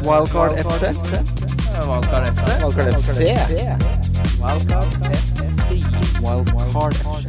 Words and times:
Wildcard 0.00 0.52
FC. 0.56 0.82
Wildcard 1.84 2.24
FC. 2.32 2.46
Wildcard 2.64 2.94
FC. 2.96 3.20
Wildcard 6.24 6.94
FC. 6.96 7.28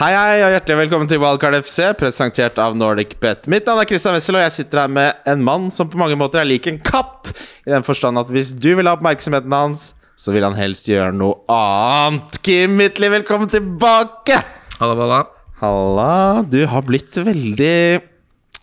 Hei, 0.00 0.08
hei, 0.10 0.40
og 0.42 0.50
hjertelig 0.50 0.78
velkommen 0.80 1.10
til 1.10 1.20
Wildcard 1.22 1.60
FC, 1.62 1.84
presentert 2.00 2.58
av 2.58 2.74
Nordic 2.74 3.14
Bet. 3.22 3.46
Mitt 3.46 3.68
navn 3.68 3.84
er 3.84 3.86
Christian 3.86 4.16
Wessel, 4.16 4.40
og 4.40 4.42
jeg 4.42 4.54
sitter 4.56 4.80
her 4.82 4.90
med 4.90 5.20
en 5.30 5.44
mann 5.46 5.68
som 5.74 5.90
på 5.90 6.00
mange 6.00 6.16
måter 6.18 6.42
er 6.42 6.48
lik 6.50 6.66
en 6.66 6.80
katt. 6.82 7.30
I 7.62 7.70
den 7.70 7.86
forstand 7.86 8.18
at 8.18 8.32
hvis 8.34 8.50
du 8.50 8.72
vil 8.74 8.90
ha 8.90 8.96
oppmerksomheten 8.98 9.54
hans, 9.54 9.92
så 10.18 10.34
vil 10.34 10.42
han 10.48 10.58
helst 10.58 10.90
gjøre 10.90 11.12
noe 11.14 11.44
annet. 11.52 12.40
Kim 12.42 12.74
Midtly, 12.80 13.12
velkommen 13.20 13.52
tilbake! 13.52 14.40
Halla, 14.80 14.98
halla. 14.98 15.20
Halla. 15.62 16.42
Du 16.42 16.58
har 16.66 16.82
blitt 16.88 17.22
veldig 17.22 17.78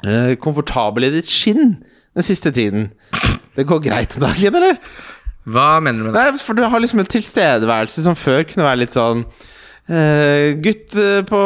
uh, 0.03 0.35
komfortabel 0.43 1.07
i 1.07 1.13
ditt 1.15 1.31
skinn 1.31 1.77
den 2.19 2.27
siste 2.27 2.51
tiden. 2.55 2.89
Det 3.55 3.67
går 3.67 3.85
greit 3.87 4.17
om 4.17 4.27
dagen, 4.27 4.59
eller? 4.59 4.77
Hva 5.49 5.69
mener 5.81 6.03
du 6.03 6.09
med 6.09 6.17
det? 6.17 6.25
Nei, 6.33 6.43
for 6.43 6.57
du 6.57 6.65
har 6.67 6.83
liksom 6.83 7.01
en 7.01 7.09
tilstedeværelse 7.09 8.03
som 8.05 8.17
før 8.17 8.43
kunne 8.49 8.67
være 8.67 8.83
litt 8.83 8.97
sånn 8.97 9.23
uh, 9.23 10.49
Gutt 10.61 10.93
eh, 10.99 11.23
på 11.25 11.39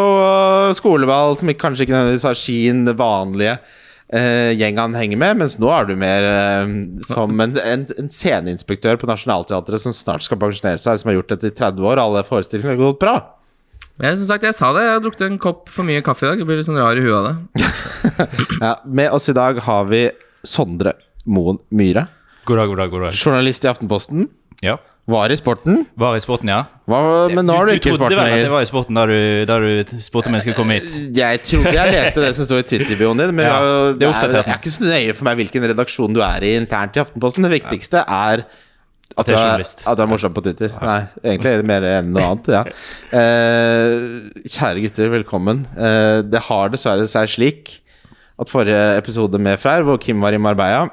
skoleball 0.76 1.38
som 1.40 1.52
ikke, 1.52 1.62
kanskje 1.68 1.86
ikke 1.86 1.96
nødvendigvis 1.96 2.28
har 2.28 2.40
sin 2.40 2.84
vanlige 3.00 3.54
uh, 3.62 4.52
gjeng 4.58 4.82
han 4.82 4.98
henger 4.98 5.22
med, 5.22 5.40
mens 5.44 5.60
nå 5.62 5.70
er 5.72 5.88
du 5.88 5.94
mer 6.00 6.28
uh, 6.28 6.74
som 7.08 7.46
en, 7.46 7.56
en, 7.62 7.86
en 8.02 8.12
sceneinspektør 8.12 9.00
på 9.00 9.10
Nationaltheatret 9.10 9.86
som 9.86 9.96
snart 9.96 10.26
skal 10.26 10.42
pensjonere 10.42 10.82
seg, 10.82 11.00
som 11.00 11.14
har 11.14 11.22
gjort 11.22 11.38
dette 11.38 11.54
i 11.54 11.56
30 11.62 11.88
år, 11.94 12.02
alle 12.04 12.26
forestillingene 12.28 12.76
har 12.76 12.84
gått 12.84 13.02
bra. 13.06 13.16
Jeg, 14.02 14.18
som 14.18 14.26
sagt, 14.26 14.46
jeg 14.48 14.58
sa 14.58 14.72
det. 14.74 14.88
Jeg 14.88 14.94
har 14.96 15.02
drukket 15.06 15.28
en 15.28 15.36
kopp 15.42 15.68
for 15.70 15.86
mye 15.86 16.02
kaffe 16.02 16.26
i 16.26 16.32
dag. 16.32 16.40
Jeg 16.42 16.48
blir 16.50 16.58
litt 16.58 16.66
sånn 16.66 16.80
rar 16.82 16.98
i 16.98 17.04
huet 17.06 17.14
av 17.14 17.28
det. 17.30 17.68
Ja, 18.64 18.72
med 18.90 19.14
oss 19.14 19.30
i 19.30 19.36
dag 19.38 19.60
har 19.62 19.86
vi 19.86 20.08
Sondre 20.44 20.98
Moen 21.26 21.62
Myhre, 21.72 22.08
God 22.44 22.60
dag, 22.60 22.68
god 22.72 22.82
dag. 22.82 22.90
god 22.92 23.06
dag 23.08 23.20
journalist 23.20 23.64
i 23.64 23.70
Aftenposten. 23.72 24.26
Ja, 24.64 24.78
Var 25.08 25.32
i 25.32 25.36
sporten, 25.36 25.86
Var 26.00 26.16
i 26.16 26.22
sporten, 26.24 26.48
ja. 26.52 26.62
Hva, 26.88 27.00
men 27.32 27.44
nå 27.48 27.56
er 27.60 27.68
du 27.68 27.72
ikke 27.74 27.90
i 27.90 27.92
trodde 27.92 28.00
sporten 28.00 28.20
vel 28.20 28.34
at 28.34 28.42
jeg 28.42 28.52
var 28.54 28.64
i 28.64 28.68
sporten 28.70 29.00
da 29.00 29.06
du, 29.08 29.16
da 29.48 29.58
du 29.60 29.96
spurte 30.04 30.32
om 30.32 30.38
jeg 30.38 30.46
skulle 30.46 30.58
komme 30.60 30.78
hit? 30.78 30.90
Jeg 31.20 31.42
trodde 31.44 31.74
jeg 31.76 31.96
leste 31.96 32.24
det 32.24 32.34
som 32.38 32.48
står 32.48 32.62
i 32.62 32.68
Twitter-bioen 32.72 33.24
din, 33.24 33.34
men 33.36 33.48
Ja, 33.48 33.58
det, 33.60 34.08
er, 34.08 34.20
det 34.20 34.40
er 34.40 34.48
det, 34.48 34.58
ikke 34.60 34.72
så 34.76 34.88
nøye 34.88 35.16
for 35.18 35.28
meg 35.28 35.40
hvilken 35.42 35.68
redaksjon 35.74 36.16
du 36.16 36.22
er 36.24 36.48
i 36.48 36.54
internt 36.60 36.96
i 37.00 37.04
Aftenposten. 37.04 37.48
Det 37.48 37.52
viktigste 37.58 38.04
er 38.04 38.46
at 39.14 39.28
du 39.30 39.36
er, 39.36 39.62
at 39.62 40.00
du 40.00 40.02
er 40.02 40.10
morsom 40.10 40.34
på 40.34 40.42
Twitter. 40.42 40.72
Nei, 40.82 41.00
egentlig 41.22 41.52
er 41.52 41.60
det 41.62 41.70
mer 41.70 41.86
enn 41.86 42.12
noe 42.16 42.24
annet. 42.32 42.50
Ja. 42.56 42.64
Uh, 43.14 44.32
kjære 44.48 44.88
gutter, 44.88 45.12
velkommen. 45.14 45.66
Uh, 45.78 46.24
det 46.26 46.42
har 46.48 46.72
dessverre 46.74 47.06
seg 47.12 47.30
slik 47.30 47.76
at 48.40 48.50
forrige 48.50 48.82
episode 48.98 49.40
med 49.42 49.60
Freyr, 49.62 49.86
hvor 49.86 50.00
Kim 50.02 50.22
var 50.24 50.34
i 50.34 50.42
Marbella, 50.42 50.88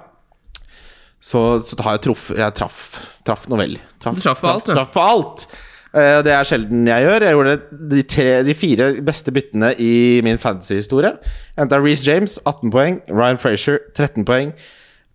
så, 1.20 1.60
så 1.64 1.76
har 1.84 1.98
jeg 1.98 2.04
truff, 2.08 2.30
Jeg 2.36 2.54
traff, 2.56 2.84
traff 3.28 3.48
noe 3.52 3.60
vel. 3.60 3.74
Traff, 4.00 4.16
Du 4.16 4.24
traff 4.24 4.40
på 4.40 4.48
alt, 4.52 4.66
du. 4.68 4.72
Traff 4.76 4.92
på 4.94 5.04
alt. 5.04 5.46
Uh, 5.90 6.20
det 6.24 6.32
er 6.32 6.46
sjelden 6.46 6.86
jeg 6.88 7.04
gjør. 7.04 7.26
Jeg 7.26 7.36
gjorde 7.36 7.56
de, 7.90 8.02
tre, 8.08 8.26
de 8.46 8.54
fire 8.56 8.90
beste 9.04 9.34
byttene 9.34 9.72
i 9.82 9.92
min 10.24 10.38
fantasy-historie. 10.40 11.16
Henta 11.58 11.80
Reece 11.82 12.06
James, 12.08 12.38
18 12.46 12.72
poeng. 12.72 13.00
Ryan 13.10 13.40
Frazier, 13.42 13.82
13 13.98 14.24
poeng. 14.28 14.54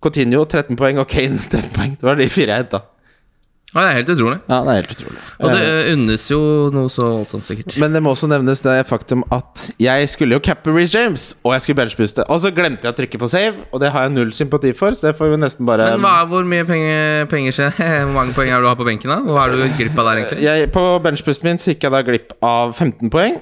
Coutinho, 0.03 0.43
13 0.45 0.77
poeng. 0.77 0.99
Og 1.01 1.07
Kane, 1.09 1.39
13 1.39 1.71
poeng. 1.73 1.95
Det 1.97 2.05
var 2.09 2.19
de 2.19 2.29
fire 2.29 2.53
jeg 2.53 2.65
henta. 2.67 2.83
Ja, 3.75 3.81
det 3.83 3.89
er 3.91 3.97
helt 3.97 4.09
utrolig. 4.13 4.37
Ja, 4.47 4.57
det 4.63 4.71
er 4.71 4.77
helt 4.79 4.91
utrolig. 4.95 5.17
Og 5.43 5.49
det 5.51 5.63
Eh, 5.65 5.89
unnes 5.93 6.25
jo 6.31 6.37
noe 6.71 6.87
så 6.93 7.03
voldsomt, 7.11 7.43
sikkert. 7.49 7.75
men 7.81 7.91
det 7.91 8.01
må 8.05 8.13
også 8.15 8.29
nevnes 8.31 8.61
det 8.63 8.75
faktum 8.87 9.23
at 9.35 9.65
jeg 9.83 10.07
skulle 10.07 10.37
jo 10.37 10.39
cappe 10.39 10.71
Reece 10.71 10.95
James, 10.95 11.25
og 11.43 11.51
jeg 11.57 11.61
skulle 11.65 11.81
benchbooste. 11.81 12.23
Og 12.31 12.39
så 12.39 12.53
glemte 12.55 12.87
jeg 12.87 12.93
å 12.93 12.95
trykke 12.95 13.19
på 13.19 13.27
save, 13.27 13.65
og 13.73 13.81
det 13.83 13.91
har 13.91 14.07
jeg 14.07 14.13
null 14.15 14.31
sympati 14.31 14.71
for, 14.73 14.95
så 14.95 15.09
det 15.09 15.17
får 15.19 15.33
vi 15.35 15.41
nesten 15.43 15.67
bare 15.67 15.89
Men 15.91 15.99
hva, 16.07 16.13
hvor 16.31 16.47
mye 16.47 16.63
penger, 16.69 17.25
penger 17.33 17.51
skjer? 17.57 17.75
Hvor 18.05 18.13
mange 18.15 18.33
poeng 18.37 18.49
er 18.55 18.61
du 18.63 18.67
har 18.71 18.77
på 18.79 18.87
benken, 18.87 19.11
da? 19.11 19.19
Hva 19.27 19.43
er 19.49 19.57
du 19.59 19.75
glipp 19.75 19.99
av 19.99 20.07
der, 20.07 20.21
egentlig? 20.23 20.45
jeg, 20.47 20.71
På 20.71 20.85
benchboosten 21.03 21.49
min 21.51 21.59
så 21.59 21.73
gikk 21.73 21.83
jeg 21.83 21.91
da 21.97 22.01
glipp 22.07 22.31
av 22.41 22.71
15 22.79 23.11
poeng. 23.11 23.35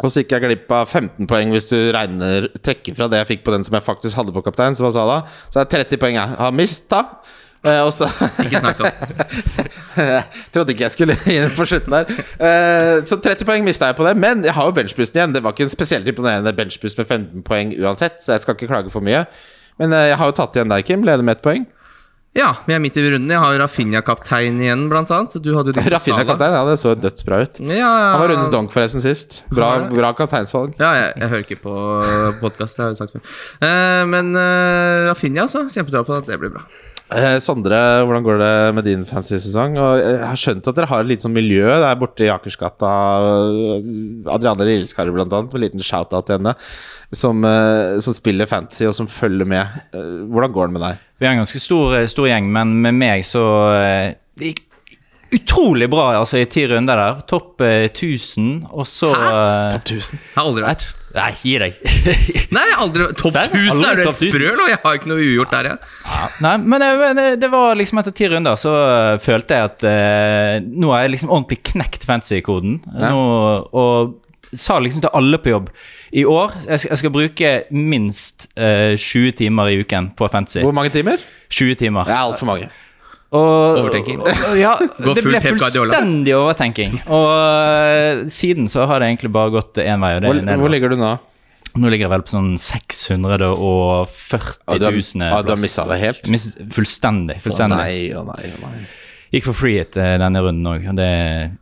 Og 0.00 0.08
så 0.10 0.22
gikk 0.24 0.32
jeg 0.32 0.42
glipp 0.48 0.72
av 0.72 0.88
15 0.88 1.26
poeng 1.28 1.50
hvis 1.52 1.68
du 1.70 1.76
regner 1.92 2.46
trekker 2.64 2.94
fra 2.96 3.06
det 3.12 3.18
jeg 3.20 3.28
fikk 3.36 3.42
på 3.44 3.52
den 3.54 3.62
som 3.66 3.74
jeg 3.76 3.84
faktisk 3.84 4.16
hadde 4.16 4.32
på 4.34 4.42
kaptein, 4.46 4.74
som 4.74 4.86
var 4.88 4.94
Sala. 4.96 5.18
Så 5.52 5.60
det 5.60 5.66
er 5.66 5.84
30 5.84 6.00
poeng 6.00 6.16
jeg 6.16 6.36
har 6.40 6.54
mista. 6.56 7.02
Eh, 7.60 7.80
også, 7.84 8.06
Ikke 8.40 8.60
snakk 8.62 8.78
sånn. 8.78 8.94
Trodde 10.54 10.72
ikke 10.72 10.86
jeg 10.86 10.94
skulle 10.94 11.16
inn 11.28 11.50
på 11.52 11.66
slutten 11.68 11.92
der. 11.92 12.12
Eh, 12.40 12.92
så 13.08 13.18
30 13.20 13.48
poeng 13.48 13.66
mista 13.66 13.90
jeg 13.90 13.98
på 13.98 14.06
det, 14.06 14.14
men 14.16 14.46
jeg 14.46 14.56
har 14.56 14.70
jo 14.70 14.76
benchboosten 14.78 15.20
igjen. 15.20 15.34
Det 15.36 15.44
var 15.44 15.52
ikke 15.56 15.66
en 15.68 15.72
spesielt 15.72 16.08
imponerende 16.08 16.54
benchboost 16.56 17.02
med 17.02 17.10
15 17.10 17.44
poeng 17.44 17.74
uansett, 17.82 18.22
så 18.24 18.32
jeg 18.34 18.46
skal 18.46 18.56
ikke 18.56 18.70
klage 18.70 18.94
for 18.94 19.04
mye. 19.04 19.26
Men 19.80 19.92
eh, 19.92 20.08
jeg 20.12 20.22
har 20.22 20.32
jo 20.32 20.38
tatt 20.40 20.56
igjen 20.56 20.72
deg, 20.72 20.88
Kim. 20.88 21.04
Leder 21.04 21.26
med 21.26 21.36
ett 21.36 21.44
poeng. 21.44 21.68
Ja, 22.38 22.52
vi 22.62 22.76
er 22.76 22.78
midt 22.78 22.94
i 22.94 23.02
runden. 23.02 23.30
Jeg 23.32 23.42
har 23.42 23.56
Rafinha-kaptein 23.58 24.60
igjen, 24.62 24.84
blant 24.88 25.10
annet. 25.12 25.34
Du 25.42 25.48
hadde 25.56 25.72
jo 25.74 25.82
Rafinha-kaptein, 25.82 26.54
ja, 26.54 26.60
det 26.68 26.76
så 26.78 26.92
dødsbra 26.94 27.40
ut. 27.42 27.58
Ja, 27.66 27.74
ja, 27.74 27.88
Han 28.12 28.22
var 28.22 28.30
rundens 28.30 28.52
donk 28.54 28.70
forresten 28.70 29.02
sist. 29.02 29.40
Bra, 29.50 29.72
bra 29.90 30.12
kapteinsvalg. 30.16 30.76
Ja, 30.78 30.92
jeg, 30.94 31.16
jeg 31.18 31.32
hører 31.32 31.44
ikke 31.48 31.58
på 31.64 31.74
podkast, 32.38 32.78
det 32.78 32.86
har 32.86 32.94
jeg 32.94 33.00
sagt 33.02 33.16
før. 33.18 33.24
Eh, 33.66 34.04
men 34.14 34.30
uh, 34.38 35.10
Rafinha, 35.10 35.48
altså. 35.48 35.66
Kjempebra 35.74 36.06
på 36.06 36.20
at 36.20 36.30
Det 36.30 36.38
blir 36.38 36.54
bra. 36.54 36.62
Eh, 37.10 37.40
Sondre, 37.42 37.74
hvordan 38.06 38.22
går 38.22 38.36
det 38.38 38.50
med 38.76 38.86
din 38.86 39.00
fantasy-sesong? 39.08 39.74
Og 39.82 39.98
Jeg 39.98 40.18
har 40.30 40.38
skjønt 40.38 40.68
at 40.70 40.76
dere 40.76 40.86
har 40.86 41.02
et 41.02 41.08
lite 41.10 41.26
sånn 41.26 41.34
miljø 41.34 41.66
der 41.66 41.98
borte 41.98 42.22
i 42.22 42.30
Akersgata. 42.30 42.90
Adriane 44.30 44.68
Lilleskarer, 44.68 45.10
blant 45.16 45.34
annet, 45.34 45.56
en 45.56 45.64
liten 45.64 45.82
shout-out 45.82 46.28
til 46.28 46.38
henne, 46.38 46.54
som, 47.10 47.42
eh, 47.44 47.98
som 47.98 48.14
spiller 48.14 48.46
fantasy 48.46 48.86
og 48.86 48.94
som 48.94 49.10
følger 49.10 49.44
med. 49.44 49.66
Eh, 49.92 50.22
Hvordan 50.30 50.54
går 50.54 50.66
det 50.70 50.72
med 50.78 50.82
deg? 50.86 50.98
Vi 51.18 51.26
er 51.26 51.32
en 51.34 51.42
ganske 51.42 51.58
stor, 51.60 51.96
eh, 51.96 52.06
stor 52.06 52.26
gjeng, 52.30 52.46
men 52.52 52.80
med 52.80 52.94
meg 52.94 53.24
så 53.24 53.42
eh, 53.74 54.14
gikk 54.38 54.62
utrolig 55.36 55.86
bra 55.92 56.08
altså, 56.18 56.38
i 56.40 56.46
ti 56.50 56.64
runder 56.70 56.96
der. 57.00 57.20
Topp 57.30 57.60
eh, 57.66 57.84
1000, 57.90 58.66
og 58.70 58.86
så 58.88 59.12
Hæ? 59.14 59.28
Topp 59.76 59.84
1000. 59.94 60.18
Jeg 60.24 60.36
har 60.38 60.48
aldri 60.50 60.64
vært. 60.66 60.86
Nei, 61.10 61.28
gi 61.42 61.52
deg. 61.58 61.78
Nei, 62.56 62.66
aldri 62.78 63.08
Topp 63.18 63.34
Serr? 63.34 63.50
1000 63.50 63.84
er 63.88 63.98
du 63.98 64.02
helt 64.04 64.18
sprø, 64.20 64.50
og 64.54 64.68
jeg 64.70 64.78
har 64.84 64.98
ikke 65.00 65.10
noe 65.10 65.24
ugjort 65.24 65.54
der, 65.56 65.68
jeg. 65.72 65.78
Nei, 66.44 66.52
men 66.62 66.84
det, 66.84 66.90
men 67.02 67.18
det- 67.18 67.40
det 67.42 67.50
var 67.50 67.74
liksom 67.78 67.98
etter 68.02 68.14
ti 68.14 68.28
runder 68.30 68.58
så 68.60 68.74
eh, 68.86 69.18
følte 69.24 69.58
jeg 69.58 69.70
at 69.72 69.86
eh, 69.90 70.58
nå 70.70 70.92
har 70.94 71.02
jeg 71.06 71.16
liksom 71.16 71.32
ordentlig 71.34 71.60
knekt 71.72 72.06
fancy-koden. 72.06 72.78
Ja. 72.94 73.10
Og 73.14 74.14
sa 74.54 74.78
liksom 74.82 75.02
til 75.04 75.12
alle 75.14 75.38
på 75.38 75.52
jobb 75.52 75.68
i 76.10 76.24
år 76.26 76.56
jeg 76.64 76.80
skal, 76.82 76.88
jeg 76.90 76.98
skal 76.98 77.12
bruke 77.14 77.50
minst 77.70 78.48
eh, 78.58 78.96
20 78.98 79.36
timer 79.38 79.70
i 79.70 79.76
uken 79.84 80.08
på 80.18 80.26
fancy. 80.32 80.58
Hvor 80.66 80.74
mange 80.74 80.90
timer? 80.94 81.22
20 81.54 81.76
timer. 81.84 82.06
Det 82.08 82.14
er 82.16 82.24
altfor 82.24 82.48
mange. 82.50 82.70
Og, 83.30 83.78
Overtenking. 83.84 84.20
og- 84.24 84.56
Ja, 84.58 84.72
Gå 85.04 85.14
det 85.14 85.22
ble 85.22 85.38
fullstendig 85.44 86.32
overtenking. 86.34 86.96
Og 87.06 87.28
eh, 87.30 88.24
siden 88.26 88.66
så 88.68 88.86
har 88.90 88.98
det 89.00 89.06
egentlig 89.12 89.30
bare 89.32 89.52
gått 89.54 89.78
én 89.78 90.00
vei. 90.02 90.16
Og 90.16 90.22
det 90.24 90.32
Hvor, 90.42 90.56
hvor 90.64 90.72
ligger 90.74 90.90
du 90.90 90.96
nå? 90.98 91.12
Nå 91.78 91.86
ligger 91.92 92.08
jeg 92.08 92.10
vel 92.10 92.24
på 92.26 92.32
sånn 92.34 92.48
640 92.58 93.54
Ah, 94.66 94.74
du 94.74 94.84
har, 94.88 94.90
000 94.90 95.22
ah, 95.30 95.42
du 95.46 95.52
har 95.54 95.60
mista 95.62 95.84
det 95.86 96.00
helt? 96.00 96.24
Mist- 96.26 96.58
Fullstendig. 96.74 97.38
Å 97.46 97.68
nei, 97.70 98.10
å 98.10 98.24
nei, 98.26 98.50
å 98.50 98.64
nei. 98.66 98.80
Gikk 99.30 99.44
for 99.46 99.54
free 99.54 99.76
etter 99.78 100.16
denne 100.18 100.40
runden 100.42 100.66
òg. 100.66 100.82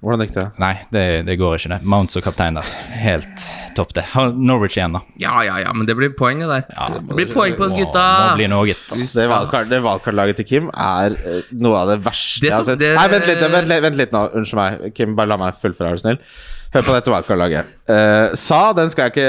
Hvordan 0.01 0.23
gikk 0.25 0.31
det? 0.39 0.45
Nei, 0.63 0.71
det, 0.95 1.03
det 1.27 1.35
går 1.37 1.59
ikke, 1.59 1.71
det. 1.75 1.79
Mounts 1.85 2.17
og 2.17 2.25
kaptein 2.25 2.57
der. 2.57 2.71
Helt 2.97 3.43
topp, 3.77 3.93
det. 3.99 4.07
Norwich 4.41 4.79
igjen, 4.79 4.97
da. 4.97 5.03
Ja, 5.21 5.35
ja, 5.45 5.59
ja, 5.67 5.75
men 5.77 5.85
det 5.89 5.99
blir 5.99 6.15
poeng, 6.17 6.41
det 6.41 6.49
der. 6.49 6.65
Ja, 6.73 6.87
det 6.97 7.03
blir 7.13 7.29
poeng 7.29 7.59
på 7.59 7.67
oss, 7.69 7.75
Må, 7.77 7.83
gutta. 7.85 8.07
må 8.31 8.39
bli 8.41 8.49
noe. 8.49 8.73
Det, 8.73 9.27
valgkart, 9.35 9.75
valgkartlaget 9.85 10.41
til 10.41 10.49
Kim 10.49 10.71
er 10.73 11.19
eh, 11.21 11.43
noe 11.61 11.83
av 11.85 11.93
det 11.93 11.99
verste 12.09 12.47
Det 12.47 12.49
jeg 12.55 12.57
har 12.57 12.69
sett. 12.71 12.87
Nei, 13.03 13.09
vent 13.13 13.29
litt, 13.29 13.45
vent, 13.53 13.69
litt- 13.75 13.85
vent 13.85 14.01
litt 14.01 14.17
nå. 14.17 14.25
Unnskyld 14.41 14.63
meg. 14.63 14.89
Kim, 14.97 15.13
bare 15.21 15.35
la 15.35 15.39
meg 15.45 15.61
fullføre, 15.61 15.93
er 15.93 16.01
du 16.01 16.07
snill. 16.07 16.23
Hør 16.69 16.85
på 16.85 16.93
dette 16.93 17.09
valgkartlaget. 17.13 17.69
Uh, 17.89 18.35
Sa, 18.37 18.59
den 18.77 18.91
skal 18.93 19.07
jeg 19.07 19.15
ikke 19.15 19.29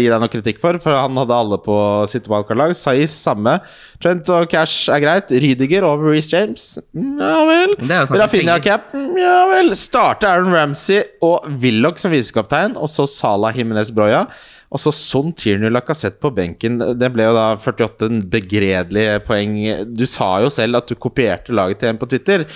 gi 0.00 0.06
deg 0.08 0.22
noe 0.22 0.32
kritikk 0.32 0.60
for, 0.62 0.78
for 0.80 0.96
han 0.96 1.18
hadde 1.20 1.36
alle 1.36 1.58
på 1.60 1.74
sitt 2.08 2.28
valgkartlag. 2.30 2.72
Saiz 2.78 3.12
samme. 3.12 3.58
Trent 4.00 4.30
og 4.32 4.46
Cash 4.48 4.88
er 4.92 5.02
greit. 5.04 5.28
Rydiger 5.44 5.84
over 5.84 6.14
Reece 6.14 6.32
James. 6.32 6.70
Mm, 6.96 7.18
Ja 7.20 7.42
vel. 7.50 7.74
Rafinha 8.22 8.56
cap. 8.64 8.94
Mm, 8.96 9.12
Ja 9.20 9.34
vel. 9.52 9.74
Starter 9.76 10.30
Aaron 10.32 10.56
Ramsey 10.56 11.02
og 11.20 11.44
Willoch 11.60 12.00
som 12.00 12.16
visekaptein, 12.16 12.78
og 12.80 12.88
så 12.88 13.04
Salah 13.10 13.52
Jimenez 13.60 13.92
Broya. 13.92 14.24
Og 14.70 14.78
så 14.78 14.92
Son 14.94 15.32
Tierney 15.34 15.68
Lacassette 15.74 16.20
på 16.22 16.30
benken. 16.32 16.78
Det 16.96 17.08
ble 17.12 17.24
jo 17.26 17.34
da 17.34 17.46
48 17.58 18.20
begredelige 18.30 19.16
poeng. 19.26 19.56
Du 19.98 20.04
sa 20.08 20.36
jo 20.44 20.48
selv 20.54 20.78
at 20.78 20.88
du 20.88 20.94
kopierte 20.94 21.52
laget 21.52 21.82
til 21.82 21.90
en 21.90 21.98
på 21.98 22.06
Twitter. 22.08 22.46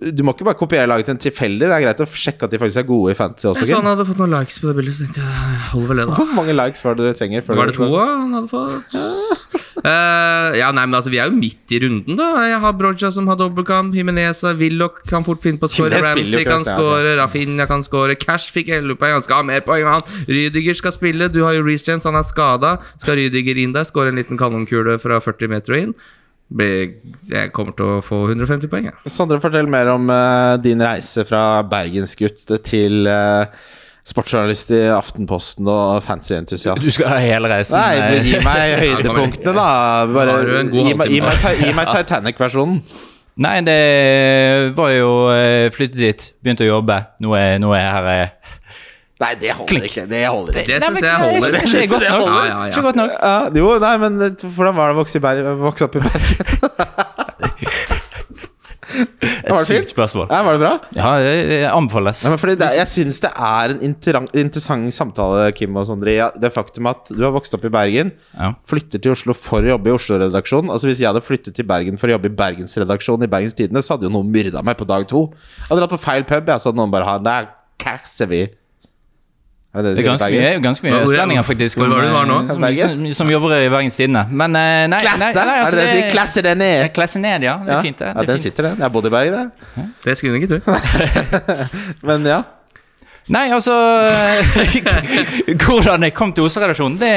Du 0.00 0.22
må 0.26 0.34
ikke 0.34 0.46
bare 0.46 0.58
kopiere 0.58 0.88
laget 0.90 1.08
til 1.08 1.16
en 1.16 1.22
tilfeldig. 1.22 1.68
Det 1.68 1.76
er 1.76 1.84
greit 1.84 2.02
å 2.04 2.06
sjekke 2.08 2.46
at 2.46 2.52
de 2.52 2.60
faktisk 2.60 2.82
er 2.82 2.86
gode 2.88 3.14
i 3.14 3.18
fantasy 3.18 3.48
også. 3.50 3.64
Jeg 3.64 3.72
så 3.72 3.80
han 3.80 3.90
hadde 3.90 4.06
fått 4.08 4.20
noen 4.22 4.34
likes 4.36 4.60
på 4.62 4.70
det 4.70 4.76
bildet, 4.78 4.96
så 4.98 5.06
tenkte 5.06 5.24
jeg 5.24 5.60
hold 5.72 5.88
vel 5.90 6.02
det, 6.02 6.06
da. 6.10 6.18
Hvor 6.18 6.30
mange 6.38 6.56
likes 6.56 6.84
var 6.86 6.98
det 6.98 7.08
du 7.08 7.18
trenger? 7.18 7.44
før 7.46 7.60
Var 7.60 7.72
det 7.72 7.76
to 7.78 7.88
han 7.96 8.36
hadde 8.36 8.50
fått? 8.52 8.96
uh, 9.82 10.48
ja, 10.60 10.70
nei, 10.76 10.84
men 10.86 10.98
altså, 10.98 11.12
Vi 11.12 11.18
er 11.22 11.30
jo 11.30 11.36
midt 11.36 11.74
i 11.74 11.82
runden, 11.84 12.20
da. 12.20 12.28
Jeg 12.48 12.62
har 12.64 12.78
Broja 12.78 13.12
som 13.14 13.28
har 13.32 13.40
dobbeltkamp. 13.40 13.96
Jimenez 13.98 14.44
og 14.48 14.62
Willoch 14.62 15.02
kan 15.10 15.26
fort 15.26 15.44
finne 15.44 15.62
på 15.62 15.70
å 15.70 15.74
score. 15.74 16.00
Ramsey 16.06 16.46
kan 16.48 16.64
score. 16.66 17.16
Rafinha 17.20 17.68
kan 17.70 17.84
score. 17.86 18.16
Cash 18.20 18.54
fikk 18.54 18.72
11 18.72 19.00
poeng. 19.00 19.16
Han 19.18 19.26
skal 19.26 19.42
ha 19.42 19.50
mer 19.52 19.66
poeng, 19.66 19.88
han. 19.88 20.24
Rydiger 20.30 20.78
skal 20.78 20.96
spille. 20.96 21.30
Du 21.32 21.42
har 21.46 21.58
jo 21.58 21.66
Reece 21.66 21.90
James, 21.90 22.08
han 22.08 22.18
er 22.18 22.26
skada. 22.26 22.76
Skal 23.02 23.20
Rydiger 23.20 23.60
inn 23.62 23.76
der? 23.76 23.88
Skåre 23.88 24.12
en 24.12 24.20
liten 24.20 24.40
kanonkule 24.40 24.98
fra 25.02 25.20
40 25.22 25.52
meter 25.52 25.76
og 25.76 25.86
inn? 25.86 25.96
Jeg 26.52 27.52
kommer 27.56 27.76
til 27.76 27.94
å 27.96 28.00
få 28.04 28.24
150 28.28 28.68
poeng, 28.72 28.90
jeg. 28.90 29.12
Sondre, 29.12 29.40
fortell 29.40 29.70
mer 29.72 29.88
om 29.94 30.10
uh, 30.12 30.58
din 30.60 30.82
reise 30.84 31.24
fra 31.28 31.62
bergensgutt 31.68 32.50
til 32.66 33.08
uh, 33.08 33.48
sportsjournalist 34.04 34.74
i 34.74 34.82
Aftenposten 34.92 35.68
og 35.70 36.02
fancy-entusiast. 36.04 36.84
Du 36.84 36.92
skal 36.94 37.14
ha 37.14 37.22
hele 37.22 37.50
reisen. 37.52 37.78
Nei, 37.78 38.20
gi 38.26 38.42
meg 38.44 38.74
høydepunktene, 38.82 39.54
da. 39.56 39.70
Bare, 40.12 40.36
gi, 40.68 40.92
meg, 40.98 41.14
gi, 41.14 41.22
meg, 41.24 41.48
gi 41.62 41.72
meg 41.78 41.90
Titanic-versjonen. 41.94 42.82
Nei, 43.42 43.62
det 43.64 43.78
var 44.76 44.90
jo 44.92 45.12
eh, 45.32 45.70
flyttet 45.72 45.96
dit, 46.02 46.24
begynte 46.44 46.66
å 46.66 46.74
jobbe. 46.74 46.98
Nå 47.24 47.32
er, 47.38 47.54
nå 47.62 47.70
er 47.72 47.80
jeg 47.80 47.94
her. 47.94 48.58
Nei, 49.22 49.32
det 49.38 49.52
holder 49.54 49.86
ikke. 49.88 50.04
Det 50.10 50.22
holder 50.26 50.60
ikke. 50.62 50.78
Det 50.82 50.88
syns 50.88 51.04
jeg 51.06 51.16
holder. 51.22 51.58
Det 51.58 51.82
er 51.82 51.90
godt 51.92 52.06
nok. 52.10 52.26
Ja, 52.26 52.44
ja, 52.48 52.60
ja. 52.72 52.84
Godt 52.88 52.98
nok. 52.98 53.16
Ja, 53.16 53.36
jo, 53.62 53.72
nei, 53.86 53.94
men 54.02 54.20
eh, 54.26 54.46
hvordan 54.56 54.78
var 54.78 54.90
det 54.90 54.96
å 54.96 55.00
vokse, 55.02 55.20
i 55.20 55.24
Berg, 55.24 55.50
vokse 55.62 55.86
opp 55.88 55.98
i 56.00 56.04
Bergen? 56.06 57.10
Et 58.92 59.48
Var 59.48 59.62
det 59.62 59.64
sykt 59.68 59.92
spørsmål. 59.92 60.26
Ja, 60.28 60.40
var 60.44 60.56
det 60.56 60.60
bra? 60.62 60.72
Ja, 60.96 61.10
det 61.24 61.60
anbefales. 61.70 62.20
Ja, 62.24 62.32
men 62.32 62.40
fordi 62.40 62.58
det, 62.60 62.68
jeg 62.76 62.90
syns 62.92 63.20
det 63.24 63.30
er 63.32 63.72
en 63.72 63.80
interessant 63.88 64.92
samtale, 64.94 65.46
Kim 65.56 65.78
og 65.80 65.86
Sondre. 65.88 66.12
Ja, 66.12 66.28
det 66.36 66.50
faktum 66.54 66.90
at 66.90 67.08
du 67.08 67.22
har 67.24 67.32
vokst 67.34 67.54
opp 67.56 67.64
i 67.68 67.72
Bergen, 67.72 68.12
Ja. 68.36 68.52
flytter 68.68 69.00
til 69.02 69.14
Oslo 69.14 69.34
for 69.38 69.64
å 69.64 69.72
jobbe 69.74 69.88
i 69.90 69.96
Oslo-redaksjonen. 69.96 70.70
Altså 70.74 70.90
Hvis 70.90 71.00
jeg 71.00 71.08
hadde 71.08 71.24
flyttet 71.24 71.56
til 71.56 71.64
Bergen 71.68 71.96
for 72.00 72.10
å 72.10 72.16
jobbe 72.18 72.28
i 72.28 72.36
Bergensredaksjonen 72.36 73.24
i 73.24 73.32
Bergens 73.32 73.56
Tidende, 73.56 73.82
så 73.82 73.96
hadde 73.96 74.08
jo 74.10 74.12
noen 74.12 74.30
myrda 74.34 74.62
meg 74.62 74.76
på 74.76 74.88
dag 74.88 75.08
to. 75.08 75.24
Jeg 75.32 75.68
hadde 75.70 75.80
dratt 75.86 75.96
på 75.96 76.02
feil 76.04 76.24
pub, 76.28 76.52
jeg, 76.52 76.60
så 76.60 76.68
hadde 76.70 76.82
noen 76.82 76.92
bare 76.92 77.08
ha 77.08 77.16
Der 77.22 77.48
kasser 77.82 78.28
vi. 78.28 78.44
Det 79.72 79.82
Det 79.84 79.92
det 79.96 80.02
er 80.02 80.08
ganske 80.10 80.26
mye, 80.28 80.48
ganske 80.60 80.84
mye 80.84 80.92
er- 80.92 81.02
østlendinger, 81.06 81.42
faktisk. 81.48 81.78
hvor 81.80 81.88
var 81.88 82.02
det 82.02 82.08
du 82.10 82.14
var 82.14 82.26
nå? 82.28 82.38
Som, 82.52 82.60
Bergen? 82.60 82.90
som, 82.98 83.12
som 83.22 83.30
jobber 83.32 83.54
i 83.56 83.68
Bergens 83.72 83.96
Tidende. 83.96 84.26
Men 84.30 84.56
eh, 84.56 84.86
nei, 84.92 84.98
Klasse! 85.00 85.32
nei, 85.32 85.44
nei, 85.48 85.54
altså, 85.62 85.76
er 85.76 85.80
det 85.80 85.86
det 85.86 85.94
de 85.94 86.00
sier? 86.02 86.10
Klasse 86.12 86.42
deg 86.44 86.58
ned! 86.60 86.88
Klasse 86.92 87.18
ned, 87.22 87.42
ja. 87.48 87.54
Det 87.64 87.70
er 87.72 87.76
Ja, 87.78 87.80
fint, 87.86 87.98
det. 87.98 88.06
ja, 88.06 88.12
det 88.12 88.20
er 88.22 88.26
den 88.26 88.36
fint. 88.36 88.42
sitter, 88.42 88.62
den. 88.68 88.76
Jeg 88.76 88.84
har 88.84 88.90
bodd 88.92 89.06
i 89.06 89.10
Bergen, 89.14 89.32
det. 89.76 89.86
Det 90.04 90.18
skulle 90.18 90.32
hun 90.36 90.42
ikke 90.42 90.60
tro. 90.60 90.76
Men 92.08 92.26
ja. 92.26 92.42
Nei, 93.30 93.44
altså 93.54 93.70
Hvordan 95.62 96.02
jeg 96.06 96.14
kom 96.16 96.32
til 96.34 96.46
Oslo-redaksjonen, 96.48 96.96
det, 96.98 97.10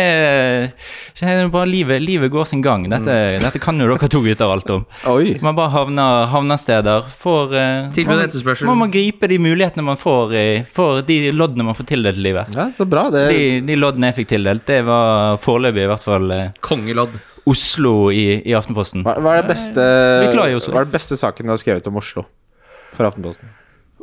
det 1.18 1.30
er 1.32 1.48
bare 1.54 1.68
livet, 1.70 2.02
livet 2.04 2.30
går 2.34 2.46
sin 2.50 2.62
gang. 2.66 2.86
Dette, 2.92 3.16
Mm. 3.16 3.42
dette 3.42 3.60
kan 3.64 3.80
jo 3.80 3.88
dere 3.90 4.10
to 4.12 4.22
gutter 4.22 4.52
alt 4.52 4.70
om. 4.74 4.84
Oi. 5.10 5.36
Man 5.42 5.56
bare 5.58 5.72
havner, 5.74 6.26
havner 6.32 6.60
steder. 6.62 7.08
Får 7.22 7.56
eh, 7.58 7.90
Tilbud 7.96 8.22
etterspørsel. 8.28 8.68
Man 8.70 8.80
må 8.84 8.88
gripe 8.94 9.30
de 9.32 9.40
mulighetene 9.42 9.86
man 9.86 9.98
får 10.02 10.34
i 10.38 10.46
For 10.76 11.02
de 11.06 11.18
loddene 11.34 11.66
man 11.68 11.78
får 11.78 11.90
tildelt 11.94 12.20
i 12.22 12.26
livet. 12.28 12.54
Ja, 12.56 12.68
så 12.76 12.86
bra. 12.90 13.08
Det 13.14 13.26
De, 13.34 13.42
de 13.66 13.80
loddene 13.80 14.12
jeg 14.12 14.20
fikk 14.22 14.34
tildelt, 14.36 14.66
det 14.70 14.82
var 14.88 15.40
foreløpig 15.44 15.86
i 15.88 15.90
hvert 15.92 16.06
fall 16.06 16.32
eh, 16.36 16.48
Kongelodd. 16.66 17.18
Oslo 17.50 18.10
i, 18.14 18.42
i 18.42 18.56
Aftenposten. 18.58 19.04
hva, 19.06 19.18
hva, 19.22 19.36
er 19.38 19.44
det 19.46 19.52
beste, 19.54 19.84
hva 20.34 20.48
er 20.82 20.88
det 20.88 20.94
beste 20.96 21.18
saken 21.20 21.46
du 21.46 21.54
har 21.54 21.62
skrevet 21.62 21.86
om 21.92 22.00
Oslo? 22.02 22.24
For 22.98 23.06
Aftenposten. 23.10 23.50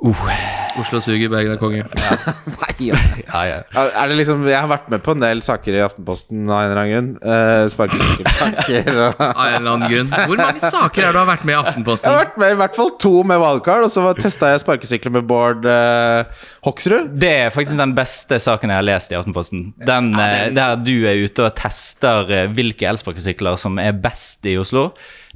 Oslo 0.03 0.99
suger, 1.05 1.29
Bergen 1.31 1.53
er 1.55 1.59
konge. 1.61 1.83
Nei, 2.63 2.71
ja. 2.89 2.97
Ja, 3.21 3.43
ja. 3.47 3.59
Ja, 3.75 3.85
Er 4.01 4.11
det 4.11 4.17
liksom, 4.19 4.43
jeg 4.49 4.59
har 4.59 4.71
vært 4.71 4.89
med 4.91 5.03
på 5.05 5.15
en 5.15 5.23
del 5.23 5.43
saker 5.45 5.77
i 5.77 5.83
Aftenposten 5.85 6.49
av 6.49 6.65
en 6.65 6.73
eller 6.73 6.81
annen 6.81 6.95
grunn. 6.95 7.11
Uh, 7.23 7.69
Sparkesykkelsaker 7.71 8.91
og 8.91 9.21
Av 9.23 9.43
en 9.45 9.59
eller 9.61 9.71
annen 9.77 9.93
grunn. 9.93 10.11
Hvor 10.11 10.43
mange 10.43 10.73
saker 10.73 11.07
er 11.07 11.15
du 11.15 11.21
har 11.21 11.29
vært 11.29 11.47
med 11.47 11.55
i 11.55 11.59
Aftenposten? 11.61 12.09
Jeg 12.09 12.17
har 12.17 12.25
vært 12.25 12.41
med 12.43 12.57
i 12.57 12.59
hvert 12.65 12.81
fall 12.81 12.93
to 13.05 13.15
med 13.29 13.43
wildcard, 13.45 13.87
og 13.87 13.95
så 13.95 14.09
testa 14.19 14.51
jeg 14.51 14.65
sparkesykler 14.65 15.17
med 15.21 15.29
Bård 15.31 15.69
uh, 15.69 16.49
Hoksrud. 16.67 17.15
Det 17.23 17.33
er 17.45 17.55
faktisk 17.55 17.79
den 17.79 17.95
beste 17.99 18.41
saken 18.43 18.75
jeg 18.75 18.83
har 18.83 18.89
lest 18.89 19.15
i 19.15 19.21
Aftenposten. 19.21 19.69
Den, 19.87 20.13
den... 20.19 20.59
Der 20.59 20.79
du 20.83 20.97
er 21.07 21.23
ute 21.23 21.47
og 21.47 21.55
tester 21.59 22.31
eh, 22.33 22.49
hvilke 22.51 22.89
elsparkesykler 22.91 23.61
som 23.61 23.79
er 23.83 23.95
best 23.95 24.47
i 24.51 24.57
Oslo. 24.59 24.91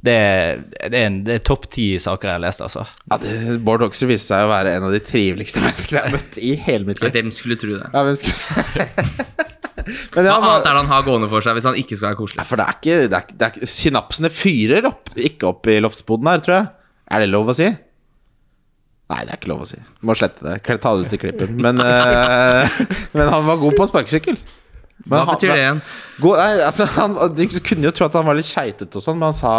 Det 0.05 0.13
er, 0.13 0.59
det 0.77 0.93
er, 0.93 1.05
en- 1.07 1.23
det 1.25 1.33
er 1.39 1.43
topp 1.47 1.63
ti 1.73 1.87
saker 1.99 2.29
jeg 2.29 2.37
har 2.37 2.43
lest, 2.43 2.61
altså. 2.61 2.83
Ja, 3.09 3.17
det, 3.23 3.31
Bård 3.65 3.81
Hoksrud 3.81 4.11
viste 4.11 4.29
seg 4.35 4.45
å 4.45 4.51
være 4.51 4.75
en 4.77 4.85
av 4.87 4.93
de 4.93 4.99
triveligste 5.03 5.61
menneskene 5.65 5.97
jeg 5.97 6.05
har 6.05 6.13
møtt 6.19 6.37
i 6.37 6.51
hele 6.67 6.85
mitt 6.91 7.01
liv. 7.01 7.15
Hvem 7.15 7.31
skulle 7.33 7.57
tro 7.59 7.73
det? 7.79 7.89
Ja, 7.95 8.03
hvem 8.05 8.19
skulle... 8.21 8.87
Men 10.17 10.25
ja, 10.27 10.33
Hva 10.35 10.41
hva- 10.41 10.51
annet 10.57 10.65
er 10.67 10.73
det 10.75 10.79
han 10.81 10.89
har 10.91 11.03
gående 11.05 11.29
for 11.31 11.45
seg 11.45 11.55
hvis 11.57 11.65
han 11.69 11.77
ikke 11.79 11.95
skal 11.95 12.09
være 12.11 12.19
koselig? 12.19 12.41
Ja, 12.41 12.45
for 12.49 12.59
det 12.59 12.65
er 12.67 12.77
ikke, 12.77 12.95
det 13.07 13.17
er, 13.21 13.35
det 13.39 13.47
er, 13.49 13.69
Synapsene 13.71 14.31
fyrer 14.33 14.87
opp, 14.89 15.11
ikke 15.15 15.47
opp 15.49 15.69
i 15.71 15.77
loftsboden 15.85 16.27
her, 16.29 16.41
tror 16.43 16.55
jeg. 16.57 16.67
Er 17.13 17.23
det 17.23 17.29
lov 17.31 17.49
å 17.53 17.55
si? 17.55 17.67
Nei, 19.07 19.19
det 19.23 19.31
er 19.31 19.37
ikke 19.39 19.51
lov 19.53 19.61
å 19.63 19.67
si. 19.69 19.77
Må 20.03 20.15
slette 20.19 20.43
det. 20.43 20.57
Ta 20.83 20.91
det 20.97 21.05
ut 21.07 21.13
i 21.15 21.19
klippen. 21.21 21.53
Men, 21.63 21.79
uh, 21.79 22.67
men 23.15 23.29
han 23.31 23.45
var 23.47 23.61
god 23.61 23.77
på 23.79 23.87
sparkesykkel. 23.87 24.35
Men 25.05 25.19
Hva 25.19 25.25
han- 25.25 25.35
betyr 25.35 25.53
det 25.53 25.61
igjen? 25.61 25.81
God, 26.19 26.37
nei, 26.41 26.49
altså, 26.65 26.87
han, 26.97 27.15
De 27.37 27.47
kunne 27.61 27.83
jo 27.87 27.91
tro 27.91 28.05
at 28.09 28.13
han 28.17 28.25
var 28.25 28.35
litt 28.39 28.49
keitete 28.49 28.95
og 28.97 29.03
sånn, 29.05 29.19
men 29.19 29.27
han 29.29 29.37
sa 29.37 29.53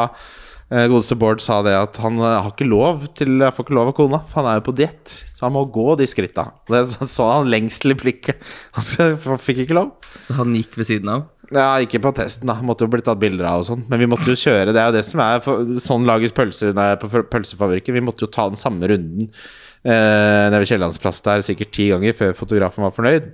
eh, 0.71 0.87
Godeste 0.91 1.17
Bård 1.17 1.41
sa 1.41 1.63
det 1.63 1.77
at 1.79 1.97
han 2.03 2.19
eh, 2.19 2.35
har 2.43 2.51
ikke 2.53 2.67
lov 2.69 3.07
til 3.17 3.39
Jeg 3.41 3.55
får 3.57 3.65
ikke 3.69 3.77
lov 3.79 3.93
av 3.93 3.97
kona, 3.97 4.21
for 4.29 4.43
han 4.43 4.51
er 4.53 4.59
jo 4.61 4.67
på 4.73 4.75
diett. 4.77 5.15
Så 5.31 5.47
han 5.47 5.55
må 5.55 5.63
gå 5.73 5.97
de 5.97 6.05
skritta. 6.11 6.49
Det 6.69 6.83
så- 6.99 7.31
han 7.37 7.49
lengsel 7.49 7.95
i 7.95 7.99
blikket. 8.01 8.43
Han 8.75 9.17
han 9.25 9.39
fikk 9.39 9.63
ikke 9.65 9.79
lov. 9.79 9.93
Så 10.19 10.35
han 10.35 10.53
gikk 10.59 10.75
ved 10.77 10.87
siden 10.91 11.09
av? 11.15 11.27
Ja, 11.55 11.79
ikke 11.81 12.03
på 12.05 12.11
testen, 12.13 12.45
da. 12.51 12.59
Måtte 12.61 12.85
jo 12.85 12.91
bli 12.93 13.01
tatt 13.01 13.21
bilder 13.23 13.47
av 13.49 13.63
og 13.63 13.65
sånn. 13.71 13.87
Men 13.89 14.03
vi 14.03 14.07
måtte 14.11 14.27
jo 14.29 14.37
kjøre. 14.37 14.75
Det 14.75 14.83
er 14.83 14.91
jo 14.91 14.97
det 14.99 15.05
som 15.07 15.21
er 15.25 15.39
for, 15.41 15.63
Sånn 15.81 16.05
lages 16.05 16.35
pølser 16.37 16.75
nei, 16.77 16.91
på 17.01 17.09
pølsefabrikken. 17.09 17.95
Vi 17.97 18.03
måtte 18.05 18.27
jo 18.27 18.33
ta 18.35 18.49
den 18.51 18.59
samme 18.61 18.85
runden 18.91 19.31
eh, 19.31 20.51
nede 20.51 20.59
ved 20.61 20.69
Kiellandsplass 20.69 21.23
der 21.25 21.41
sikkert 21.47 21.71
ti 21.73 21.87
ganger 21.95 22.13
før 22.19 22.35
fotografen 22.37 22.85
var 22.85 22.93
fornøyd. 22.93 23.31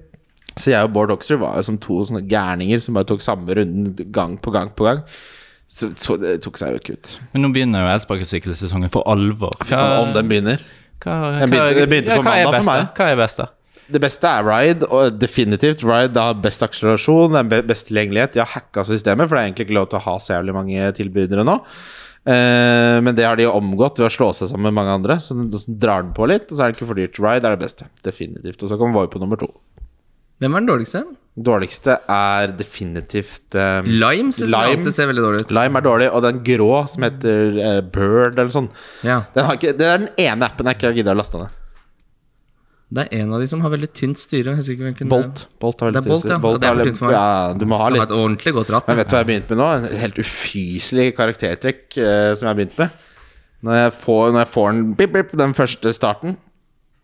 Så 0.56 0.70
jeg 0.70 0.86
og 0.86 0.92
Bård 0.94 1.10
Hoksrud 1.10 1.40
var 1.42 1.56
jo 1.58 1.64
som 1.66 1.78
to 1.82 1.96
sånne 2.06 2.22
gærninger 2.30 2.78
som 2.82 2.94
bare 2.94 3.08
tok 3.10 3.24
samme 3.24 3.56
runden 3.58 3.94
gang 4.14 4.36
på 4.38 4.52
gang 4.54 4.70
på 4.76 4.86
gang. 4.86 5.00
Så, 5.66 5.88
så 5.98 6.14
det 6.20 6.36
tok 6.44 6.58
seg 6.60 6.76
jo 6.76 6.78
ikke 6.82 6.94
ut. 6.98 7.12
Men 7.32 7.42
nå 7.42 7.50
begynner 7.56 7.82
jo 7.82 7.90
elsparkesykkelsesongen 7.96 8.92
for 8.94 9.02
alvor. 9.10 9.50
Hva, 9.66 9.80
om 10.04 10.12
den 10.14 10.28
begynner. 10.30 10.62
hva, 11.02 11.16
Den 11.40 11.50
begynte- 11.50 11.74
det 11.80 11.88
begynte 11.90 12.14
på 12.14 12.22
er 12.22 12.28
mandag 12.28 12.60
for 12.60 12.70
meg. 12.70 12.86
Hva 12.94 13.08
er 13.10 13.18
best, 13.24 13.42
da? 13.42 13.48
Det 13.84 14.00
beste 14.00 14.24
er 14.30 14.46
ride, 14.46 14.86
og 14.88 15.18
definitivt 15.20 15.82
ride 15.84 16.16
har 16.16 16.38
best 16.40 16.62
akselerasjon, 16.64 17.34
best 17.68 17.90
tilgjengelighet. 17.90 18.32
De 18.32 18.40
har 18.40 18.48
hacka 18.54 18.86
systemet, 18.88 19.28
for 19.28 19.36
det 19.36 19.42
er 19.42 19.50
egentlig 19.50 19.66
ikke 19.68 19.76
lov 19.76 19.90
til 19.90 19.98
å 19.98 20.04
ha 20.06 20.14
så 20.22 20.36
jævlig 20.38 20.54
mange 20.56 20.86
tilbydere 20.96 21.44
nå. 21.44 21.58
Eh, 22.24 23.00
men 23.04 23.12
det 23.18 23.26
har 23.26 23.36
de 23.36 23.44
jo 23.44 23.52
omgått 23.52 23.98
ved 24.00 24.06
å 24.08 24.14
slå 24.14 24.30
seg 24.32 24.48
sammen 24.48 24.70
med 24.70 24.78
mange 24.78 24.94
andre. 24.96 25.18
Så 25.20 25.36
drar 25.68 26.06
den 26.06 26.14
på 26.16 26.28
litt, 26.30 26.46
og 26.48 26.56
så 26.56 26.64
er 26.64 26.72
det 26.72 26.78
ikke 26.78 26.88
for 26.94 27.00
dyrt. 27.02 27.20
Ride 27.20 27.44
er 27.50 27.58
det 27.58 27.64
beste. 27.66 27.90
Definitivt. 28.06 28.62
Og 28.64 28.70
så 28.72 28.78
kommer 28.80 29.02
Voi 29.02 29.10
på 29.12 29.20
nummer 29.20 29.36
to. 29.42 29.50
Hvem 30.42 30.54
er 30.56 30.64
den 30.64 30.70
dårligste? 30.70 31.04
Dårligste 31.34 31.96
er 32.10 32.52
definitivt 32.54 33.56
um, 33.58 33.88
Lime 33.90 34.30
synes 34.30 34.44
jeg 34.44 34.52
Lime. 34.52 34.76
alltid 34.76 34.94
ser 34.94 35.08
veldig 35.10 35.24
dårlig 35.24 35.42
ut. 35.42 35.52
Lime 35.56 35.80
er 35.80 35.86
dårlig, 35.86 36.08
og 36.14 36.22
den 36.22 36.40
grå 36.46 36.70
som 36.90 37.06
heter 37.06 37.58
uh, 37.58 37.80
Bird 37.94 38.38
eller 38.38 38.54
sånn. 38.54 38.70
Ja. 39.06 39.24
Ikke, 39.50 39.74
det 39.74 39.88
er 39.88 40.02
den 40.04 40.10
ene 40.28 40.46
appen 40.46 40.70
jeg 40.70 40.78
ikke 40.78 40.90
har 40.90 40.98
giddet 41.00 41.14
å 41.14 41.18
laste 41.18 41.42
ned. 41.42 41.60
Det 42.94 43.06
er 43.08 43.24
en 43.24 43.32
av 43.34 43.42
de 43.42 43.48
som 43.50 43.62
har 43.64 43.72
veldig 43.72 43.88
tynt 43.96 44.20
styre. 44.20 44.54
Bolt. 45.10 45.46
Bolt 45.58 45.82
har 45.82 45.90
veldig 45.90 46.02
er 46.04 46.12
Bolt, 46.12 46.28
ja. 46.30 46.38
Bolt 46.42 46.62
tynt 46.62 47.02
meg. 47.02 47.14
Ja, 47.16 47.54
du 47.58 47.64
må 47.66 47.80
ha 47.80 47.88
litt. 47.90 48.04
litt 48.04 48.12
et 48.12 48.18
ordentlig 48.20 48.54
godt 48.54 48.70
ratt. 48.74 48.86
Men 48.90 49.00
vet 49.00 49.10
du 49.10 49.14
hva 49.14 49.18
jeg 49.18 49.24
har 49.24 49.30
begynt 49.32 49.50
med 49.50 49.60
nå? 49.62 49.70
En 49.80 50.02
helt 50.04 50.20
ufyselig 50.22 51.08
karaktertrekk 51.18 51.82
uh, 51.98 52.30
som 52.36 52.46
jeg 52.46 52.50
har 52.52 52.60
begynt 52.60 52.78
med. 52.84 53.00
Når 53.64 53.80
jeg 53.80 53.94
får, 54.04 54.22
når 54.36 54.44
jeg 54.44 54.50
får 54.52 54.70
den, 54.70 54.84
bip, 55.00 55.16
bip, 55.16 55.34
den 55.40 55.56
første 55.56 55.94
starten, 55.96 56.36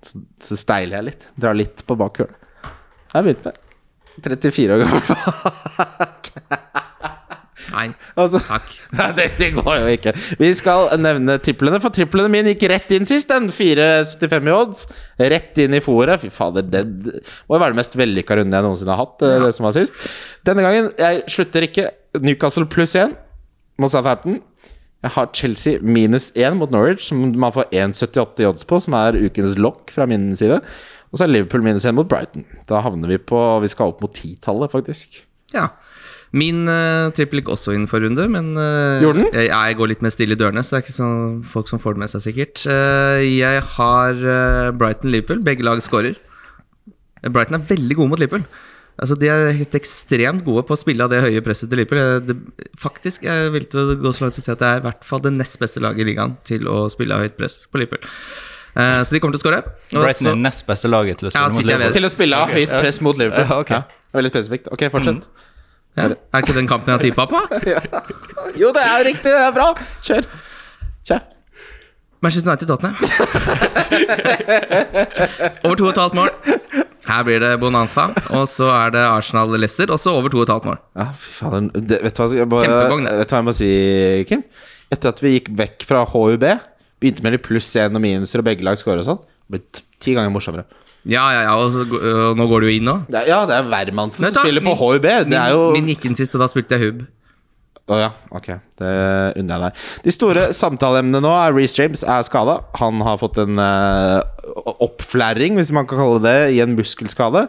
så, 0.06 0.22
så 0.44 0.60
steiler 0.60 1.00
jeg 1.00 1.08
litt. 1.08 1.26
Drar 1.40 1.58
litt 1.58 1.82
på 1.88 1.98
bakhjulet. 1.98 2.36
Jeg 3.10 3.26
begynte 3.26 3.52
med 4.20 4.26
34 4.26 4.74
år 4.74 4.84
gammel. 4.84 5.00
Nei, 7.70 7.86
altså, 8.18 8.40
takk. 8.42 8.66
Nei, 8.98 9.06
det, 9.14 9.26
det 9.38 9.50
går 9.54 9.76
jo 9.78 9.90
ikke. 9.94 10.12
Vi 10.40 10.48
skal 10.58 10.88
nevne 11.00 11.36
triplene, 11.42 11.78
for 11.82 11.94
triplene 11.94 12.30
mine 12.32 12.54
gikk 12.54 12.66
rett 12.72 12.90
inn 12.96 13.06
sist. 13.08 13.30
Den 13.30 13.48
4,75 13.54 14.50
i 14.50 14.54
odds. 14.54 14.84
Rett 15.32 15.60
inn 15.62 15.76
i 15.78 15.82
fòret. 15.84 16.22
Fy 16.22 16.32
fader, 16.34 16.66
det 16.66 16.84
må 16.90 17.56
jo 17.56 17.62
være 17.62 17.74
den 17.74 17.80
mest 17.80 17.96
vellykka 17.98 18.40
runden 18.40 18.58
jeg 18.58 18.66
noensinne 18.66 18.94
har 18.96 19.04
hatt. 19.04 19.22
Ja. 19.22 19.40
Det 19.44 19.54
som 19.56 19.68
var 19.68 19.76
sist 19.76 20.06
Denne 20.46 20.66
gangen, 20.66 20.90
jeg 20.98 21.24
slutter 21.30 21.66
ikke. 21.68 21.88
Newcastle 22.20 22.66
pluss 22.70 22.96
1 22.98 23.14
mot 23.80 23.92
Southampton. 23.92 24.40
Jeg 25.00 25.14
har 25.14 25.30
Chelsea 25.32 25.80
minus 25.80 26.28
1 26.36 26.58
mot 26.58 26.72
Norwich, 26.74 27.06
som 27.06 27.22
man 27.40 27.54
får 27.54 27.70
1,78 27.72 28.42
i 28.42 28.48
odds 28.50 28.66
på, 28.68 28.80
som 28.84 28.96
er 28.98 29.16
ukens 29.22 29.54
lokk 29.56 29.94
fra 29.94 30.04
min 30.10 30.34
side. 30.36 30.58
Og 31.10 31.18
så 31.18 31.26
er 31.26 31.32
Liverpool 31.32 31.64
minus 31.66 31.86
én 31.88 31.96
mot 31.98 32.08
Brighton. 32.08 32.46
Da 32.70 32.82
havner 32.84 33.10
vi 33.10 33.18
på 33.18 33.38
Vi 33.64 33.70
skal 33.72 33.94
opp 33.94 34.02
mot 34.04 34.14
titallet, 34.14 34.70
faktisk. 34.72 35.22
Ja. 35.54 35.72
Min 36.30 36.62
uh, 36.70 37.10
trippel 37.10 37.40
gikk 37.40 37.50
også 37.50 37.74
inn 37.74 37.88
for 37.90 38.04
runde, 38.04 38.22
men 38.30 38.52
uh? 38.54 39.02
Jeg, 39.34 39.48
jeg 39.50 39.78
går 39.80 39.90
litt 39.90 40.04
mer 40.06 40.14
stille 40.14 40.36
i 40.36 40.38
dørene, 40.38 40.62
så 40.62 40.76
det 40.76 40.78
er 40.78 40.84
ikke 40.84 40.98
sånn 41.00 41.40
folk 41.50 41.70
som 41.70 41.82
får 41.82 41.96
det 41.96 42.04
med 42.04 42.12
seg, 42.12 42.22
sikkert. 42.28 42.62
Uh, 42.70 43.18
jeg 43.26 43.64
har 43.74 44.22
uh, 44.22 44.70
Brighton-Liverpool. 44.78 45.42
Begge 45.46 45.66
lag 45.66 45.82
scorer. 45.82 46.14
Eh, 47.24 47.32
Brighton 47.32 47.58
er 47.58 47.66
veldig 47.72 47.98
gode 47.98 48.12
mot 48.12 48.22
Liverpool. 48.22 48.46
Altså, 49.00 49.16
De 49.18 49.30
er 49.32 49.56
helt 49.56 49.74
ekstremt 49.74 50.44
gode 50.46 50.62
på 50.68 50.76
å 50.76 50.78
spille 50.78 51.02
av 51.02 51.10
det 51.10 51.22
høye 51.24 51.42
presset 51.42 51.70
til 51.72 51.82
Liverpool. 51.82 52.22
Det, 52.28 52.38
faktisk, 52.78 53.26
jeg 53.26 53.50
vil 53.56 53.66
gå 53.66 54.14
så 54.14 54.26
langt 54.26 54.38
som 54.38 54.44
å 54.44 54.46
si 54.46 54.54
at 54.54 54.62
det 54.62 54.70
er 54.70 54.82
i 54.82 54.86
hvert 54.86 55.06
fall 55.08 55.24
det 55.24 55.34
nest 55.34 55.58
beste 55.58 55.82
laget 55.82 56.04
i 56.04 56.10
ligaen 56.12 56.38
til 56.46 56.68
å 56.70 56.84
spille 56.92 57.16
av 57.16 57.26
høyt 57.26 57.38
press 57.40 57.62
på 57.66 57.80
Liverpool. 57.82 58.06
Eh, 58.80 59.00
så 59.04 59.10
de 59.14 59.20
kommer 59.22 59.34
til 59.36 59.42
å 59.42 59.44
skåre. 59.44 59.60
Brighton 59.92 60.28
er 60.32 60.36
nest 60.46 60.62
beste 60.68 60.88
laget 60.90 61.14
til 61.20 61.26
å 61.28 61.30
Ja, 61.34 61.38
spille 61.48 61.52
mot 61.52 61.56
Liverpool. 61.70 61.94
Til 61.98 62.06
å 62.08 62.10
spille 62.12 62.34
av 62.44 62.48
høyt 62.56 62.72
press 62.76 62.98
mot 63.04 63.16
Liverpool. 63.20 63.48
Ja, 63.50 63.56
ok. 63.64 63.72
veldig 64.16 64.30
spesifikt. 64.32 64.64
Ok, 64.74 64.82
fortsett. 64.92 65.22
ja. 65.98 66.02
Er 66.04 66.08
det 66.14 66.18
ikke 66.44 66.56
den 66.56 66.68
kampen 66.70 66.88
jeg 66.92 66.96
har 66.98 67.04
tippa 67.08 67.24
på? 67.30 67.38
Jo, 68.60 68.68
det 68.74 68.82
er 68.86 68.98
riktig! 69.04 69.30
Det 69.30 69.42
er 69.48 69.52
bra! 69.54 69.68
Kjør. 70.06 70.22
Kjør. 71.06 71.20
Manchester 72.20 72.50
United 72.50 72.68
Tottenham. 72.68 72.96
over 75.64 75.76
2,5 75.80 76.14
mål. 76.18 76.30
Her 77.08 77.22
blir 77.24 77.40
det 77.40 77.54
bonanza. 77.62 78.04
Og 78.36 78.44
så 78.50 78.66
er 78.74 78.88
det 78.94 79.04
Arsenal 79.08 79.48
Leicester, 79.56 79.88
og 79.94 79.98
så 80.02 80.10
over 80.18 80.28
2,5 80.34 80.66
mål. 80.68 80.78
Ja, 81.00 81.06
fy 81.16 81.44
det. 81.80 81.98
vet 82.04 82.16
du 82.18 82.22
hva 82.22 82.28
jeg 83.24 83.44
må 83.48 83.52
si, 83.56 83.70
Kim? 84.28 84.42
Etter 84.92 85.08
at 85.14 85.18
vi 85.22 85.28
gikk 85.38 85.48
vekk 85.56 85.78
fra 85.88 86.00
HUB, 86.12 86.44
begynte 87.00 87.24
med 87.24 87.32
litt 87.36 87.44
pluss 87.46 87.70
én 87.80 87.96
og 87.96 88.02
minuser, 88.04 88.42
og 88.42 88.48
begge 88.50 88.66
lag 88.66 88.76
scorer 88.80 89.02
og 89.02 89.08
sånn, 89.08 89.20
det 89.50 89.56
ble 89.58 89.84
ti 90.00 90.14
ganger 90.16 90.32
morsommere. 90.34 90.66
Ja, 91.08 91.22
ja, 91.32 91.42
ja, 91.46 91.54
og, 91.56 91.72
så, 91.72 91.86
og 91.96 92.36
nå 92.36 92.44
går 92.50 92.60
du 92.60 92.66
jo 92.68 92.74
inn 92.76 92.84
nå. 92.84 92.98
Det 93.08 93.22
er, 93.22 93.30
ja, 93.32 93.38
det 93.48 93.54
er 93.56 93.70
Wermansen 93.72 94.26
Nei, 94.26 94.30
som 94.34 94.42
da, 94.42 94.44
spiller 94.44 94.60
på 94.66 94.74
min- 94.74 94.80
HUB. 94.82 95.06
Det 95.32 95.38
er 95.40 95.54
jo 95.54 95.62
Min 95.72 95.88
gikk 95.88 96.04
inn 96.10 96.18
sist, 96.18 96.34
og 96.36 96.42
da 96.44 96.48
spilte 96.52 96.76
jeg 96.76 96.84
hub. 96.90 97.00
Å 97.90 97.96
ja, 97.98 98.10
ok. 98.36 98.46
Det 98.78 98.90
unner 99.40 99.56
jeg 99.56 99.62
deg. 99.64 99.78
De 100.04 100.12
store 100.14 100.42
samtaleemnene 100.54 101.22
nå 101.24 101.32
er 101.34 101.56
Reece 101.56 101.80
James 101.80 102.04
er 102.04 102.20
skada. 102.28 102.58
Han 102.78 103.00
har 103.02 103.16
fått 103.18 103.40
en 103.42 103.58
eh, 103.58 104.20
oppflæring, 104.84 105.56
hvis 105.58 105.72
man 105.74 105.88
kan 105.90 105.98
kalle 105.98 106.20
det, 106.22 106.36
i 106.54 106.60
en 106.62 106.76
muskelskade. 106.78 107.46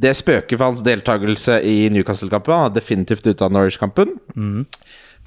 Det 0.00 0.12
spøker 0.20 0.60
for 0.60 0.68
hans 0.68 0.84
deltakelse 0.86 1.56
i 1.66 1.88
Newcastle-kampen. 1.96 2.54
Han 2.54 2.68
er 2.70 2.76
definitivt 2.76 3.26
ute 3.32 3.48
av 3.48 3.56
Norwich-kampen. 3.56 4.14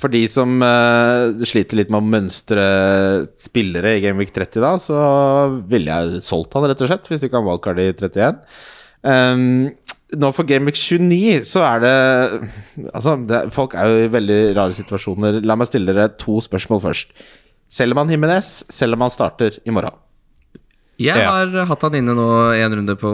For 0.02 0.12
de 0.12 0.24
som 0.28 0.58
uh, 0.66 1.32
sliter 1.48 1.80
litt 1.80 1.92
med 1.94 2.02
å 2.02 2.12
mønstre 2.16 2.64
spillere 3.40 3.96
i 3.98 4.02
Gameweek 4.04 4.34
30 4.36 4.64
da, 4.64 4.74
så 4.82 4.98
ville 5.70 5.94
jeg 5.94 6.24
solgt 6.26 6.58
han, 6.58 6.66
rett 6.68 6.82
og 6.84 6.90
slett, 6.90 7.08
hvis 7.08 7.24
du 7.24 7.30
ikke 7.30 7.40
har 7.40 7.48
valgkart 7.48 7.82
i 7.84 7.92
31. 7.94 8.42
Um, 9.04 9.46
nå 10.14 10.30
for 10.36 10.48
Gameweek 10.50 10.78
29 10.78 11.42
så 11.50 11.64
er 11.66 11.82
det 11.84 11.96
Altså, 12.94 13.16
det, 13.28 13.40
folk 13.56 13.74
er 13.76 13.90
jo 13.90 14.04
i 14.04 14.12
veldig 14.14 14.42
rare 14.58 14.76
situasjoner. 14.78 15.42
La 15.46 15.58
meg 15.60 15.70
stille 15.70 15.94
dere 15.94 16.12
to 16.20 16.38
spørsmål 16.44 16.84
først. 16.84 17.14
Selger 17.74 17.98
man 17.98 18.12
Himinez, 18.12 18.60
selger 18.74 19.00
man 19.00 19.14
starter 19.14 19.58
i 19.66 19.74
morgen? 19.74 20.03
Jeg 21.02 21.18
Ja. 21.18 21.32
har 21.32 21.66
hatt 21.66 21.82
han 21.82 21.96
inne 21.98 22.14
nå 22.14 22.26
en 22.54 22.72
runde 22.78 22.94
på 23.02 23.10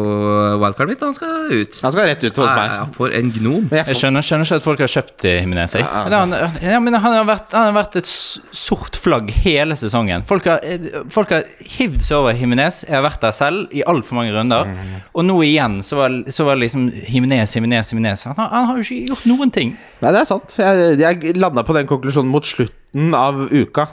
wildcard 0.60 0.90
mitt, 0.92 1.02
og 1.02 1.08
han 1.08 1.14
skal 1.16 1.48
ut. 1.50 1.78
Han 1.82 1.92
skal 1.94 2.08
rett 2.10 2.24
ut 2.28 2.36
hos 2.36 2.52
meg. 2.52 2.72
ja, 2.76 2.86
for 2.92 3.08
en 3.16 3.32
gnom. 3.32 3.70
Jeg, 3.72 3.80
jeg 3.80 3.86
Jeg 3.88 3.96
skjønner, 4.02 4.22
skjønner 4.28 4.46
ikke 4.50 4.56
at 4.60 4.64
folk 4.66 4.80
har 4.84 4.92
kjøpt 4.92 5.24
Himinez. 5.24 5.74
Jimenez. 5.80 6.12
Ja, 6.12 6.20
han, 6.20 6.36
ja, 6.62 6.80
men 6.84 6.94
han, 6.94 7.14
har 7.16 7.24
vært, 7.26 7.52
han 7.56 7.72
har 7.74 7.78
vært 7.84 7.96
et 7.96 8.06
sort 8.06 9.00
flagg 9.00 9.32
hele 9.32 9.78
sesongen. 9.80 10.26
Folk 10.28 10.44
har, 10.52 10.60
eh, 10.62 10.78
folk 11.10 11.30
har 11.32 11.44
hivd 11.78 12.02
seg 12.04 12.18
over 12.18 12.34
Jimenez. 12.36 12.84
Jeg 12.84 12.96
har 13.00 13.06
vært 13.10 13.22
der 13.22 13.32
selv 13.32 13.72
i 13.72 13.82
altfor 13.88 14.20
mange 14.20 14.36
runder. 14.36 14.76
Og 15.16 15.24
nå 15.26 15.40
igjen 15.48 15.80
så 15.82 15.96
var, 16.04 16.10
så 16.28 16.46
var 16.46 16.56
det 16.60 16.68
liksom 16.68 16.92
Jimenez, 17.08 17.56
Jimenez, 17.56 17.94
Jimenez. 17.94 18.24
Han, 18.26 18.36
har- 18.36 18.50
han 18.50 18.66
har 18.68 18.76
jo 18.76 18.84
ikke 18.84 19.08
gjort 19.08 19.26
noen 19.26 19.52
ting. 19.56 19.78
nei, 20.02 20.12
det 20.12 20.20
er 20.22 20.26
sant. 20.26 20.54
Jeg, 20.60 21.00
jeg 21.00 21.38
landa 21.38 21.64
på 21.64 21.74
den 21.74 21.88
konklusjonen 21.88 22.28
mot 22.30 22.44
slutten 22.44 23.16
av 23.16 23.48
uka. 23.52 23.88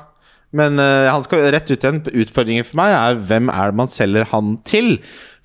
Men 0.57 0.81
uh, 0.81 1.09
han 1.13 1.25
skal 1.25 1.47
rett 1.55 1.71
ut 1.71 1.77
igjen. 1.77 2.03
Utfordringen 2.25 2.67
for 2.67 2.81
meg 2.81 2.95
er 2.97 3.19
hvem 3.29 3.51
er 3.53 3.73
det 3.73 3.81
man 3.83 3.91
selger 3.93 4.29
han 4.33 4.57
til? 4.69 4.97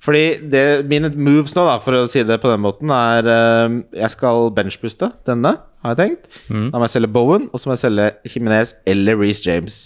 Fordi 0.02 0.22
det, 0.50 0.62
mine 0.90 1.12
moves 1.14 1.54
nå, 1.54 1.64
da, 1.68 1.76
for 1.82 1.94
å 2.00 2.06
si 2.10 2.24
det 2.26 2.40
på 2.42 2.50
den 2.50 2.62
måten, 2.64 2.90
er 2.90 3.28
uh, 3.28 3.80
Jeg 3.94 4.14
skal 4.16 4.48
benchbuste 4.56 5.12
denne, 5.28 5.56
har 5.84 5.94
jeg 5.94 6.00
tenkt. 6.00 6.30
Da 6.48 6.78
må 6.78 6.86
jeg 6.88 6.96
selge 6.96 7.12
Bowen, 7.14 7.50
og 7.52 7.62
så 7.62 7.68
må 7.70 7.76
jeg 7.76 7.84
selge 7.84 8.08
Jimenez 8.32 8.74
eller 8.88 9.20
Reece 9.20 9.46
James. 9.46 9.82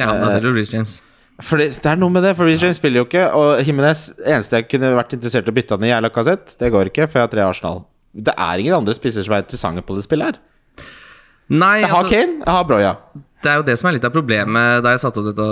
Ja, 0.00 0.14
da 0.18 0.30
selger 0.30 0.48
du 0.50 0.58
Reece 0.60 0.74
James. 0.76 1.00
For 1.42 1.58
det 1.58 1.82
er 1.90 1.98
noe 1.98 2.12
med 2.14 2.22
det, 2.22 2.36
for 2.38 2.46
Reece 2.46 2.62
James 2.62 2.78
spiller 2.78 3.02
jo 3.02 3.08
ikke. 3.08 3.24
Og 3.34 3.66
Jimenez, 3.66 4.06
eneste 4.22 4.60
jeg 4.60 4.68
kunne 4.70 4.92
vært 4.94 5.16
interessert 5.16 5.48
i 5.48 5.52
å 5.52 5.56
bytte 5.56 5.76
han 5.76 5.86
i, 5.88 5.92
er 5.96 6.04
Lacassette. 6.04 6.54
Det 6.60 6.70
går 6.72 6.92
ikke, 6.92 7.08
for 7.10 7.20
jeg 7.20 7.26
har 7.26 7.32
tre 7.32 7.44
Arsenal. 7.46 7.82
Det 8.14 8.34
er 8.38 8.62
ingen 8.62 8.76
andre 8.76 8.94
spisser 8.94 9.26
som 9.26 9.34
er 9.34 9.42
interessante 9.42 9.82
på 9.82 9.96
det 9.98 10.04
spillet 10.06 10.30
her. 10.30 10.42
Nei, 11.52 11.80
Jeg 11.82 11.90
har 11.90 12.06
altså, 12.06 12.14
Kane, 12.14 12.38
jeg 12.40 12.54
har 12.56 12.68
Broya. 12.68 12.92
Det 13.44 13.50
er 13.52 13.56
jo 13.60 13.66
det 13.66 13.76
som 13.80 13.86
er 13.90 13.96
litt 13.98 14.08
av 14.08 14.14
problemet 14.14 14.66
da 14.84 14.88
jeg 14.94 15.02
satte 15.04 15.18
opp 15.20 15.28
dette 15.30 15.48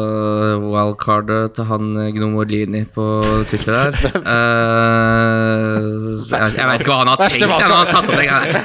wildcardet 0.63 1.45
til 1.57 1.65
han 1.69 1.85
Gnomolini 2.17 2.83
på 2.95 3.05
Twitter 3.51 3.73
der. 3.77 3.93
Uh, 4.25 5.79
jeg, 6.33 6.49
jeg 6.57 6.67
vet 6.71 6.79
ikke 6.81 6.93
hva 6.93 7.01
han 7.03 7.11
har 7.13 7.19
tenkt 7.23 7.43
når 7.45 7.51
han 7.59 7.77
har 7.77 7.87
satt 7.93 8.07
opp 8.09 8.17
den 8.17 8.29
greia. 8.29 8.43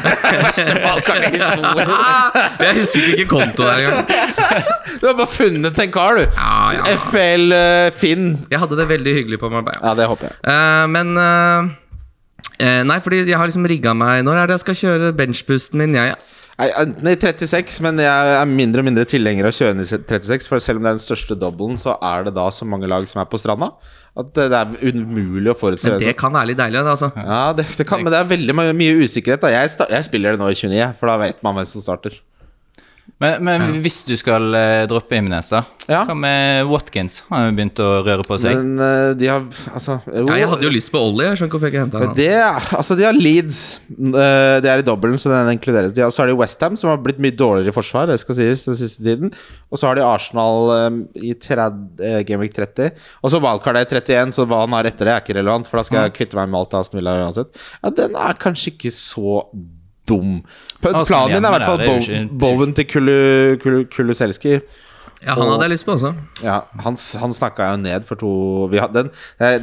Jeg 2.58 2.74
husker 2.80 3.02
ikke 3.14 3.28
konto 3.30 3.64
der 3.66 3.78
engang. 3.84 4.08
Du 5.02 5.08
har 5.08 5.16
bare 5.18 5.32
funnet 5.32 5.80
en 5.82 5.92
kar, 5.94 6.16
du. 6.18 6.24
Ja, 6.38 6.72
ja. 6.78 6.84
FPL 6.98 7.52
eh, 7.56 7.90
Finn. 7.96 8.26
Jeg 8.52 8.60
hadde 8.62 8.78
det 8.80 8.88
veldig 8.90 9.14
hyggelig 9.20 9.40
på 9.42 9.50
Marbella. 9.52 9.82
Ja, 9.84 9.94
det 9.98 10.08
håper 10.10 10.30
jeg. 10.30 10.36
Uh, 10.48 10.86
men 10.92 11.08
uh, 11.18 11.70
eh, 12.60 12.84
Nei, 12.88 13.00
fordi 13.04 13.18
jeg 13.28 13.38
har 13.38 13.46
liksom 13.50 13.68
rigga 13.70 13.94
meg 13.98 14.24
Når 14.26 14.36
er 14.42 14.46
det 14.50 14.56
jeg 14.58 14.66
skal 14.66 14.80
kjøre 14.82 15.14
benchboosten 15.18 15.78
min? 15.82 15.96
Jeg, 15.98 16.16
Nei, 16.58 16.72
Enten 16.82 17.06
i 17.06 17.14
36, 17.14 17.76
men 17.86 18.00
jeg 18.02 18.30
er 18.34 18.48
mindre 18.50 18.82
og 18.82 18.88
mindre 18.88 19.04
tilhenger 19.06 19.46
av 19.46 19.54
å 19.54 19.58
kjøre 19.58 19.84
i 19.84 19.86
36. 19.86 20.48
For 20.50 20.64
selv 20.64 20.82
om 20.82 20.88
det 20.88 20.90
er 20.90 20.98
den 20.98 21.04
største 21.04 21.38
doublen, 21.38 21.78
så 21.78 21.94
er 22.02 22.26
det 22.26 22.34
da 22.34 22.48
så 22.54 22.66
mange 22.66 22.90
lag 22.90 23.06
som 23.10 23.22
er 23.22 23.28
på 23.30 23.38
stranda, 23.38 23.70
at 24.18 24.32
det 24.34 24.48
det 24.50 24.62
er 24.64 24.96
umulig 24.96 25.52
å 25.54 25.58
forutse. 25.58 25.92
men 25.94 26.02
det 26.02 26.16
kan 26.18 26.34
være 26.34 26.50
litt 26.52 26.58
deilig, 26.58 26.82
det, 26.82 26.96
altså. 26.96 27.12
Ja, 27.14 27.44
det, 27.54 27.68
det 27.78 27.86
kan, 27.86 28.02
men 28.02 28.10
det 28.14 28.24
er 28.24 28.32
veldig 28.32 28.58
mye, 28.58 28.74
mye 28.74 28.98
usikkerhet. 29.06 29.44
Da. 29.46 29.54
Jeg, 29.54 29.76
jeg 29.86 30.10
spiller 30.10 30.34
det 30.34 30.42
nå 30.42 30.50
i 30.50 30.58
29, 30.58 30.98
for 30.98 31.14
da 31.14 31.20
vet 31.28 31.46
man 31.46 31.60
hvem 31.60 31.70
som 31.70 31.86
starter. 31.86 32.18
Men, 33.18 33.40
men 33.48 33.62
hvis 33.82 34.04
du 34.06 34.12
skal 34.20 34.54
eh, 34.54 34.84
droppe 34.86 35.16
Jimenez, 35.18 35.48
da? 35.50 35.64
Ja. 35.90 36.04
Hva 36.06 36.14
med 36.14 36.68
Watkins? 36.70 37.22
Han 37.32 37.48
har 37.48 37.54
begynt 37.58 37.80
å 37.82 37.88
røre 38.06 38.26
på 38.28 38.38
seg. 38.44 38.54
Men 38.60 38.84
eh, 38.84 39.14
de 39.18 39.30
har 39.32 39.46
Altså 39.72 39.96
jo, 40.06 40.26
Ja, 40.28 40.36
jeg 40.44 40.50
hadde 40.52 40.68
jo 40.68 40.72
lyst 40.76 40.92
på 40.94 41.00
Ollie. 41.02 41.26
Jeg 41.32 41.40
skjønner 41.40 41.50
ikke 41.50 41.58
hvorfor 41.58 41.70
jeg 41.70 41.74
ikke 41.74 41.84
henta 41.86 42.02
Men 42.04 42.12
han. 42.12 42.18
det, 42.20 42.76
altså 42.78 42.98
de 43.00 43.08
har 43.08 43.18
Leeds. 43.18 43.62
Eh, 43.90 44.58
Det 44.62 44.70
er 44.74 44.84
i 44.84 44.86
dobbelen, 44.86 45.18
så 45.18 45.32
den 45.34 45.50
inkluderes. 45.56 45.96
De 45.98 46.04
har, 46.06 46.14
så 46.14 46.22
har 46.26 46.30
de 46.30 46.36
Westham, 46.38 46.76
som 46.78 46.92
har 46.92 47.00
blitt 47.08 47.24
mye 47.24 47.34
dårligere 47.40 47.74
i 47.74 47.78
forsvar. 47.80 48.12
Det 48.12 48.20
skal 48.22 48.38
sies 48.38 48.66
den 48.68 48.78
siste 48.84 49.02
tiden 49.08 49.34
Og 49.72 49.82
så 49.82 49.90
har 49.90 49.98
de 49.98 50.06
Arsenal 50.06 51.02
i 51.18 51.34
30, 51.34 51.82
eh, 52.04 52.20
Gameweek 52.28 52.54
30. 52.60 52.92
Og 53.24 53.34
så 53.34 53.42
Wildcard 53.42 53.82
er 53.82 53.88
i 53.88 53.92
31, 53.98 54.36
så 54.38 54.46
hva 54.46 54.62
han 54.68 54.78
har 54.78 54.92
etter 54.92 55.10
det, 55.10 55.16
er 55.16 55.26
ikke 55.26 55.40
relevant. 55.40 55.66
For 55.72 55.82
da 55.82 55.88
skal 55.90 56.06
jeg 56.06 56.16
kvitte 56.20 56.38
meg 56.38 56.54
med 56.54 56.62
alt 56.62 56.78
av 56.78 56.86
Aston 56.86 57.02
Villa 57.02 57.18
uansett. 57.26 57.50
Ja, 57.82 57.90
den 58.04 58.14
er 58.20 58.38
kanskje 58.46 58.76
ikke 58.76 58.94
så 58.94 59.40
dum. 60.08 60.42
P- 60.82 60.92
Planen 61.06 61.38
min 61.38 61.46
er 61.46 61.54
i 61.54 61.56
hvert 61.58 61.70
fall 61.70 62.28
Bowen 62.42 62.74
til 62.78 62.86
Kulu- 62.90 63.58
Kulu- 63.64 63.88
Kulusevski. 63.94 64.60
Ja, 65.26 65.34
han 65.34 65.50
hadde 65.50 65.66
jeg 65.66 65.72
lyst 65.74 65.86
på 65.88 65.96
også. 65.96 66.12
Ja, 66.46 66.60
han, 66.84 66.94
han 67.22 67.32
snakka 67.34 67.66
jeg 67.72 67.78
jo 67.80 67.82
ned 67.88 68.04
for 68.06 68.20
to 68.22 68.32
vi 68.70 68.78
hadde 68.78 69.02
den, 69.08 69.08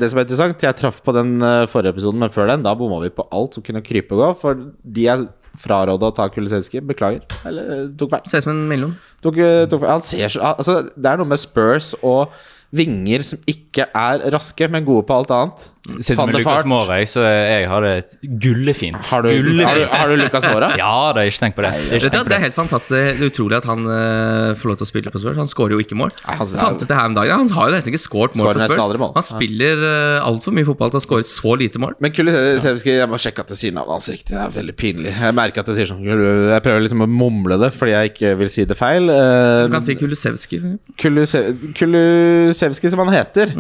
Det 0.01 0.09
som 0.11 0.19
er 0.19 0.25
interessant, 0.27 0.65
jeg 0.67 0.75
traff 0.81 0.99
på 1.07 1.15
den 1.15 1.37
eh, 1.41 1.67
forrige 1.71 1.93
episoden, 1.95 2.19
men 2.19 2.33
før 2.35 2.51
den, 2.51 2.65
da 2.67 2.73
bomma 2.75 2.99
vi 3.05 3.13
på 3.15 3.29
alt 3.31 3.55
som 3.55 3.63
kunne 3.63 3.83
krype 3.87 4.17
og 4.17 4.23
gå. 4.25 4.31
For 4.41 4.59
de 4.83 5.05
jeg 5.07 5.29
fraråda 5.63 6.09
å 6.11 6.15
ta 6.17 6.27
Kulisevskij, 6.35 6.83
beklager. 6.89 7.23
Eller 7.47 7.71
eh, 7.71 7.85
tok 7.95 8.11
feil. 8.17 8.25
Ser 8.27 8.43
ut 8.43 8.49
som 8.49 8.55
en 8.57 8.65
mellom. 8.73 8.97
Tok, 9.23 9.39
eh, 9.39 9.61
tok, 9.71 9.87
han 9.87 10.03
ser 10.03 10.27
så 10.35 10.43
Altså, 10.51 10.81
det 10.91 11.13
er 11.13 11.23
noe 11.23 11.31
med 11.31 11.39
Spurs 11.39 11.93
og 12.03 12.35
vinger 12.75 13.23
som 13.23 13.39
ikke 13.47 13.87
er 13.95 14.27
raske, 14.35 14.67
men 14.75 14.83
gode 14.85 15.07
på 15.07 15.15
alt 15.15 15.31
annet. 15.31 15.69
Van 15.85 16.31
med 16.31 16.39
Lucas. 16.39 16.63
Mora, 16.65 16.97
så 17.05 17.21
jeg 17.29 17.67
har 17.69 17.85
det 17.85 17.95
gullefint. 18.41 18.97
Har 19.11 19.21
du, 19.27 19.29
har, 19.29 19.77
du, 19.77 19.83
har 19.93 20.09
du 20.09 20.15
Lucas 20.17 20.45
Mora? 20.49 20.71
Ja, 20.81 21.13
det 21.13 21.21
har 21.21 21.29
ikke 21.29 21.43
tenkt 21.43 21.57
på 21.59 21.65
det. 21.67 21.73
Vet 21.91 22.07
du, 22.07 22.09
på 22.15 22.23
det 22.31 22.37
er 22.39 22.45
helt 22.47 22.57
fantastisk 22.57 22.95
Det 22.95 23.03
er 23.21 23.29
utrolig 23.29 23.59
at 23.59 23.67
han 23.69 23.85
uh, 23.85 24.55
får 24.57 24.71
lov 24.71 24.79
til 24.81 24.87
å 24.87 24.89
spille 24.89 25.13
på 25.13 25.21
Spurs. 25.21 25.37
Han 25.43 25.51
skårer 25.51 25.75
jo 25.77 25.83
ikke 25.85 25.99
mål. 26.01 26.15
Nei, 26.25 26.37
han- 26.41 26.79
ut 26.81 26.87
det 26.89 26.97
her 26.97 27.11
om 27.11 27.17
dagen. 27.19 27.35
Han 27.45 27.53
har 27.59 27.69
jo 27.69 27.75
nesten 27.77 27.93
ikke 27.93 28.01
skåret 28.01 28.39
mål 28.41 28.49
for 28.55 28.65
Spurs. 28.73 28.97
mål. 29.05 29.13
Han 29.19 29.27
spiller 29.29 29.85
uh, 29.85 30.27
altfor 30.31 30.57
mye 30.57 30.69
fotball 30.71 30.95
til 30.95 31.03
å 31.03 31.05
skåre 31.05 31.27
så 31.29 31.53
lite 31.61 31.83
mål. 31.85 31.99
Men 32.01 32.15
Kulisevskij, 32.17 32.97
jeg 33.03 33.11
må 33.13 33.21
sjekke 33.21 33.45
at 33.45 33.53
jeg 33.53 33.61
sier 33.67 33.77
navnet 33.77 33.99
hans 33.99 34.09
riktig. 34.15 34.33
Det 34.33 34.41
er 34.41 34.55
veldig 34.57 34.77
pinlig. 34.81 35.13
Jeg 35.21 35.37
merker 35.37 35.65
at 35.67 35.69
jeg 35.75 35.83
sier 35.83 35.91
sånn 35.93 36.01
Jeg 36.09 36.65
prøver 36.65 36.87
liksom 36.87 37.05
å 37.05 37.11
mumle 37.13 37.61
det 37.61 37.71
fordi 37.77 37.93
jeg 37.93 38.15
ikke 38.15 38.33
vil 38.41 38.53
si 38.57 38.65
det 38.73 38.79
feil. 38.81 39.11
Uh, 39.13 39.67
Du 39.69 39.77
kan 39.77 39.85
si 39.85 39.99
Kulusevski. 40.01 40.63
Kuluse- 41.05 41.45
Kulusevski, 41.77 42.89
som 42.93 43.05
han 43.05 43.13
heter, 43.15 43.53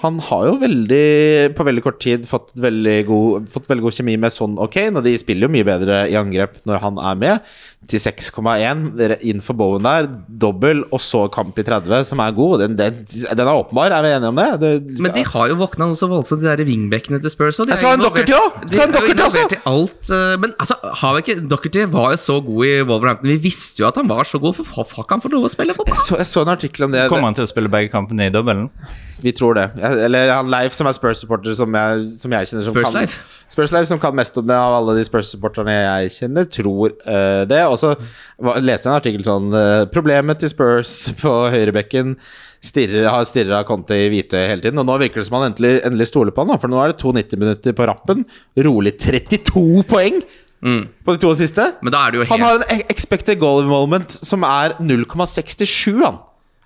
han 0.00 0.16
har 0.30 0.46
jo 0.48 0.52
veldig 0.62 1.52
på 1.56 1.64
veldig 1.66 1.82
kort 1.84 1.98
tid 2.00 2.22
fått 2.28 2.54
veldig 2.56 2.94
god, 3.08 3.48
fått 3.52 3.66
veldig 3.68 3.84
god 3.84 3.96
kjemi 3.98 4.14
med 4.22 4.32
Son 4.32 4.54
og 4.56 4.70
Kane, 4.72 4.96
og 4.96 5.04
de 5.04 5.12
spiller 5.20 5.44
jo 5.44 5.52
mye 5.52 5.66
bedre 5.68 6.06
i 6.08 6.16
angrep 6.16 6.54
når 6.68 6.80
han 6.80 7.00
er 7.10 7.18
med. 7.20 7.50
Til 7.90 8.00
6,1 8.00 8.82
dere 8.96 9.16
inn 9.28 9.40
for 9.44 9.56
Bowen 9.56 9.84
der, 9.84 10.06
dobbel, 10.40 10.82
og 10.92 11.00
så 11.04 11.24
kamp 11.32 11.58
i 11.60 11.64
30, 11.66 12.04
som 12.08 12.20
er 12.24 12.32
god. 12.36 12.62
Den, 12.62 12.78
den, 12.78 13.02
den 13.08 13.42
er 13.44 13.52
åpenbar, 13.52 13.92
er 13.96 14.04
vi 14.04 14.12
enige 14.14 14.30
om 14.32 14.40
det? 14.40 14.48
det 14.62 15.00
Men 15.04 15.16
de 15.16 15.24
har 15.28 15.50
jo 15.52 15.58
våkna 15.60 15.90
noe 15.90 15.98
så 15.98 16.08
voldsomt, 16.12 16.44
de 16.44 16.48
der 16.48 16.64
wingbackene 16.68 17.20
til 17.24 17.32
Spurs. 17.32 17.60
Og 17.60 17.68
de 17.68 17.74
Jeg 17.76 17.82
skal 17.82 17.92
ha 17.92 17.98
en 17.98 18.06
Dockerty 18.06 18.36
òg! 18.36 18.60
Skal 18.68 18.84
ha 18.84 18.88
en 18.88 18.96
er 18.96 19.20
Doherty 19.20 19.26
også! 19.26 19.44
i 19.58 19.60
alt. 19.74 20.14
eh, 20.16 20.34
Men 20.44 20.56
altså, 20.60 20.78
har 21.02 21.16
vi 21.16 21.24
ikke 21.26 21.38
Dockerty 21.50 21.84
var 21.92 22.14
jo 22.14 22.22
så 22.24 22.38
god 22.48 22.64
i 22.70 22.74
Wolverhampton. 22.84 23.32
Vi 23.34 23.40
visste 23.50 23.84
jo 23.84 23.90
at 23.90 24.00
han 24.00 24.08
var 24.08 24.28
så 24.28 24.40
god, 24.40 24.60
for 24.60 24.88
fuck 24.96 25.16
han 25.16 25.24
får 25.24 25.36
lov 25.36 25.48
å 25.48 25.52
spille 25.52 25.76
fotball. 25.76 26.00
så, 26.08 26.20
jeg 26.20 26.30
så 26.30 26.44
en 26.46 26.56
artikkel 26.56 26.88
om 26.88 26.96
det. 26.96 27.08
Kommer 27.12 27.32
han 27.32 27.40
til 27.40 27.48
å 27.48 27.52
spille 27.52 27.72
begge 27.72 27.92
kampene 27.92 28.28
i 28.28 28.34
dobbelen? 28.34 28.68
Vi 29.22 29.32
tror 29.36 29.56
det. 29.58 29.66
Eller 29.80 30.32
han 30.32 30.50
Leif, 30.52 30.74
som 30.76 30.88
er 30.88 30.96
Spurs-supporter, 30.96 31.54
som, 31.58 31.76
som 32.08 32.34
jeg 32.36 32.50
kjenner 32.50 32.66
som 32.66 32.76
Spurs 32.76 32.90
kan? 32.94 33.14
Spurs 33.50 33.72
Leif, 33.74 33.88
som 33.90 34.00
kan 34.02 34.14
mest 34.16 34.36
om 34.38 34.46
det 34.46 34.56
av 34.56 34.76
alle 34.78 34.98
de 34.98 35.06
Spurs-supporterne 35.06 35.74
jeg 35.74 36.12
kjenner, 36.18 36.46
tror 36.50 36.94
uh, 37.06 37.42
det. 37.50 37.62
Og 37.66 37.78
så 37.80 37.94
leste 38.62 38.88
jeg 38.88 38.92
en 38.92 38.98
artikkel 38.98 39.26
sånn 39.26 39.50
uh, 39.54 39.88
Problemet 39.92 40.42
til 40.42 40.52
Spurs 40.52 40.94
på 41.22 41.34
høyrebekken 41.54 42.16
stirrer, 42.60 43.08
har 43.08 43.24
stirret 43.24 43.56
av 43.56 43.64
Conte 43.68 43.96
i 43.96 44.10
hvitøyet 44.12 44.50
hele 44.52 44.64
tiden. 44.66 44.82
Og 44.82 44.88
nå 44.88 45.00
virker 45.00 45.22
det 45.22 45.28
som 45.30 45.38
han 45.40 45.50
endelig, 45.50 45.80
endelig 45.88 46.10
stoler 46.12 46.36
på 46.36 46.44
han, 46.44 46.54
da, 46.54 46.60
for 46.60 46.72
nå 46.72 46.80
er 46.82 46.92
det 46.92 47.00
2,90 47.02 47.40
minutter 47.40 47.76
på 47.76 47.88
rappen. 47.88 48.24
Rolig 48.68 48.98
32 49.00 49.84
poeng 49.88 50.20
på 50.60 51.14
de 51.14 51.20
to 51.20 51.30
siste. 51.38 51.64
Men 51.80 51.94
da 51.94 52.06
det 52.12 52.20
jo 52.20 52.26
Han 52.28 52.42
har 52.44 52.60
en 52.60 52.78
e- 52.78 52.86
expected 52.92 53.40
goal 53.40 53.64
moment 53.64 54.12
som 54.12 54.44
er 54.44 54.76
0,67, 54.80 56.04
han. 56.04 56.20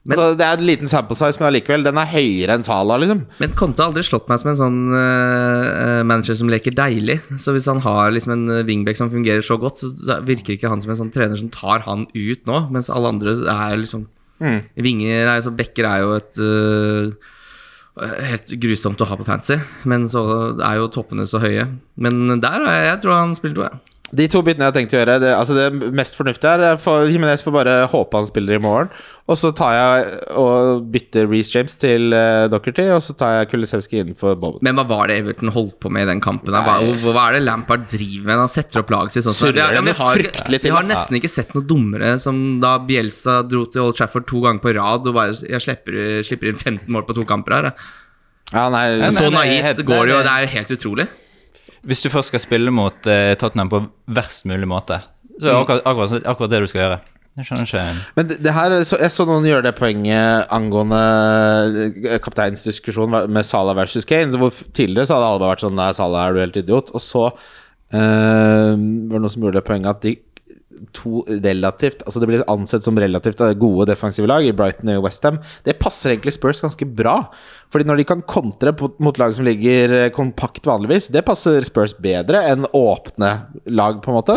Men- 0.05 0.19
altså, 0.19 0.37
det 0.37 0.45
er 0.45 0.59
en 0.59 0.67
liten 0.69 0.91
sample 0.91 1.17
size, 1.17 1.41
men 1.41 1.49
allikevel, 1.49 1.85
den 1.87 1.97
er 1.97 2.11
høyere 2.11 2.59
enn 2.59 2.65
Sala, 2.67 2.99
liksom. 3.01 3.23
Men 3.41 3.55
Conte 3.57 3.81
har 3.81 3.89
aldri 3.89 4.03
slått 4.05 4.29
meg 4.29 4.41
som 4.43 4.51
en 4.51 4.59
sånn 4.59 4.81
uh, 4.93 6.03
manager 6.05 6.37
som 6.37 6.51
leker 6.53 6.75
deilig. 6.77 7.21
Så 7.41 7.55
hvis 7.57 7.69
han 7.73 7.81
har 7.81 8.13
liksom 8.13 8.35
en 8.35 8.45
eh, 8.53 8.65
wingback 8.69 9.01
som 9.01 9.09
fungerer 9.13 9.41
så 9.41 9.57
godt, 9.61 9.81
så 9.81 10.19
virker 10.29 10.59
ikke 10.59 10.69
han 10.69 10.83
som 10.85 10.93
en 10.93 11.01
sånn 11.01 11.13
trener 11.15 11.41
som 11.41 11.49
tar 11.49 11.87
han 11.89 12.05
ut 12.13 12.45
nå, 12.45 12.61
mens 12.75 12.93
alle 12.93 13.15
andre 13.15 13.39
er 13.49 13.79
liksom 13.81 14.05
Vinger 14.45 15.25
nei, 15.31 15.39
så 15.41 15.53
Bekker 15.57 15.87
er 15.89 16.01
jo 16.03 16.13
et 16.19 16.41
uh, 16.43 17.13
Helt 18.27 18.51
grusomt 18.61 19.01
å 19.01 19.07
ha 19.07 19.17
på 19.17 19.25
fancy, 19.25 19.57
men 19.89 20.09
så 20.11 20.25
er 20.59 20.81
jo 20.81 20.89
toppene 20.93 21.25
så 21.31 21.39
høye. 21.41 21.69
Men 21.97 22.41
der 22.43 22.59
er 22.61 22.73
jeg, 22.75 22.89
jeg 22.91 23.01
tror 23.05 23.15
han 23.21 23.37
spiller 23.39 23.55
to, 23.57 23.69
jeg. 23.71 23.94
De 24.15 24.27
to 24.31 24.41
byttene 24.47 24.67
jeg 24.67 24.71
har 24.71 24.77
tenkt 24.77 24.95
å 24.95 24.99
gjøre, 25.01 25.15
det, 25.23 25.31
altså 25.35 25.55
det 25.59 25.91
mest 25.97 26.15
fornuftige 26.19 26.53
er 26.71 26.77
for 26.81 27.09
Jimenez 27.11 27.43
får 27.43 27.55
bare 27.57 27.75
håpe 27.91 28.19
han 28.21 28.29
spiller 28.29 28.59
i 28.59 28.63
morgen. 28.63 28.91
Og 29.25 29.39
så 29.41 29.51
tar 29.57 29.73
jeg 29.75 30.19
og 30.37 30.85
bytter 30.93 31.27
Reece 31.31 31.55
James 31.57 31.75
til 31.81 32.13
uh, 32.13 32.45
Dockerty, 32.53 32.85
og 32.93 33.01
så 33.03 33.15
tar 33.17 33.39
jeg 33.39 33.49
Kulisevskij 33.55 34.03
innenfor 34.03 34.37
Bowen. 34.41 34.61
Men 34.67 34.77
hva 34.79 34.85
var 34.91 35.09
det 35.09 35.17
Everton 35.23 35.51
holdt 35.55 35.79
på 35.81 35.91
med 35.95 36.05
i 36.05 36.11
den 36.13 36.21
kampen? 36.25 36.53
Hva, 36.53 36.77
hva, 36.85 37.15
hva 37.17 37.25
er 37.31 37.39
det 37.39 37.43
Lampard 37.47 37.89
driver 37.91 38.29
med? 38.29 38.43
Han 38.45 38.53
setter 38.53 38.83
opp 38.85 38.93
laget 38.93 39.17
sitt 39.17 39.27
sånn 39.27 39.39
Surrer 39.39 39.75
Ja, 39.79 39.83
vi 39.83 39.97
har, 39.99 40.23
vi 40.53 40.75
har 40.77 40.89
nesten 40.91 41.19
ikke 41.19 41.33
sett 41.33 41.57
noe 41.57 41.65
dummere 41.67 42.15
som 42.23 42.41
da 42.63 42.77
Bielsa 42.85 43.41
dro 43.49 43.65
til 43.67 43.87
Old 43.89 43.97
Trafford 43.99 44.29
to 44.31 44.45
ganger 44.45 44.61
på 44.63 44.77
rad 44.77 45.09
og 45.11 45.17
bare 45.17 45.35
Jeg 45.41 45.65
slipper, 45.65 46.01
slipper 46.29 46.53
inn 46.53 46.61
15 46.61 46.87
mål 46.93 47.09
på 47.09 47.17
to 47.17 47.25
kamper 47.29 47.57
her. 47.59 47.73
Ja, 48.53 48.69
nei, 48.71 48.87
Så 49.11 49.27
er 49.27 49.35
naivt 49.35 49.81
går 49.89 50.07
det 50.07 50.13
jo. 50.15 50.19
er- 50.21 50.27
Det 50.29 50.35
er 50.37 50.45
jo 50.45 50.53
helt 50.59 50.75
utrolig. 50.79 51.09
Hvis 51.85 52.05
du 52.05 52.11
først 52.13 52.33
skal 52.33 52.43
spille 52.43 52.73
mot 52.75 53.09
eh, 53.11 53.35
Tottenham 53.41 53.73
på 53.73 53.83
verst 54.17 54.47
mulig 54.49 54.69
måte, 54.69 55.03
så 55.35 55.49
er 55.49 55.51
det 55.51 55.59
akkurat, 55.59 55.83
akkurat, 55.91 56.31
akkurat 56.31 56.53
det 56.53 56.63
du 56.65 56.71
skal 56.71 56.83
gjøre. 56.85 57.01
Jeg 57.35 57.49
skjønner 57.49 57.67
ikke 57.67 57.85
Men 58.15 58.27
det, 58.31 58.37
det 58.47 58.53
her, 58.55 58.73
så, 58.87 58.99
jeg 59.03 59.11
så 59.11 59.25
noen 59.27 59.47
gjøre 59.49 59.65
det 59.67 59.73
poenget 59.75 60.53
angående 60.55 61.01
kapteinsdiskusjonen 61.03 62.21
kapteinsdiskusjon 62.23 63.17
med 63.35 63.49
Salah 63.49 63.75
versus 63.75 64.07
Kane. 64.07 64.39
Hvor 64.39 64.55
tidligere 64.71 65.09
så 65.09 65.19
hadde 65.19 65.33
alle 65.33 65.49
vært 65.51 65.65
sånn 65.65 65.75
Nei, 65.79 65.89
Salah 65.99 66.29
er 66.29 66.37
du 66.37 66.43
helt 66.45 66.61
idiot. 66.63 66.93
Og 66.95 67.03
så 67.03 67.25
eh, 67.27 67.99
var 67.99 68.79
det 68.79 69.25
noen 69.25 69.35
som 69.35 69.43
gjorde 69.43 69.59
det 69.59 69.67
poenget 69.67 69.91
at 69.91 70.07
de 70.07 70.15
to 70.95 71.23
relativt 71.29 72.03
Altså 72.05 72.21
det 72.21 72.29
blir 72.29 72.45
ansett 72.51 72.87
som 72.87 72.99
relativt 72.99 73.43
eh, 73.43 73.57
gode 73.59 73.89
defensive 73.91 74.31
lag 74.31 74.47
i 74.47 74.55
Brighton 74.55 74.95
og 74.95 75.09
Westham. 75.09 75.43
Det 75.67 75.79
passer 75.83 76.15
egentlig 76.15 76.37
Spurs 76.37 76.63
ganske 76.63 76.87
bra. 76.87 77.17
Fordi 77.75 77.89
når 77.91 77.99
de 77.99 78.07
kan 78.07 78.21
kontre 78.31 78.71
mot 79.03 79.17
lag 79.19 79.35
som 79.35 79.47
ligger 79.47 79.91
eh, 79.97 80.11
kompakt 80.15 80.63
vanligvis, 80.69 81.09
det 81.11 81.25
passer 81.27 81.65
Spurs 81.67 81.97
bedre 81.99 82.45
enn 82.53 82.69
åpne 82.71 83.31
lag, 83.75 83.99
på 84.05 84.13
en 84.13 84.19
måte. 84.21 84.37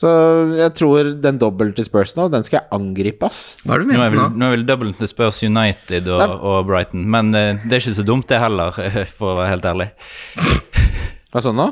Så 0.00 0.08
jeg 0.56 0.72
tror 0.78 1.10
den 1.20 1.36
dobbelen 1.42 1.74
til 1.76 1.84
Spurs 1.84 2.14
nå, 2.16 2.30
den 2.32 2.46
skal 2.46 2.62
jeg 2.62 2.72
angripe, 2.72 3.28
ass. 3.28 3.58
Hva 3.66 3.76
er 3.76 3.82
det 3.82 3.90
du 3.90 3.92
Nå 3.92 3.98
er 3.98 4.00
mener 4.06 4.14
vel, 4.14 4.22
nå? 4.22 4.40
nå 4.40 4.48
er 4.48 4.54
vel 4.54 4.64
doublen 4.70 4.96
til 4.96 5.10
Spurs 5.12 5.42
United 5.44 6.08
og, 6.08 6.24
og 6.40 6.62
Brighton, 6.70 7.04
men 7.04 7.34
eh, 7.36 7.60
det 7.66 7.76
er 7.76 7.84
ikke 7.84 7.98
så 8.00 8.06
dumt, 8.08 8.30
det 8.32 8.40
heller, 8.40 8.80
for 9.18 9.34
å 9.34 9.38
være 9.42 9.52
helt 9.58 9.70
ærlig. 9.74 9.90
Hva 11.30 11.44
sånn 11.44 11.60
nå? 11.60 11.68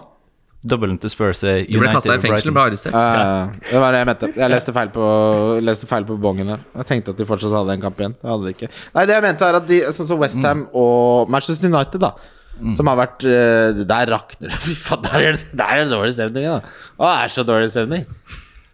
Dobbelen 0.67 0.97
til 0.99 1.12
Spurs 1.12 1.45
er 1.47 1.61
Du 1.69 1.77
ble 1.79 1.87
United 1.87 2.00
kasta 2.00 2.17
i 2.17 2.23
fengsel 2.23 2.50
og 2.50 2.57
ble 2.57 2.62
arrestert. 2.67 2.97
Eh, 2.99 3.69
det 3.69 3.83
var 3.83 3.95
det 3.95 4.00
jeg 4.00 4.09
mente. 4.09 4.31
Jeg 4.41 4.50
leste 4.50 4.75
feil 4.75 4.88
på, 4.95 5.05
leste 5.62 5.91
feil 5.91 6.09
på 6.09 6.17
bongen 6.19 6.50
der. 6.50 6.65
Jeg 6.81 6.88
tenkte 6.88 7.15
at 7.15 7.21
de 7.21 7.27
fortsatt 7.29 7.55
hadde 7.55 7.77
en 7.79 7.85
kamp 7.85 8.03
igjen. 8.03 8.17
Det 8.19 8.33
hadde 8.33 8.49
de 8.49 8.55
ikke. 8.57 8.71
Nei, 8.97 9.05
det 9.07 9.15
jeg 9.15 9.27
mente 9.29 9.47
er 9.47 9.61
at 9.61 9.69
de, 9.71 9.79
sånn 9.95 10.11
som 10.11 10.19
Westham 10.25 10.67
og 10.75 11.31
Manchester 11.31 11.71
United, 11.71 12.03
da. 12.03 12.11
Som 12.75 12.91
har 12.91 12.99
vært 12.99 13.23
eh, 13.23 13.85
Der 13.87 14.11
rakner 14.11 14.50
det. 14.50 14.59
Fy 14.67 14.75
faen, 14.75 15.07
der 15.07 15.29
er 15.29 15.38
det, 15.38 15.47
der 15.55 15.77
er 15.77 15.85
det 15.85 15.95
dårlig 15.95 16.17
stemning, 16.17 16.50
da. 16.50 16.59
Å, 16.99 17.07
det 17.07 17.15
er 17.15 17.35
så 17.37 17.47
dårlig 17.47 17.71
stemning. 17.71 18.05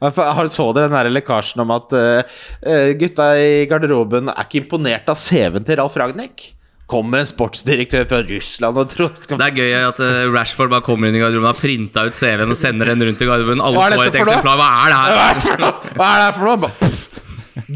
Så 0.05 0.67
dere 0.75 0.88
den 0.88 0.97
der 0.97 1.12
lekkasjen 1.12 1.62
om 1.64 1.73
at 1.76 1.93
eh, 1.97 2.41
eh, 2.64 2.91
gutta 3.00 3.31
i 3.41 3.64
garderoben 3.69 4.32
er 4.32 4.45
ikke 4.49 4.65
imponert 4.65 5.08
av 5.13 5.21
CV-en 5.21 5.65
til 5.69 5.80
Ralf 5.80 6.00
Ragnhild? 6.00 6.53
Kommer 6.90 7.23
en 7.23 7.28
sportsdirektør 7.28 8.04
fra 8.10 8.20
Russland 8.28 8.80
og 8.80 8.90
tror 8.92 9.14
skal 9.16 9.38
Det 9.40 9.47
er 9.47 9.60
gøy 9.62 9.76
at 9.78 10.00
uh, 10.04 10.34
Rashford 10.34 10.68
bare 10.73 10.84
kommer 10.84 11.08
inn 11.08 11.16
i 11.16 11.23
garderoben 11.23 11.49
og 11.49 11.54
har 11.54 11.60
printa 11.62 12.04
ut 12.04 12.18
CV-en 12.18 12.52
og 12.52 12.60
sender 12.60 12.92
den 12.92 13.06
rundt 13.08 13.25
i 13.25 13.28
garderoben. 13.30 13.62
Alle 13.64 13.80
Hva 13.80 13.86
får 13.94 14.10
et 14.10 14.20
eksemplar. 14.20 14.60
Hva 14.60 14.68
er 14.82 14.92
det 14.92 14.99
her? 15.00 15.10
er? 15.14 15.80
Hva 15.97 16.10
er 16.10 16.20
det 16.20 16.26
her 16.26 16.36
for 16.36 16.44
noe? 16.50 16.73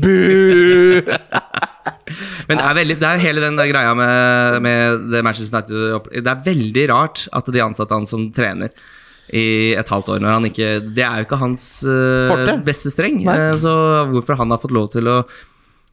Bu! 0.02 0.12
Men 2.48 2.56
det 2.56 2.64
er, 2.64 2.76
veldig, 2.78 2.96
det 3.00 3.08
er 3.08 3.20
hele 3.20 3.42
den 3.44 3.58
greia 3.58 3.90
med, 3.96 4.62
med 4.64 5.10
det 5.12 5.20
Manchester 5.24 5.60
United 5.60 6.22
Det 6.24 6.32
er 6.32 6.46
veldig 6.46 6.86
rart 6.88 7.26
at 7.36 7.50
de 7.52 7.60
ansatte 7.64 7.96
han 7.96 8.08
som 8.08 8.30
trener 8.34 8.72
i 9.28 9.74
et 9.76 9.90
halvt 9.92 10.14
år. 10.14 10.22
Når 10.24 10.34
han 10.38 10.48
ikke, 10.48 10.68
det 10.96 11.04
er 11.04 11.20
jo 11.20 11.26
ikke 11.26 11.40
hans 11.42 11.64
uh, 11.84 12.54
beste 12.64 12.92
streng. 12.92 13.20
Eh, 13.28 13.54
så 13.60 13.72
hvorfor 14.08 14.38
han 14.40 14.54
har 14.54 14.62
fått 14.62 14.72
lov 14.72 14.88
til 14.94 15.10
å 15.10 15.18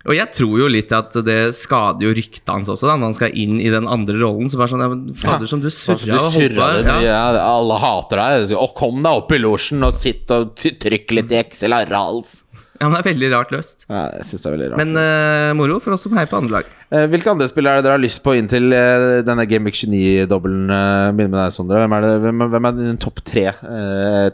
Og 0.05 0.13
jeg 0.13 0.29
tror 0.37 0.59
jo 0.61 0.67
litt 0.69 0.91
at 0.93 1.15
det 1.25 1.39
skader 1.57 2.05
jo 2.05 2.13
ryktet 2.13 2.51
hans 2.53 2.69
også, 2.69 2.85
da, 2.91 2.93
når 3.01 3.09
han 3.09 3.17
skal 3.17 3.33
inn 3.41 3.57
i 3.57 3.71
den 3.73 3.87
andre 3.89 4.19
rollen. 4.21 4.45
Så 4.51 4.59
bare 4.61 4.69
sånn 4.69 4.83
ja, 4.85 4.89
men 4.91 5.03
Fader, 5.17 5.49
som 5.49 5.63
du 5.63 5.69
surra 5.73 6.19
og 6.21 6.37
det 6.37 6.85
Ja. 6.85 6.97
ja. 7.01 7.19
Alle 7.41 7.79
hater 7.81 8.21
deg. 8.21 8.53
Og 8.59 8.75
kom 8.77 9.01
deg 9.01 9.21
opp 9.23 9.33
i 9.33 9.39
losjen 9.41 9.81
og 9.87 9.93
sitt 9.97 10.29
og 10.35 10.53
trykk 10.61 11.15
litt 11.17 11.33
i 11.33 11.39
Excel 11.41 11.73
av 11.73 11.87
Ralf. 11.89 12.41
ja, 12.75 12.85
men 12.89 12.97
det 12.97 13.01
er 13.01 13.07
veldig 13.13 13.29
rart 13.33 13.53
løst. 13.55 13.85
Ja, 13.89 14.03
jeg 14.19 14.25
synes 14.29 14.43
det 14.43 14.49
er 14.49 14.55
veldig 14.57 14.67
rart. 14.73 14.81
Men 14.83 14.99
uh, 14.99 15.53
moro 15.57 15.77
for 15.81 15.95
oss 15.95 16.03
som 16.05 16.13
heier 16.19 16.29
på 16.29 16.37
andre 16.37 16.57
lag. 16.59 16.69
Eh, 16.91 17.05
Hvilke 17.09 17.31
andre 17.31 17.47
spillere 17.49 17.79
er 17.79 17.81
det 17.81 17.87
dere 17.87 17.95
har 17.97 18.03
lyst 18.03 18.21
på 18.21 18.35
inn 18.37 18.49
til 18.51 18.69
eh, 18.75 19.23
denne 19.25 19.45
Game 19.49 19.65
Week 19.65 19.79
29-dobbelen? 19.79 20.67
Uh, 20.69 21.09
Begynner 21.15 21.33
med 21.33 21.39
deg, 21.39 21.55
Sondre. 21.55 21.81
Hvem 21.81 21.95
er, 21.97 22.05
det, 22.05 22.13
hvem, 22.27 22.45
hvem 22.53 22.69
er 22.69 22.77
dine 22.77 22.99
topp 23.01 23.23
tre 23.25 23.47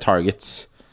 targets? 0.03 0.51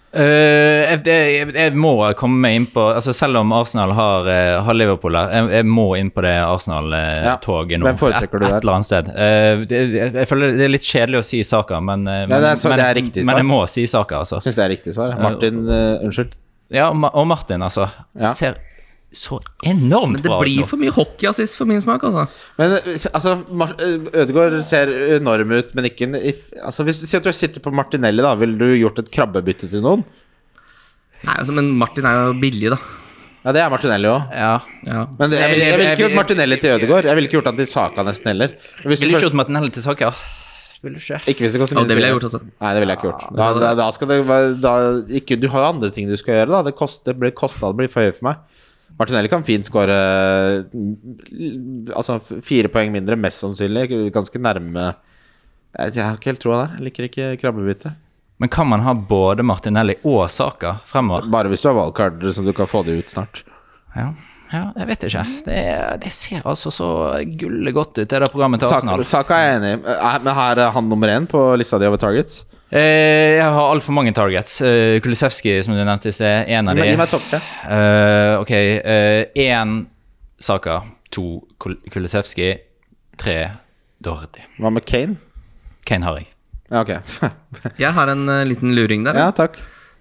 Eh, 0.08 0.94
jeg, 0.94 1.02
jeg, 1.04 1.48
jeg 1.52 1.72
må 1.76 1.90
komme 2.16 2.40
meg 2.40 2.54
inn 2.56 2.66
på 2.72 2.80
altså 2.94 3.12
Selv 3.12 3.42
om 3.42 3.50
Arsenal 3.52 3.90
har, 3.92 4.24
uh, 4.24 4.54
har 4.64 4.76
Liverpool 4.76 5.18
her, 5.18 5.34
jeg, 5.36 5.50
jeg 5.58 5.66
må 5.68 5.84
inn 6.00 6.08
på 6.14 6.24
det 6.24 6.32
Arsenal-toget 6.46 7.74
Ja. 7.76 7.80
nå. 7.82 7.84
Hvem 7.90 7.98
foretrekker 8.00 8.38
et, 8.38 8.40
du 8.40 8.46
der? 8.46 8.54
Et 8.56 8.64
eller 8.64 8.78
annet 8.78 8.88
sted. 8.88 9.10
Uh, 9.12 9.66
det, 9.68 9.82
jeg, 10.16 10.30
føler 10.30 10.56
det 10.56 10.64
er 10.64 10.72
litt 10.72 10.88
kjedelig 10.88 11.20
å 11.20 11.26
si 11.28 11.42
Saka, 11.44 11.82
men, 11.84 12.08
Ja, 12.08 12.24
det 12.24 12.54
er 12.54 12.56
så- 12.56 12.72
men, 12.72 12.80
det 12.80 12.86
er 12.88 12.98
riktig 13.02 13.26
men 13.28 13.42
jeg 13.42 13.48
må 13.50 13.60
si 13.68 13.84
Saka, 13.86 14.22
altså. 14.24 14.40
Syns 14.40 14.56
det 14.56 14.64
er 14.64 14.72
riktig 14.72 14.96
svar. 14.96 15.12
Martin, 15.20 15.60
unnskyld. 15.68 16.32
Ja, 16.72 16.88
og 16.88 17.26
Martin, 17.28 17.60
altså. 17.68 17.90
Ja. 18.16 18.32
Ser 18.36 18.56
så 19.14 19.38
enormt 19.64 20.18
Men 20.18 20.22
det 20.22 20.28
bra 20.28 20.38
blir 20.42 20.60
nå. 20.60 20.66
for 20.68 20.80
mye 20.80 20.92
hockeyassist 20.92 21.56
for 21.56 21.68
min 21.68 21.80
smak, 21.80 22.02
altså. 22.04 22.26
Men 22.60 22.74
eh, 22.76 23.06
altså, 23.16 23.34
eh, 23.80 23.94
Ødegaard 24.20 24.58
ser 24.68 24.92
enorm 25.16 25.54
ut, 25.56 25.70
men 25.76 25.88
ikke 25.88 26.10
if, 26.20 26.50
altså, 26.60 26.84
Hvis 26.84 27.00
du 27.00 27.06
sier 27.08 27.22
at 27.22 27.28
du 27.28 27.32
sitter 27.32 27.64
på 27.64 27.72
Martinelli, 27.72 28.20
da 28.24 28.34
ville 28.36 28.60
du 28.60 28.76
gjort 28.76 29.00
et 29.00 29.08
krabbebytte 29.14 29.70
til 29.72 29.84
noen? 29.84 30.04
Nei, 31.24 31.34
altså, 31.38 31.54
men 31.56 31.72
Martin 31.80 32.06
er 32.06 32.28
jo 32.28 32.36
billig, 32.42 32.74
da. 32.76 32.80
Ja, 33.46 33.54
det 33.56 33.62
er 33.62 33.70
Martinelli 33.72 34.10
òg. 34.10 34.34
Ja. 34.34 34.52
Ja. 34.84 35.06
Men 35.16 35.32
det, 35.32 35.38
jeg 35.40 35.54
ville 35.54 35.64
jeg, 35.70 35.78
vil 35.78 35.86
ikke 35.86 36.02
gjort 36.04 36.18
Martinelli 36.18 36.58
til 36.60 36.74
Ødegaard. 36.74 37.08
Jeg 37.08 37.16
ville 37.16 37.30
ikke 37.30 37.38
gjort 37.38 37.48
han 37.48 37.62
til 37.62 37.70
Saka 37.70 38.04
nesten 38.04 38.32
heller. 38.34 38.52
Hvis 38.82 39.00
du 39.00 39.06
ikke 39.06 39.16
først, 39.16 39.28
gjort 39.30 39.38
Martinelli 39.40 39.72
til 39.72 39.86
Saka. 39.86 40.12
Vil 40.84 40.94
du 40.94 41.00
ikke? 41.00 41.18
ikke 41.32 41.42
hvis 41.42 41.54
det 41.56 41.60
koster 41.62 41.74
Ja, 41.74 41.80
minst 41.80 41.90
det 41.90 41.96
ville 41.98 42.10
jeg 42.10 42.18
gjort, 42.18 42.26
altså. 42.28 42.40
Nei, 42.44 42.72
det 42.74 42.82
ville 42.82 42.94
jeg 42.94 43.00
ikke 43.00 43.08
gjort. 43.08 43.24
Da, 43.40 43.48
da, 43.56 43.70
da 43.80 43.88
skal 43.96 44.10
det 44.12 44.18
være 44.28 45.38
Du 45.40 45.48
har 45.50 45.64
jo 45.64 45.70
andre 45.72 45.90
ting 45.94 46.10
du 46.10 46.18
skal 46.20 46.42
gjøre, 46.42 46.50
da. 46.52 46.60
Det, 46.68 46.74
kost, 46.78 47.06
det 47.08 47.16
blir 47.18 47.32
kostnad 47.34 47.78
blir 47.78 47.90
for 47.90 48.04
høy 48.04 48.12
for 48.12 48.28
meg. 48.28 48.44
Martinelli 48.98 49.28
kan 49.30 49.44
fint 49.46 49.66
skåre 49.68 49.94
Altså 51.94 52.18
fire 52.44 52.70
poeng 52.72 52.92
mindre, 52.94 53.16
mest 53.20 53.44
sannsynlig. 53.44 53.88
Ganske 54.14 54.40
nærme 54.42 54.88
Jeg, 55.78 56.02
har 56.02 56.16
ikke 56.18 56.32
helt 56.32 56.42
troa 56.42 56.60
der. 56.64 56.76
Jeg 56.78 56.86
liker 56.88 57.08
ikke 57.08 57.28
krabbebytte. 57.42 57.92
Men 58.38 58.50
kan 58.54 58.68
man 58.70 58.80
ha 58.86 58.92
både 58.94 59.42
Martinelli 59.46 59.96
og 60.06 60.28
Saka 60.30 60.76
fremover? 60.86 61.26
Bare 61.30 61.50
hvis 61.50 61.62
du 61.64 61.68
har 61.72 61.76
valgkart 61.78 62.22
så 62.34 62.44
du 62.46 62.52
kan 62.54 62.68
få 62.70 62.84
det 62.86 62.98
ut 63.00 63.10
snart. 63.10 63.42
Ja, 63.96 64.12
ja 64.52 64.62
jeg 64.78 64.86
vet 64.92 65.06
ikke. 65.08 65.24
Det, 65.46 65.56
er- 65.74 65.98
det 66.02 66.12
ser 66.14 66.46
altså 66.46 66.70
så 66.74 66.88
gullet 67.40 67.74
godt 67.74 67.98
ut, 67.98 68.04
det 68.06 68.08
der 68.14 68.30
programmet 68.30 68.62
til 68.62 68.70
Arsenal. 68.70 69.02
Saka 69.04 69.34
er 69.42 69.48
jeg 69.48 69.58
enig 69.60 69.72
i. 69.74 69.80
Er- 69.98 70.22
Men 70.22 70.34
her 70.38 70.62
er 70.66 70.70
han 70.74 70.88
nummer 70.88 71.08
én 71.10 71.26
på 71.26 71.42
lista 71.58 71.78
di 71.78 71.86
over 71.90 71.98
targets. 71.98 72.44
Eh, 72.68 73.38
jeg 73.38 73.44
har 73.48 73.70
altfor 73.72 73.94
mange 73.96 74.12
targets. 74.16 74.58
Uh, 74.60 74.98
Kulisevskij, 75.04 75.62
som 75.64 75.72
du 75.76 75.80
nevnte 75.80 76.10
i 76.10 76.12
sted, 76.12 76.50
én 76.52 76.68
av 76.68 76.76
Gi 76.76 76.96
meg 77.00 77.08
topp 77.12 77.24
tre. 77.30 77.40
Uh, 77.64 78.34
ok, 78.42 78.52
én 79.40 79.78
Saka, 80.38 80.82
to 81.10 81.40
Kul- 81.58 81.80
Kulisevskij, 81.90 82.58
tre 83.18 83.38
Dorothy. 84.04 84.44
Hva 84.60 84.70
med 84.70 84.84
Kane? 84.86 85.16
Kane 85.88 86.04
har 86.04 86.20
jeg. 86.20 86.28
Ja, 86.70 86.82
ok. 86.84 86.92
Jeg 87.80 87.94
har 87.96 88.10
en 88.12 88.28
eh, 88.28 88.44
liten 88.44 88.74
luring 88.76 89.06
der, 89.06 89.16
ja, 89.16 89.30
takk. 89.32 89.54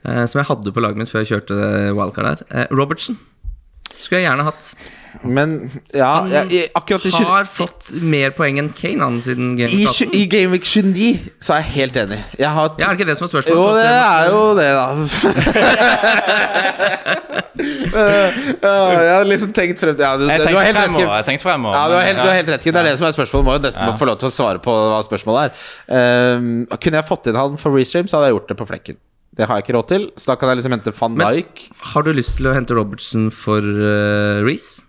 eh, 0.03 0.25
som 0.27 0.41
jeg 0.41 0.49
hadde 0.49 0.73
på 0.75 0.81
laget 0.83 0.99
mitt 0.99 1.09
før 1.09 1.23
jeg 1.23 1.29
kjørte 1.31 1.55
wildcard 1.95 2.27
der. 2.43 2.67
Robertsen. 2.75 2.77
Robertson. 2.81 3.17
Skulle 3.97 4.21
jeg 4.21 4.27
gjerne 4.29 4.43
hatt. 4.47 4.73
Men 5.23 5.53
ja, 5.97 6.11
jeg, 6.29 6.51
jeg, 6.53 6.67
akkurat 6.77 7.05
i, 7.07 7.09
20, 7.09 7.25
Har 7.25 7.47
fått 7.49 7.87
mer 8.05 8.29
poeng 8.37 8.59
enn 8.61 8.67
Kane 8.77 9.01
han 9.01 9.15
siden 9.25 9.55
Game 9.57 9.71
i, 9.73 9.87
of 9.89 9.95
tju- 9.97 10.11
i 10.13 10.27
Game 10.29 10.51
Week 10.53 10.61
29 10.67 11.17
så 11.41 11.55
er 11.55 11.63
jeg 11.63 11.71
helt 11.73 11.97
enig. 12.03 12.19
Jeg 12.37 12.51
har 12.53 12.67
Ja, 12.77 12.85
er 12.85 12.93
det 12.93 12.99
ikke 12.99 13.09
det 13.09 13.17
som 13.17 13.25
er 13.25 13.31
spørsmålet? 13.33 13.57
Jo, 13.57 13.63
det 13.79 13.87
er 13.89 14.29
jo 14.29 14.43
det, 14.59 14.69
da. 14.77 14.85
Ja, 17.57 18.73
jeg 18.93 19.13
hadde 19.15 19.29
liksom 19.31 19.53
tenkt 19.57 19.81
frem 19.81 19.95
til 19.97 20.05
ja, 20.05 20.11
du, 20.19 20.27
Jeg 20.29 20.37
du 20.37 20.43
har 20.43 20.45
tenkte 20.45 20.65
helt 20.67 20.77
rett, 20.77 20.95
Kim. 20.97 21.33
Jeg 21.33 21.41
fremover 21.41 21.77
Ja, 21.77 21.83
du 21.89 21.95
har 21.97 22.05
helt, 22.05 22.21
du 22.21 22.29
har 22.29 22.37
helt 22.37 22.51
rett, 22.53 22.63
Kim. 22.63 22.73
Det 22.75 22.81
er 22.83 22.89
det 22.91 22.95
som 22.99 23.07
er 23.09 23.15
spørsmålet. 23.15 23.45
Må 23.47 23.57
jo 23.57 23.63
nesten 23.65 23.87
Ja. 23.87 23.95
få 23.97 24.05
lov 24.09 24.19
til 24.21 24.29
å 24.29 24.33
svare 24.33 24.61
på 24.63 24.71
hva 24.75 24.99
spørsmålet 25.05 25.41
er. 25.47 25.51
Um, 26.37 26.49
kunne 26.77 27.01
jeg 27.01 27.07
fått 27.09 27.27
inn 27.31 27.39
han 27.39 27.57
for 27.61 27.73
restream, 27.73 28.07
så 28.09 28.19
hadde 28.19 28.29
jeg 28.29 28.37
gjort 28.37 28.49
det 28.53 28.57
på 28.61 28.67
flekken. 28.69 28.99
Det 29.37 29.45
har 29.45 29.59
jeg 29.59 29.67
ikke 29.67 29.75
råd 29.77 29.87
til, 29.91 30.05
så 30.17 30.31
da 30.31 30.35
kan 30.41 30.49
jeg 30.49 30.57
liksom 30.61 30.73
hente 30.73 30.93
van 30.97 31.17
Dijk. 31.21 31.63
Men- 31.69 31.87
Har 31.93 32.03
du 32.07 32.11
lyst 32.17 32.37
til 32.39 32.47
å 32.49 32.53
hente 32.57 32.73
Robertson 32.77 33.29
for 33.31 33.61
uh, 33.61 34.41
Reece? 34.47 34.83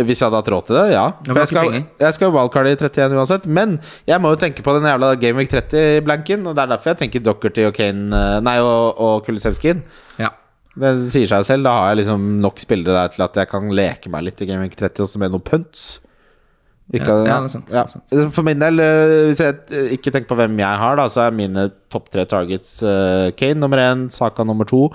Hvis 0.00 0.22
jeg 0.22 0.30
hadde 0.30 0.38
hatt 0.40 0.48
råd 0.48 0.66
til 0.70 0.76
det, 0.78 0.84
ja. 0.94 1.02
For 1.26 1.36
jeg 1.42 1.48
skal, 1.50 1.72
jeg 2.00 2.14
skal 2.16 2.30
jo 2.30 2.32
wildcard 2.38 2.68
i 2.70 2.72
31 2.72 3.16
uansett. 3.20 3.44
Men 3.50 3.74
jeg 4.08 4.22
må 4.22 4.30
jo 4.32 4.38
tenke 4.40 4.62
på 4.64 4.72
den 4.78 4.86
jævla 4.88 5.10
Game 5.20 5.36
Week 5.42 5.50
30-blanken, 5.52 6.46
og 6.48 6.54
det 6.56 6.62
er 6.62 6.70
derfor 6.72 6.94
jeg 6.94 7.00
tenker 7.02 7.24
Dockerty 7.26 7.66
og 7.68 7.74
Kane 7.76 8.08
eh, 8.16 8.38
Nei, 8.46 8.54
og, 8.64 8.96
og 8.96 9.26
Kulisevskin. 9.26 9.82
Ja. 10.22 10.30
Det 10.80 10.94
sier 11.10 11.28
seg 11.28 11.44
selv. 11.44 11.66
Da 11.68 11.74
har 11.76 11.90
jeg 11.92 12.04
liksom 12.04 12.24
nok 12.40 12.62
spillere 12.62 12.94
der 12.96 13.12
til 13.12 13.26
at 13.26 13.36
jeg 13.42 13.50
kan 13.50 13.68
leke 13.76 14.08
meg 14.14 14.24
litt 14.30 14.40
i 14.40 14.48
Game 14.48 14.62
Week 14.64 14.78
30 14.78 15.04
også 15.04 15.20
med 15.20 15.34
noe 15.34 15.44
punts. 15.44 15.98
Ikke, 16.90 17.06
Ja, 17.06 17.26
ja, 17.28 17.38
er 17.44 17.50
sant, 17.52 17.70
er 17.70 17.86
ja. 17.86 18.28
For 18.34 18.46
min 18.46 18.58
del, 18.58 18.82
eh, 18.82 19.28
hvis 19.30 19.42
jeg 19.44 19.86
ikke 19.96 20.10
tenker 20.10 20.32
på 20.32 20.38
hvem 20.40 20.58
jeg 20.58 20.80
har, 20.82 20.98
da, 20.98 21.06
så 21.12 21.26
er 21.26 21.36
mine 21.36 21.68
topp 21.92 22.08
tre 22.10 22.24
targets 22.26 22.80
uh, 22.82 23.30
Kane 23.38 23.60
nummer 23.62 23.78
én, 23.78 24.08
Saka 24.10 24.46
nummer 24.46 24.66
to. 24.66 24.88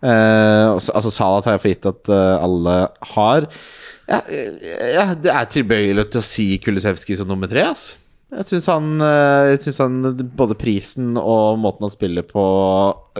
Uh, 0.00 0.76
altså 0.76 1.12
Salat 1.12 1.48
har 1.48 1.56
jeg 1.56 1.62
for 1.62 1.72
gitt 1.74 1.90
at 1.92 2.10
uh, 2.12 2.44
alle 2.46 2.78
har. 3.12 3.48
Ja, 4.06 4.22
ja, 4.94 5.06
det 5.18 5.32
er 5.34 5.48
tilbøyelig 5.50 6.08
til 6.12 6.22
å 6.22 6.24
si 6.24 6.48
Kulisevskij 6.62 7.20
som 7.20 7.28
nummer 7.28 7.50
tre, 7.50 7.64
altså. 7.68 8.00
Jeg 8.36 8.48
syns 8.48 8.66
han, 8.66 8.86
han 8.98 9.98
Både 10.36 10.56
prisen 10.58 11.14
og 11.20 11.60
måten 11.62 11.86
han 11.86 11.92
spiller 11.94 12.24
på, 12.26 12.42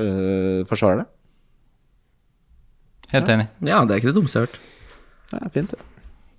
eh, 0.01 0.65
forsvarer 0.67 1.05
det. 1.05 1.07
Helt 3.13 3.29
enig. 3.31 3.47
ja, 3.63 3.85
det 3.87 3.95
er 3.95 4.01
ikke 4.01 4.11
det 4.11 4.17
dummeste 4.17 4.41
jeg 4.41 4.43
har 4.43 4.51
hørt. 4.51 4.59
Ja, 5.37 5.49
fint 5.55 5.71
det. 5.71 5.79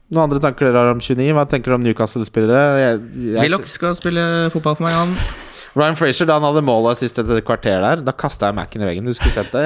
Noen 0.07 0.23
andre 0.29 0.39
tanker 0.39 0.69
dere 0.69 0.85
har 0.85 0.93
om 0.93 1.01
29? 1.03 1.33
Hva 1.35 1.43
tenker 1.51 1.73
dere 1.73 1.79
om 1.81 1.83
Newcastle-spillere? 1.83 2.93
Willoch 3.41 3.67
skal 3.67 3.97
spille 3.97 4.23
fotball 4.53 4.77
for 4.79 4.87
meg, 4.87 4.95
han. 4.95 5.17
Ryan 5.77 5.97
Frazier, 5.99 6.25
da 6.25 6.37
han 6.39 6.45
hadde 6.47 6.63
målet 6.65 6.97
sist 6.97 7.19
etter 7.21 7.37
et 7.37 7.45
kvarter 7.45 7.83
der, 7.83 7.99
da 8.01 8.13
kasta 8.17 8.49
jeg 8.49 8.55
Mac-en 8.57 8.81
i 8.81 8.87
veggen. 8.87 9.05
Du 9.05 9.13
skulle 9.13 9.35
sett 9.35 9.51
det. 9.53 9.61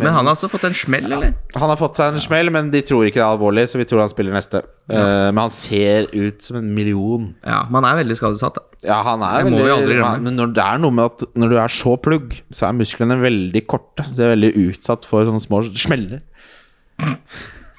Men 0.00 0.10
han 0.10 0.26
har 0.26 0.32
også 0.32 0.48
fått 0.50 0.64
en 0.66 0.74
smell, 0.74 1.06
eller? 1.06 1.36
Han 1.54 1.70
har 1.70 1.78
fått 1.78 2.00
seg 2.00 2.16
en 2.16 2.22
smell, 2.24 2.50
men 2.54 2.72
de 2.72 2.80
tror 2.86 3.06
ikke 3.06 3.20
det 3.20 3.26
er 3.26 3.36
alvorlig, 3.36 3.66
så 3.70 3.78
vi 3.78 3.86
tror 3.86 4.02
han 4.02 4.10
spiller 4.10 4.34
neste. 4.34 4.64
Eh, 4.90 5.28
men 5.30 5.42
han 5.44 5.52
ser 5.54 6.08
ut 6.14 6.42
som 6.42 6.58
en 6.58 6.72
million. 6.74 7.28
Ja, 7.46 7.60
men 7.68 7.78
han 7.84 7.92
er 7.92 8.00
veldig 8.02 8.18
skadesatt, 8.18 8.58
da. 8.58 8.64
Ja, 8.86 9.00
han 9.06 9.22
er 9.26 9.46
Det 9.46 9.54
veldig. 9.60 10.00
Men 10.24 10.38
når 10.40 10.56
det 10.56 10.64
er 10.66 10.82
noe 10.82 10.94
med 10.94 11.12
at 11.12 11.26
når 11.38 11.52
du 11.52 11.58
er 11.62 11.76
så 11.76 11.94
plugg, 12.00 12.40
så 12.54 12.68
er 12.70 12.78
musklene 12.80 13.20
veldig 13.22 13.66
korte. 13.70 14.08
De 14.16 14.24
er 14.26 14.34
veldig 14.34 14.54
utsatt 14.70 15.06
for 15.06 15.28
sånne 15.28 15.44
små 15.46 15.62
smeller. 15.76 16.24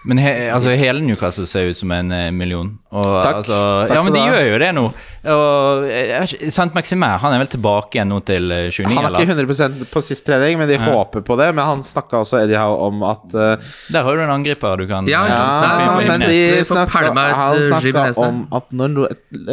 Men 0.08 0.22
he, 0.24 0.32
altså, 0.54 0.72
hele 0.80 1.02
Newcastle 1.04 1.48
ser 1.50 1.72
ut 1.74 1.78
som 1.80 1.92
en 1.92 2.12
eh, 2.16 2.30
million. 2.32 2.70
Og, 2.96 3.04
Takk. 3.04 3.42
Altså, 3.42 3.58
Takk 3.90 3.98
ja, 3.98 4.04
men 4.06 4.16
de 4.16 4.22
gjør 4.24 4.46
jo 4.54 4.60
det 4.64 4.70
nå. 4.78 4.84
Og, 5.28 5.86
eh, 5.92 6.14
ikke, 6.24 6.50
Sant 6.54 6.76
Maximer 6.78 7.18
han 7.22 7.34
er 7.36 7.42
vel 7.42 7.50
tilbake 7.52 7.98
igjen 7.98 8.12
nå 8.12 8.20
til 8.28 8.52
eh, 8.54 8.68
29, 8.72 8.96
Han 8.96 9.08
er 9.10 9.26
ikke 9.26 9.36
100% 9.36 9.86
på 9.92 10.04
sist 10.06 10.26
trening, 10.28 10.58
men 10.62 10.70
de 10.70 10.78
håper 10.80 11.24
på 11.28 11.38
det. 11.40 11.50
Men 11.58 11.68
han 11.68 11.84
snakka 11.86 12.22
også 12.24 12.42
Eddie 12.44 12.60
Howe 12.62 12.88
om 12.88 13.04
at 13.08 13.26
uh, 13.36 13.74
Der 13.94 14.08
har 14.08 14.18
du 14.18 14.24
en 14.24 14.34
angriper 14.38 14.80
du 14.80 14.86
kan 14.90 15.10
Ja, 15.12 15.24
eh, 15.26 15.34
Ja, 15.34 15.72
Ja, 15.84 15.98
men 16.08 16.26
de. 16.26 16.40
Snakka, 16.68 17.04
han 17.12 17.62
eh, 17.62 17.68
snakka 17.68 18.06
om 18.24 18.44
at 18.56 18.72
når 18.72 19.08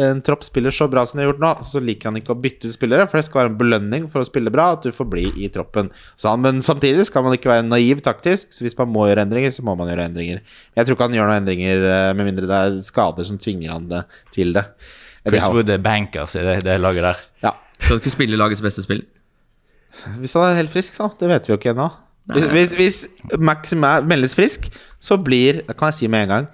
en 0.05 0.23
tropp 0.25 0.45
spiller 0.47 0.73
så 0.73 0.87
bra 0.91 1.05
som 1.05 1.19
de 1.19 1.25
har 1.25 1.33
gjort 1.33 1.43
nå, 1.43 1.53
så 1.67 1.81
liker 1.83 2.11
han 2.11 2.19
ikke 2.21 2.35
å 2.35 2.39
bytte 2.39 2.69
ut 2.69 2.75
spillere, 2.75 3.07
for 3.09 3.19
det 3.19 3.27
skal 3.27 3.43
være 3.43 3.53
en 3.53 3.59
belønning 3.59 4.09
for 4.11 4.23
å 4.23 4.27
spille 4.27 4.53
bra 4.53 4.71
at 4.75 4.85
du 4.85 4.95
får 4.95 5.09
bli 5.11 5.27
i 5.43 5.49
troppen. 5.53 5.91
Så 6.19 6.31
han, 6.31 6.43
men 6.45 6.61
samtidig 6.65 7.07
skal 7.09 7.25
man 7.25 7.35
ikke 7.37 7.51
være 7.51 7.67
naiv 7.67 8.03
taktisk, 8.05 8.53
så 8.55 8.65
hvis 8.65 8.77
man 8.79 8.91
må 8.93 9.07
gjøre 9.09 9.25
endringer, 9.27 9.53
så 9.53 9.65
må 9.65 9.77
man 9.79 9.91
gjøre 9.91 10.09
endringer. 10.09 10.43
Jeg 10.75 10.87
tror 10.87 10.97
ikke 10.97 11.09
han 11.09 11.17
gjør 11.17 11.31
noen 11.31 11.41
endringer 11.43 11.89
eh, 11.91 12.11
med 12.17 12.31
mindre 12.31 12.49
det 12.49 12.61
er 12.61 12.77
skader 12.85 13.27
som 13.27 13.41
tvinger 13.41 13.73
han 13.75 13.89
det, 13.91 14.05
til 14.35 14.55
det. 14.55 14.67
Chris 15.25 15.47
Wood 15.49 15.69
er 15.73 15.81
bankers 15.81 16.35
i 16.37 16.43
det, 16.45 16.59
det 16.65 16.79
laget 16.81 17.03
der. 17.07 17.21
Ja. 17.43 17.51
Skal 17.79 17.97
du 17.97 18.03
ikke 18.03 18.13
spille 18.13 18.37
lagets 18.39 18.61
beste 18.63 18.83
spill? 18.85 19.03
Hvis 20.19 20.35
han 20.35 20.49
er 20.49 20.59
helt 20.59 20.73
frisk, 20.73 20.93
så. 20.97 21.09
Det 21.19 21.29
vet 21.31 21.47
vi 21.47 21.53
jo 21.53 21.57
ikke 21.59 21.73
ennå. 21.73 21.87
Hvis, 22.33 22.45
hvis, 22.49 22.73
hvis 22.75 23.73
er 23.77 24.05
meldes 24.09 24.33
frisk, 24.35 24.65
så 24.99 25.17
blir 25.21 25.61
Det 25.67 25.75
kan 25.77 25.91
jeg 25.91 25.97
si 25.99 26.07
med 26.09 26.25
en 26.25 26.31
gang. 26.33 26.47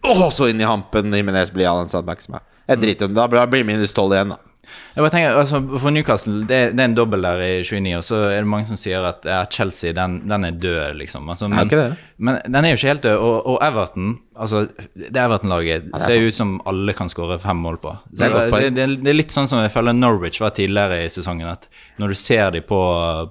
Å, 0.00 0.30
så 0.32 0.48
inn 0.50 0.60
i 0.60 0.66
hampen 0.66 1.12
Jimenez 1.14 1.52
blir 1.54 1.68
Alan 1.70 1.90
Sad 1.92 2.08
Maximæ. 2.08 2.40
Jeg 2.70 2.80
driter 2.82 3.08
om 3.08 3.14
det. 3.14 3.26
Da 3.34 3.46
blir 3.50 3.66
minus 3.66 3.94
12 3.94 4.14
igjen, 4.16 4.34
da. 4.34 4.49
Jeg 4.94 5.04
bare 5.04 5.12
tenker, 5.14 5.36
altså 5.38 5.60
For 5.78 5.94
Newcastle, 5.94 6.40
det, 6.50 6.60
det 6.74 6.82
er 6.82 6.88
en 6.90 6.96
dobbel 6.98 7.22
der 7.22 7.42
i 7.46 7.50
29, 7.62 7.92
og 7.96 8.04
så 8.04 8.22
er 8.26 8.40
det 8.42 8.50
mange 8.50 8.66
som 8.68 8.78
sier 8.80 9.04
at 9.06 9.26
ja, 9.28 9.42
Chelsea 9.50 9.92
den, 9.96 10.20
den 10.30 10.44
er 10.48 10.56
død, 10.62 10.96
liksom. 10.98 11.28
Altså, 11.30 11.46
Er 11.46 11.54
men, 11.54 11.68
ikke 11.70 11.78
det? 11.84 11.92
men 12.18 12.40
den 12.46 12.64
er 12.64 12.74
jo 12.74 12.78
ikke 12.80 12.90
helt 12.94 13.04
død. 13.06 13.16
Og, 13.28 13.36
og 13.54 13.58
Everton, 13.64 14.16
altså 14.40 14.64
det 14.94 15.16
Everton-laget 15.20 15.86
er 15.94 16.02
ser 16.02 16.18
jo 16.20 16.30
ut 16.32 16.36
som 16.36 16.56
alle 16.68 16.92
kan 16.96 17.08
skåre 17.12 17.38
fem 17.42 17.56
mål 17.62 17.78
på. 17.82 17.94
Så 18.10 18.18
Det 18.18 18.26
er 18.26 18.34
godt 18.34 18.56
det, 18.64 18.72
det, 18.76 18.88
det 19.06 19.12
er 19.14 19.18
litt 19.20 19.32
sånn 19.34 19.48
som 19.50 19.62
jeg 19.62 19.72
føler 19.74 19.96
Norwich 19.96 20.40
var 20.42 20.52
tidligere 20.56 21.00
i 21.04 21.08
sesongen. 21.12 21.48
At 21.50 21.68
når 22.02 22.12
du 22.14 22.18
ser 22.18 22.50
dem 22.56 22.66
på, 22.68 22.80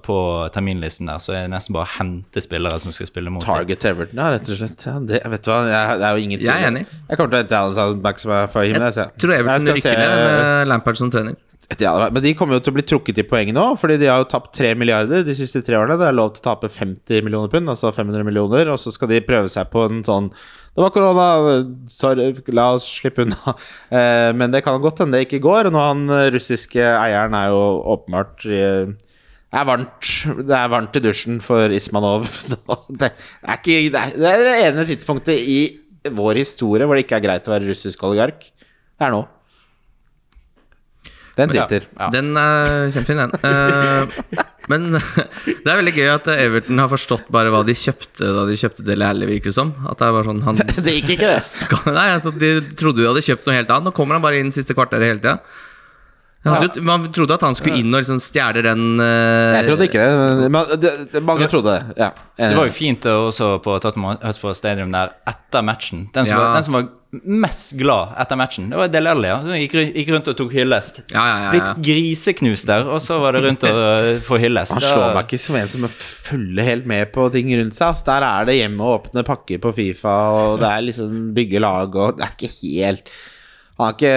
på 0.06 0.16
terminlisten 0.54 1.10
der, 1.12 1.20
så 1.22 1.36
er 1.36 1.44
det 1.46 1.52
nesten 1.54 1.76
bare 1.76 1.86
å 1.88 1.92
hente 1.98 2.42
spillere 2.44 2.80
som 2.82 2.94
skal 2.96 3.10
spille 3.10 3.30
mot 3.34 3.44
dem. 3.44 3.52
Target 3.52 3.84
Everton, 3.92 4.20
ja, 4.24 4.30
rett 4.34 4.48
og 4.50 4.60
slett. 4.62 4.86
Ja, 4.88 4.96
det, 5.12 5.22
vet 5.36 5.44
du 5.46 5.52
hva, 5.52 5.60
jeg, 5.70 6.00
det 6.00 6.08
er 6.08 6.16
jo 6.18 6.26
ingen 6.26 6.40
tvil. 6.40 6.50
Jeg 6.50 6.64
er 6.64 6.72
enig. 6.72 6.84
Jeg 7.10 7.20
kommer 7.20 7.30
til 7.34 7.38
å 7.38 7.42
hente 7.44 7.60
Alan 7.60 7.76
Soundback 7.78 8.24
som 8.24 8.34
er 8.38 8.50
for 8.56 8.66
himmelen. 8.66 8.96
jeg. 8.96 9.14
Tror 9.22 9.36
Everton 9.36 9.70
rykker 9.76 9.98
ned 10.00 10.16
med 10.24 10.72
Lampard 10.72 10.98
som 11.00 11.10
trener. 11.14 11.29
Ja, 11.78 11.92
men 12.10 12.22
de 12.24 12.32
kommer 12.34 12.56
jo 12.58 12.62
til 12.64 12.72
å 12.72 12.76
bli 12.76 12.82
trukket 12.82 13.20
i 13.22 13.24
poeng 13.28 13.52
nå, 13.54 13.62
fordi 13.78 14.00
de 14.00 14.08
har 14.10 14.24
jo 14.24 14.30
tapt 14.32 14.50
3 14.58 14.72
milliarder 14.78 15.22
de 15.26 15.34
siste 15.38 15.62
tre 15.64 15.76
årene. 15.78 15.98
Det 16.00 16.08
er 16.08 16.16
lov 16.16 16.32
til 16.34 16.42
å 16.42 16.46
tape 16.48 16.70
50 16.72 17.22
millioner 17.22 17.52
pund, 17.52 17.70
altså 17.70 17.92
500 17.94 18.26
millioner, 18.26 18.72
og 18.72 18.80
så 18.82 18.90
skal 18.94 19.12
de 19.12 19.20
prøve 19.22 19.52
seg 19.52 19.70
på 19.70 19.84
en 19.86 20.02
sånn 20.06 20.32
Det 20.74 20.82
var 20.82 20.92
korona, 20.94 21.28
sorry, 21.90 22.32
la 22.54 22.66
oss 22.74 22.88
slippe 22.98 23.26
unna. 23.26 23.54
Eh, 24.00 24.30
men 24.38 24.52
det 24.54 24.62
kan 24.62 24.82
godt 24.82 25.02
hende 25.02 25.18
det 25.18 25.26
ikke 25.26 25.42
går. 25.42 25.68
Og 25.70 25.74
nå 25.74 25.80
han 25.82 26.04
russiske 26.34 26.82
eieren 26.82 27.34
er 27.38 27.50
jo 27.50 27.62
åpenbart 27.94 28.44
eh, 28.46 28.92
det 29.50 29.58
er 29.58 29.66
varmt 29.66 30.10
Det 30.46 30.54
er 30.54 30.70
varmt 30.70 30.94
i 30.94 31.02
dusjen 31.02 31.40
for 31.42 31.74
Ismanov. 31.74 32.28
Det 33.00 33.10
er, 33.10 33.56
ikke, 33.56 33.82
det 33.90 34.30
er 34.30 34.44
det 34.46 34.56
ene 34.68 34.86
tidspunktet 34.86 35.42
i 35.42 35.60
vår 36.14 36.38
historie 36.40 36.86
hvor 36.86 36.96
det 36.96 37.04
ikke 37.04 37.18
er 37.18 37.26
greit 37.26 37.48
å 37.48 37.52
være 37.54 37.68
russisk 37.70 38.02
oligark. 38.06 38.46
Det 38.46 39.06
er 39.06 39.14
nå. 39.14 39.24
Den 41.38 41.52
sitter. 41.54 41.86
ja. 41.98 42.08
Den 42.12 42.32
er 42.36 42.90
kjempefin, 42.94 43.20
den. 43.22 43.32
Eh, 43.46 44.44
men 44.70 44.84
det 45.64 45.70
er 45.70 45.78
veldig 45.80 45.94
gøy 45.96 46.08
at 46.12 46.28
Everton 46.34 46.78
har 46.82 46.90
forstått 46.92 47.30
bare 47.32 47.50
hva 47.54 47.62
de 47.66 47.74
kjøpte 47.74 48.28
da 48.36 48.44
de 48.48 48.58
kjøpte 48.60 48.84
Dele 48.86 49.08
Alli, 49.08 49.26
virker 49.30 49.50
det 49.50 49.56
som. 49.56 49.72
At 49.88 49.98
det 50.02 50.08
er 50.08 50.14
bare 50.18 50.28
sånn 50.28 50.42
han 50.46 50.60
Det 50.86 50.94
gikk 51.00 51.14
ikke, 51.16 51.32
det. 51.32 51.40
skal, 51.46 51.90
Nei, 51.96 52.08
altså, 52.18 52.34
De 52.36 52.52
trodde 52.78 53.02
de 53.02 53.08
hadde 53.10 53.24
kjøpt 53.26 53.48
noe 53.48 53.56
helt 53.58 53.72
annet. 53.74 53.88
Nå 53.90 53.94
kommer 53.96 54.18
han 54.18 54.24
bare 54.26 54.42
inn 54.42 54.52
siste 54.54 54.76
kvarteret 54.78 55.10
hele 55.10 55.22
tida. 55.22 55.38
Jeg 56.40 56.56
hadde 56.56 56.82
Man 56.88 57.02
trodde 57.12 57.36
at 57.36 57.42
han 57.44 57.56
skulle 57.58 57.82
inn 57.82 57.92
og 57.92 58.00
liksom 58.00 58.20
stjele 58.22 58.62
den 58.64 58.84
uh, 58.96 59.58
Jeg 59.58 59.66
trodde 59.66 59.88
ikke 59.90 60.04
det. 60.06 60.14
Men 60.20 60.54
men 60.54 60.70
det, 60.80 60.92
det, 61.12 61.20
mange 61.26 61.48
trodde 61.52 61.74
det. 61.74 61.98
Ja. 62.00 62.08
Det 62.40 62.54
var 62.56 62.70
jo 62.70 62.72
fint 62.72 63.04
også 63.10 63.50
på 63.60 63.74
Tottenham 63.84 64.16
Hotspur 64.22 64.54
Stadium 64.56 64.94
der 64.94 65.12
etter 65.28 65.66
matchen. 65.66 66.06
Den 66.14 66.24
som, 66.24 66.38
Ja. 66.38 66.40
var, 66.40 66.54
den 66.56 66.64
som 66.64 66.78
var 66.78 66.86
mest 67.44 67.74
glad 67.76 68.14
etter 68.22 68.38
matchen, 68.40 68.70
det 68.70 68.78
var 68.78 68.88
Del 68.88 69.10
Alli. 69.10 69.28
Som 69.42 69.52
gikk, 69.58 69.74
gikk 69.98 70.12
rundt 70.14 70.30
og 70.32 70.36
tok 70.38 70.54
hyllest. 70.56 71.02
Ja, 71.12 71.24
ja, 71.26 71.26
ja, 71.26 71.40
ja. 71.42 71.50
Litt 71.58 71.82
griseknust 71.84 72.70
der, 72.70 72.86
og 72.88 73.02
så 73.04 73.18
var 73.20 73.36
det 73.36 73.42
rundt 73.44 73.66
og 73.68 74.22
få 74.24 74.38
hyllest. 74.40 74.78
Han 74.78 74.86
slår 74.86 75.12
meg 75.18 75.26
ikke 75.26 75.42
som 75.42 75.58
en 75.60 75.68
som 75.74 75.84
følger 75.90 76.70
helt 76.70 76.88
med 76.88 77.10
på 77.12 77.26
ting 77.34 77.50
rundt 77.52 77.76
seg. 77.76 77.90
Altså, 77.90 78.06
Der 78.08 78.28
er 78.30 78.48
det 78.48 78.56
hjemme 78.62 78.86
og 78.86 79.02
åpne 79.02 79.26
pakker 79.28 79.60
på 79.60 79.74
Fifa, 79.76 80.16
og 80.38 80.62
det 80.62 80.70
er 80.70 80.86
liksom 80.88 81.20
bygge 81.36 81.60
lag, 81.60 82.00
og 82.00 82.16
det 82.16 82.24
er 82.24 82.32
ikke 82.38 82.54
helt 82.62 83.12
Han 83.80 83.88
er 83.88 83.94
ikke 83.96 84.14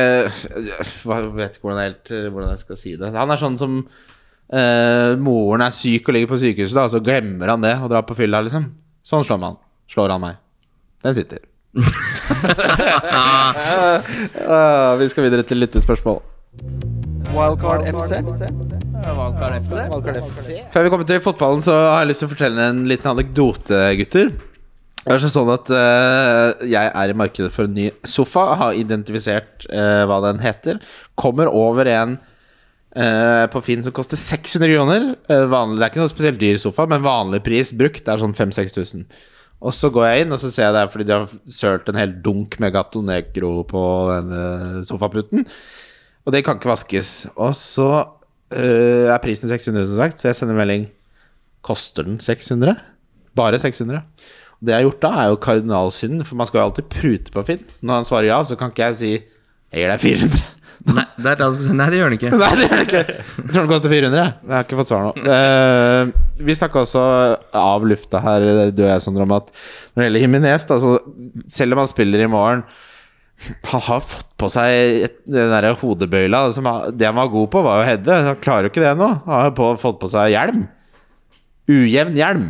Jeg 1.07 1.29
vet 1.37 1.55
ikke 1.55 1.63
hvordan 1.63 1.79
jeg, 1.79 1.93
helt, 1.93 2.11
hvordan 2.33 2.49
jeg 2.51 2.61
skal 2.65 2.79
si 2.79 2.95
det. 2.99 3.13
Han 3.15 3.31
er 3.31 3.39
sånn 3.39 3.55
som 3.59 3.77
eh, 3.79 5.13
Moren 5.23 5.63
er 5.63 5.75
syk 5.75 6.09
og 6.09 6.17
ligger 6.17 6.33
på 6.33 6.41
sykehuset, 6.41 6.75
da, 6.75 6.83
og 6.89 6.93
så 6.93 7.01
glemmer 7.03 7.53
han 7.53 7.63
det 7.63 7.77
og 7.79 7.89
drar 7.93 8.03
på 8.07 8.17
fylla, 8.17 8.43
liksom. 8.43 8.67
Sånn 9.07 9.23
slår 9.23 9.39
man. 9.41 9.59
Slår 9.91 10.13
han 10.15 10.23
meg. 10.23 10.39
Den 11.03 11.15
sitter. 11.15 11.41
Ah, 13.09 14.93
vi 15.01 15.09
skal 15.11 15.27
videre 15.29 15.47
til 15.47 15.63
lyttespørsmål. 15.63 16.21
Wildcard 17.33 17.87
FC. 17.89 18.19
Før 20.73 20.85
vi 20.85 20.91
kommer 20.91 21.07
til 21.07 21.21
fotballen, 21.23 21.63
så 21.65 21.73
har 21.75 22.03
jeg 22.03 22.11
lyst 22.11 22.21
til 22.23 22.29
å 22.29 22.33
fortelle 22.35 22.67
en 22.71 22.83
liten 22.89 23.09
anekdote, 23.15 23.79
gutter. 23.99 24.27
Det 25.03 25.11
er 25.11 25.23
sånn 25.27 25.49
at 25.51 25.67
uh, 25.67 26.63
jeg 26.63 26.87
er 26.87 27.11
i 27.11 27.15
markedet 27.17 27.51
for 27.51 27.67
en 27.67 27.75
ny 27.75 27.89
sofa, 28.07 28.45
har 28.59 28.77
identifisert 28.79 29.65
uh, 29.67 30.05
hva 30.07 30.21
den 30.29 30.39
heter. 30.39 30.79
Kommer 31.19 31.49
over 31.51 31.89
en 31.91 32.15
uh, 32.95 33.43
på 33.51 33.61
Finn 33.65 33.83
som 33.83 33.95
koster 33.95 34.19
600 34.19 34.71
kroner. 34.71 35.09
Vanlig, 35.51 35.81
det 35.81 35.85
er 35.85 35.91
ikke 35.91 36.03
noe 36.05 36.11
spesielt 36.11 36.39
dyr 36.39 36.59
sofa, 36.61 36.87
men 36.87 37.03
vanlig 37.03 37.41
pris 37.43 37.73
brukt 37.75 38.07
er 38.07 38.21
sånn 38.21 38.35
5000-6000. 38.37 39.03
Og 39.63 39.75
så 39.75 39.89
går 39.95 40.07
jeg 40.07 40.23
inn, 40.23 40.35
og 40.35 40.39
så 40.39 40.51
ser 40.51 40.69
jeg 40.69 40.75
det 40.75 40.83
er 40.85 40.91
fordi 40.91 41.07
de 41.07 41.17
har 41.17 41.35
sølt 41.59 41.91
en 41.91 41.99
hel 41.99 42.15
dunk 42.23 42.55
med 42.63 42.73
Gato 42.75 43.03
Negro 43.03 43.51
på 43.67 43.83
denne 44.09 44.83
sofaputen. 44.87 45.43
Og 46.23 46.35
det 46.35 46.43
kan 46.47 46.59
ikke 46.59 46.71
vaskes. 46.71 47.11
Og 47.35 47.51
så 47.59 47.89
er 48.55 49.19
prisen 49.23 49.51
600, 49.51 49.87
som 49.89 49.99
sagt, 49.99 50.19
så 50.19 50.29
jeg 50.29 50.39
sender 50.39 50.59
melding. 50.59 50.87
Koster 51.63 52.07
den 52.07 52.19
600? 52.23 52.75
Bare 53.39 53.59
600. 53.59 54.03
Det 54.63 54.71
jeg 54.73 54.79
har 54.79 54.85
gjort 54.87 55.03
da, 55.03 55.11
er 55.23 55.29
jo 55.33 55.39
kardinalsynd, 55.43 56.23
for 56.27 56.39
man 56.39 56.47
skal 56.49 56.61
jo 56.61 56.65
alltid 56.69 56.89
prute 56.93 57.33
på 57.35 57.43
Finn. 57.47 57.63
Når 57.83 57.99
han 57.99 58.05
svarer 58.07 58.29
ja, 58.31 58.41
så 58.47 58.55
kan 58.59 58.71
ikke 58.71 58.85
jeg 58.91 58.99
si 59.01 59.13
jeg 59.13 59.81
gir 59.81 59.89
deg 59.91 60.03
400. 60.03 60.43
Nei, 60.93 61.03
det 61.23 61.33
Nei, 61.79 61.85
det 61.93 61.99
gjør 61.99 62.09
den 62.11 62.17
ikke. 62.19 62.29
Nei, 62.41 62.49
det 62.59 62.65
gjør 62.67 62.79
det 62.81 62.85
ikke. 62.87 63.01
Jeg 63.15 63.49
tror 63.49 63.59
den 63.61 63.69
koster 63.71 63.93
400. 63.93 64.19
jeg. 64.23 64.53
Har 64.53 64.65
ikke 64.67 64.79
fått 64.81 64.89
svar 64.91 65.05
nå. 65.05 65.11
Uh, 65.23 66.39
vi 66.47 66.55
snakka 66.59 66.81
også 66.83 67.03
av 67.63 67.85
lufta 67.87 68.19
her, 68.23 68.47
du 68.75 68.81
og 68.83 68.89
jeg, 68.89 69.03
Sondre, 69.05 69.23
om 69.27 69.35
at 69.37 69.47
når 69.53 70.01
det 70.01 70.07
gjelder 70.09 70.25
Himinez, 70.25 70.65
altså, 70.67 70.95
så 70.97 71.53
selv 71.59 71.75
om 71.77 71.83
han 71.83 71.89
spiller 71.91 72.25
i 72.25 72.29
morgen 72.31 72.65
Han 73.71 73.83
har 73.87 74.03
fått 74.05 74.27
på 74.39 74.47
seg 74.51 75.03
et, 75.07 75.15
den 75.27 75.51
der 75.55 75.69
hodebøyla. 75.79 76.45
Som, 76.55 76.67
han- 76.69 76.95
det 76.99 77.07
han 77.09 77.17
var 77.19 77.31
god 77.31 77.49
på, 77.55 77.63
var 77.65 77.81
å 77.81 77.87
heade. 77.87 78.19
Han 78.29 78.39
klarer 78.43 78.67
jo 78.67 78.73
ikke 78.73 78.83
det 78.83 78.93
nå. 78.99 79.07
Han 79.25 79.39
har 79.47 79.55
på, 79.57 79.71
fått 79.81 79.99
på 80.03 80.11
seg 80.11 80.35
hjelm. 80.35 80.65
Ujevn 81.71 82.19
hjelm. 82.19 82.45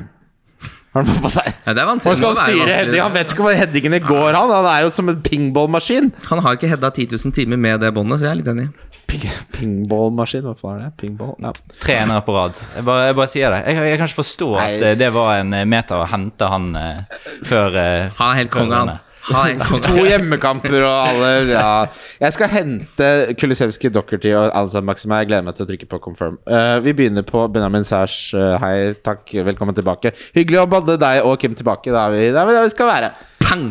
Har 0.93 1.01
han 1.01 1.09
fått 1.09 1.23
på 1.23 1.29
seg. 1.33 1.47
Ja, 1.65 1.73
det 1.73 1.81
er 1.81 1.87
vanskelig. 1.89 2.11
vanskelig. 2.11 2.17
skal 2.19 2.29
han 2.29 2.37
styre 2.37 2.57
vanskelig. 2.59 2.73
heading? 2.77 3.01
Han 3.01 3.13
vet 3.15 3.31
ikke 3.33 3.45
hvor 3.47 3.55
headingene 3.57 3.99
går, 4.03 4.35
han. 4.37 4.51
Han 4.53 4.67
er 4.69 4.81
jo 4.85 4.91
som 4.93 5.07
en 5.09 5.21
pingballmaskin. 5.25 6.11
Han 6.29 6.41
har 6.45 6.57
ikke 6.59 6.69
hedda 6.69 6.91
10 6.93 7.15
000 7.15 7.33
timer 7.33 7.57
med 7.57 7.81
det 7.81 7.89
båndet, 7.95 8.21
så 8.21 8.27
jeg 8.27 8.35
er 8.35 8.41
litt 8.43 8.51
enig. 8.53 8.67
Ping, 9.09 9.25
pingballmaskin, 9.57 10.45
hva 10.45 10.53
faen 10.59 10.77
er 10.77 10.83
det? 10.85 10.91
Pingball? 11.01 11.33
Ja. 11.41 11.51
Tre 11.81 11.97
på 12.27 12.35
rad. 12.37 12.61
Jeg 12.75 12.85
bare, 12.85 13.07
jeg 13.09 13.17
bare 13.17 13.31
sier 13.33 13.55
det. 13.55 13.63
Jeg, 13.65 13.87
jeg 13.89 14.01
kan 14.03 14.11
ikke 14.11 14.19
forstå 14.19 14.51
at 14.53 14.61
Nei. 14.61 14.91
eh, 14.91 14.95
det 15.01 15.09
var 15.17 15.31
en 15.39 15.57
eh, 15.57 15.65
meter 15.73 16.03
å 16.03 16.05
hente 16.13 16.51
han 16.53 16.69
uh, 16.77 17.17
før 17.49 17.79
uh, 17.79 18.13
Han 18.19 18.29
er 18.29 18.39
helt 18.43 18.53
konge, 18.53 18.83
han. 18.83 18.93
To 19.23 20.01
hjemmekamper 20.03 20.83
og 20.83 20.95
alle 21.07 21.29
Ja. 21.47 21.85
Jeg 22.19 22.33
skal 22.35 22.49
hente 22.51 23.07
Kulisevskij, 23.39 23.91
Dockerty 23.93 24.33
og 24.35 24.49
Ansan 24.57 24.83
Maxima. 24.83 25.21
Jeg 25.21 25.29
gleder 25.31 25.45
meg 25.47 25.55
til 25.55 25.65
å 25.65 25.69
trykke 25.69 25.87
på 25.87 25.99
confirm. 26.03 26.35
Uh, 26.43 26.81
vi 26.83 26.91
begynner 26.97 27.23
på 27.23 27.45
Benjamin 27.53 27.87
Sæsj. 27.87 28.33
Uh, 28.35 28.57
hei, 28.59 28.75
takk. 29.05 29.23
Velkommen 29.47 29.75
tilbake. 29.77 30.11
Hyggelig 30.35 30.63
å 30.63 30.67
både 30.67 30.97
deg 30.99 31.23
og 31.23 31.37
Kim 31.39 31.55
tilbake. 31.55 31.93
Da 31.93 32.09
er 32.09 32.17
vi 32.17 32.27
der 32.35 32.49
vi 32.49 32.57
vi 32.65 32.73
skal 32.75 32.91
være. 32.91 33.13
Pang! 33.43 33.69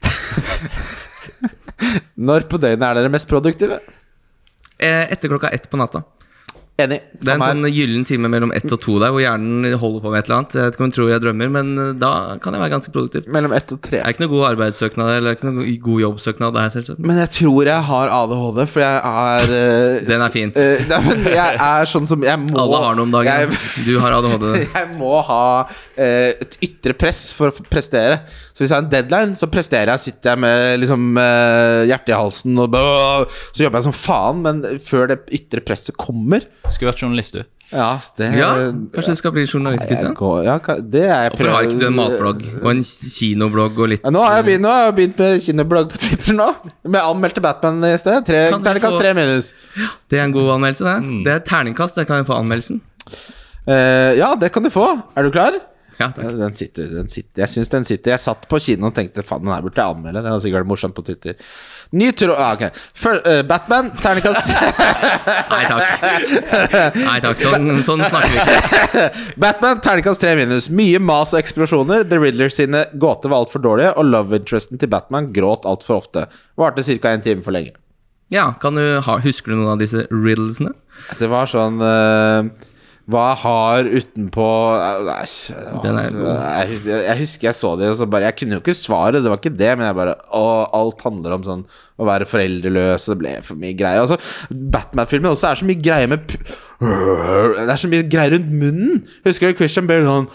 Når 2.30 2.48
på 2.48 2.60
døgnet 2.60 2.86
er 2.86 3.00
dere 3.00 3.12
mest 3.12 3.28
produktive? 3.28 3.80
Eh, 4.80 5.04
Etter 5.12 5.28
klokka 5.28 5.52
ett 5.52 5.68
på 5.70 5.76
natta. 5.80 6.02
Enig. 6.80 7.00
Det 7.20 7.28
er 7.28 7.36
en 7.36 7.42
her. 7.44 7.52
sånn 7.52 7.68
gyllen 7.68 8.04
time 8.08 8.30
mellom 8.32 8.52
ett 8.56 8.66
og 8.72 8.80
to 8.80 8.94
der, 9.00 9.12
hvor 9.12 9.20
hjernen 9.22 9.74
holder 9.80 10.02
på 10.04 10.12
med 10.12 10.22
et 10.22 10.28
eller 10.28 10.38
annet. 10.38 10.54
Jeg 10.56 10.66
vet 10.66 10.76
ikke 10.76 10.82
om 10.82 10.88
jeg 10.88 10.96
tror 10.96 11.10
jeg 11.10 11.22
drømmer, 11.24 11.50
men 11.56 11.70
eh, 11.82 11.90
da 12.00 12.12
kan 12.40 12.56
jeg 12.56 12.62
være 12.62 12.72
ganske 12.74 12.94
produktiv. 12.94 13.28
Mellom 13.34 13.54
ett 13.56 13.74
og 13.74 13.80
tre. 13.84 13.98
Det 13.98 14.04
er 14.06 14.14
ikke 14.14 14.24
noe 14.24 14.32
god 14.32 14.46
arbeidssøknad 14.50 15.12
eller 15.16 15.36
ikke 15.36 15.50
noe 15.50 15.74
god 15.84 16.04
jobbsøknad. 16.04 16.54
Det 16.56 16.64
her, 16.64 16.72
selvsagt. 16.76 17.02
Men 17.10 17.20
jeg 17.20 17.32
tror 17.36 17.70
jeg 17.70 17.86
har 17.90 18.14
ADHD, 18.16 18.60
for 18.72 18.84
jeg 18.84 19.02
er 19.10 19.54
eh, 19.58 20.00
Den 20.10 20.24
er 20.24 20.34
fin. 20.34 20.54
Uh, 20.56 20.84
nei, 20.90 21.00
men 21.06 21.28
jeg 21.30 21.60
er 21.60 21.90
sånn 21.90 22.08
som 22.08 22.24
Jeg 22.24 22.40
må 22.42 22.56
Alle 22.62 22.80
har 22.86 22.98
noe 22.98 23.08
om 23.08 23.14
dagen. 23.14 23.44
Jeg, 23.44 23.84
Du 23.86 23.92
har 24.02 24.16
ADHD. 24.16 24.48
jeg 24.78 24.88
må 24.96 25.12
ha 25.28 25.42
uh, 25.66 26.00
et 26.00 26.56
ytre 26.70 26.96
press 26.96 27.28
for 27.36 27.52
å 27.52 27.68
prestere. 27.68 28.22
Så 28.50 28.64
hvis 28.64 28.72
jeg 28.72 28.76
har 28.76 28.86
en 28.86 28.92
deadline, 28.92 29.36
så 29.38 29.48
presterer 29.52 29.92
jeg. 29.94 30.06
Sitter 30.08 30.34
jeg 30.34 30.44
med 30.44 30.80
liksom 30.82 31.20
hjertet 31.88 32.12
i 32.12 32.16
halsen 32.16 32.58
og 32.60 32.74
Så 33.54 33.64
jobber 33.64 33.80
jeg 33.80 33.86
som 33.88 33.96
faen, 33.96 34.42
men 34.44 34.80
før 34.84 35.12
det 35.12 35.20
ytre 35.36 35.62
presset 35.64 35.96
kommer 36.00 36.44
Skulle 36.70 36.92
vært 36.92 37.02
journalist, 37.02 37.34
du. 37.34 37.42
Ja, 37.70 38.00
det 38.18 38.28
Ja, 38.34 38.48
kanskje 38.90 39.12
du 39.14 39.18
skal 39.20 39.32
bli 39.34 39.44
journalist, 39.46 39.86
Kristian? 39.86 40.16
Ja, 40.42 40.56
det 40.82 41.04
er 41.06 41.22
jeg 41.28 41.32
Hvorfor 41.36 41.50
har 41.54 41.66
ikke 41.68 41.78
du 41.78 41.86
en 41.86 41.94
matblogg 41.94 42.40
og 42.64 42.70
en 42.72 42.80
kinoblogg 42.82 43.78
og 43.78 43.88
litt 43.92 44.02
Ja, 44.02 44.10
nå 44.10 44.24
har 44.24 44.40
jeg 44.40 44.46
begynt, 44.48 44.64
nå 44.66 44.72
har 44.74 44.82
jeg 44.88 44.96
begynt 44.98 45.22
med 45.22 45.44
kinoblogg 45.44 45.92
på 45.92 46.00
Twitter 46.02 46.34
nå. 46.34 46.48
Med 46.90 47.00
anmeldte 47.00 47.40
Batman 47.44 47.78
i 47.86 47.92
sted. 48.02 48.26
Tre, 48.26 48.40
terningkast 48.56 48.96
få- 48.96 49.02
tre 49.04 49.14
minus. 49.14 49.52
Det 50.10 50.18
er 50.18 50.24
en 50.24 50.34
god 50.34 50.50
anmeldelse, 50.56 50.82
det. 50.88 51.24
Det 51.28 51.34
er 51.36 51.44
terningkast. 51.46 51.94
Det 52.00 52.06
kan 52.10 52.16
jeg 52.22 52.26
få 52.26 52.38
anmeldelsen. 52.42 52.80
Uh, 53.68 54.16
ja, 54.18 54.34
det 54.40 54.50
kan 54.52 54.66
du 54.66 54.70
få. 54.74 54.88
Er 55.16 55.22
du 55.22 55.30
klar? 55.30 55.60
Ja, 56.00 56.08
takk. 56.16 56.30
den 56.38 56.54
sitter, 56.56 56.86
den 56.94 57.10
sitter. 57.12 57.42
Jeg 57.42 57.52
syns 57.52 57.70
den 57.72 57.84
sitter. 57.84 58.14
Jeg 58.14 58.22
satt 58.22 58.46
på 58.48 58.60
kino 58.62 58.88
og 58.88 58.96
tenkte 58.96 59.24
faen, 59.26 59.44
den 59.44 59.52
her 59.52 59.64
burde 59.64 59.76
jeg 59.76 59.96
anmelde. 59.96 60.22
Den 60.24 60.32
er 60.32 60.40
sikkert 60.42 60.68
morsom 60.70 60.94
på 60.96 61.04
Twitter. 61.04 61.36
Ny 62.00 62.08
tråd 62.16 62.38
ah, 62.38 62.54
Ok. 62.54 62.78
Før, 63.02 63.18
eh, 63.26 63.40
Batman, 63.46 63.90
terningkast 63.98 64.46
Nei 65.54 65.62
takk. 65.66 66.06
Nei 67.00 67.18
takk, 67.24 67.42
sånn, 67.42 67.82
sånn 67.86 68.04
snakker 68.06 68.32
vi 68.32 68.40
ikke. 68.44 69.04
Batman, 69.44 69.82
terningkast 69.84 70.22
tre 70.24 70.36
minus. 70.38 70.70
Mye 70.72 71.02
mas 71.02 71.34
og 71.34 71.42
eksplosjoner. 71.42 72.06
The 72.08 72.20
Riddler 72.22 72.54
sine 72.54 72.86
gåter 72.94 73.32
var 73.32 73.44
altfor 73.44 73.64
dårlige, 73.66 73.92
og 73.98 74.08
love 74.08 74.40
interesten 74.40 74.80
til 74.80 74.90
Batman 74.92 75.32
gråt 75.36 75.68
altfor 75.68 76.00
ofte. 76.00 76.26
Varte 76.60 76.86
ca. 76.86 77.12
en 77.12 77.26
time 77.26 77.44
for 77.46 77.56
lenge. 77.56 77.76
Ja, 78.30 78.52
kan 78.62 78.78
du 78.78 79.00
ha, 79.02 79.18
Husker 79.24 79.50
du 79.50 79.58
noen 79.58 79.74
av 79.74 79.80
disse 79.82 80.06
riddlesene? 80.06 80.72
Det 81.18 81.26
var 81.32 81.50
sånn 81.50 81.80
eh, 81.82 82.50
Hva 83.10 83.24
jeg 83.30 83.38
har 83.42 83.88
utenpå 83.98 84.46
Æsj. 85.14 85.36
God. 85.82 85.88
Jeg, 86.40 86.68
husker- 86.72 87.04
jeg 87.08 87.18
husker 87.24 87.48
jeg 87.50 87.58
så 87.58 87.72
det, 87.80 87.88
og 87.90 87.96
så 88.00 88.06
bare 88.10 88.28
Jeg 88.30 88.36
kunne 88.40 88.56
jo 88.58 88.62
ikke 88.62 88.76
svaret, 88.76 89.22
det 89.24 89.30
var 89.32 89.40
ikke 89.40 89.54
det, 89.56 89.70
men 89.78 89.86
jeg 89.88 89.96
bare 89.98 90.14
Å, 90.36 90.44
alt 90.80 91.02
handler 91.06 91.36
om 91.38 91.46
sånn 91.46 91.64
å 92.00 92.06
være 92.08 92.24
foreldreløs, 92.30 93.08
og 93.08 93.12
det 93.12 93.18
ble 93.20 93.32
for 93.44 93.58
mye 93.60 93.74
greier. 93.76 94.00
Altså, 94.00 94.16
Batman-filmen 94.50 95.34
også 95.34 95.50
er 95.50 95.58
så 95.60 95.66
mye 95.68 95.82
greier 95.84 96.08
med 96.08 96.32
Det 96.80 97.68
er 97.68 97.76
så 97.76 97.88
mye 97.92 98.04
greier 98.08 98.32
rundt 98.32 98.48
munnen. 98.56 99.02
Husker 99.26 99.50
du 99.52 99.58
Christian 99.58 99.84
Bale 99.88 100.06
sånn 100.06 100.28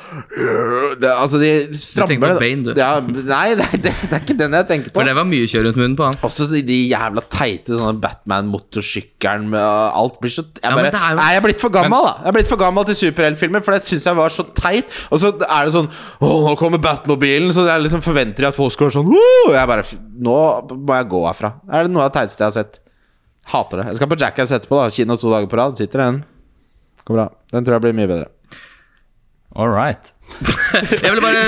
det, 1.01 1.09
Altså, 1.09 1.39
de 1.41 1.49
strammer 1.73 2.11
tenker 2.13 2.35
på. 2.35 2.41
Bane, 2.43 2.63
du. 2.67 2.77
Ja, 2.77 2.99
nei, 3.01 3.55
det 3.57 3.65
det, 3.81 3.93
det 4.05 4.11
er 4.13 4.21
ikke 4.21 4.35
den 4.37 4.53
jeg 4.53 4.67
tenker 4.69 4.93
på. 4.93 4.99
For 4.99 5.09
det 5.09 5.15
var 5.17 5.25
mye 5.25 5.47
kjør 5.49 5.65
rundt 5.69 5.79
munnen 5.81 5.95
på 5.97 6.05
han. 6.05 6.19
Også 6.27 6.45
de, 6.53 6.77
jævla 6.91 7.23
teite 7.33 7.73
sånne 7.73 7.95
Batman-motorsykkelen 8.03 9.47
med 9.55 9.65
Alt 9.65 10.19
blir 10.21 10.35
så 10.35 10.45
Jeg 10.45 10.69
bare 10.77 10.91
ja, 10.91 10.93
jo... 10.93 11.01
er 11.01 11.17
jo- 11.17 11.39
Er 11.39 11.45
blitt 11.47 11.65
for 11.65 11.73
gammel, 11.73 12.05
da? 12.05 12.13
Jeg 12.21 12.29
er 12.31 12.37
blitt 12.37 12.51
for 12.53 12.61
gammel 12.61 12.87
til 12.91 12.99
superheltfilmer, 13.01 13.65
for 13.65 13.75
det 13.75 13.81
syns 13.89 14.05
jeg 14.05 14.19
var 14.21 14.29
så 14.37 14.45
teit. 14.61 14.93
Og 15.09 15.21
så 15.25 15.33
er 15.41 15.65
det 15.65 15.73
sånn 15.75 15.89
Å, 15.89 16.29
nå 16.45 16.53
kommer 16.61 16.81
Batmobilen, 16.85 17.49
så 17.57 17.65
jeg 17.67 17.87
liksom 17.87 18.05
forventer 18.05 18.51
at 18.51 18.57
folk 18.57 18.73
skal 18.75 18.89
være 18.91 18.99
sånn 18.99 19.09
Woo! 19.09 19.49
Jeg 19.55 19.71
bare 19.73 19.87
Nå 20.29 20.37
må 20.77 20.95
jeg 21.01 21.09
gå 21.11 21.25
herfra. 21.25 21.55
Er 21.73 21.89
det 21.89 21.91
noe 21.95 22.05
av 22.05 22.13
det 22.13 22.19
teiteste 22.21 22.45
jeg 22.45 22.51
har 22.53 22.57
sett? 22.61 22.79
Hater 23.51 23.81
det. 23.81 23.89
Jeg 23.91 23.99
skal 23.99 24.09
på 24.09 24.17
Jackass 24.21 24.53
etterpå, 24.55 24.77
da. 24.79 24.87
Kino 24.93 25.17
to 25.21 25.29
dager 25.33 25.49
på 25.51 25.57
rad. 25.59 25.75
Sitter 25.77 26.01
den. 26.01 26.23
Går 27.05 27.19
bra. 27.19 27.27
Den 27.53 27.65
tror 27.65 27.77
jeg 27.77 27.85
blir 27.85 27.97
mye 27.99 28.09
bedre. 28.09 28.27
All 29.55 29.69
right. 29.71 30.11
Jeg 31.03 31.11
ville 31.13 31.21
bare 31.23 31.41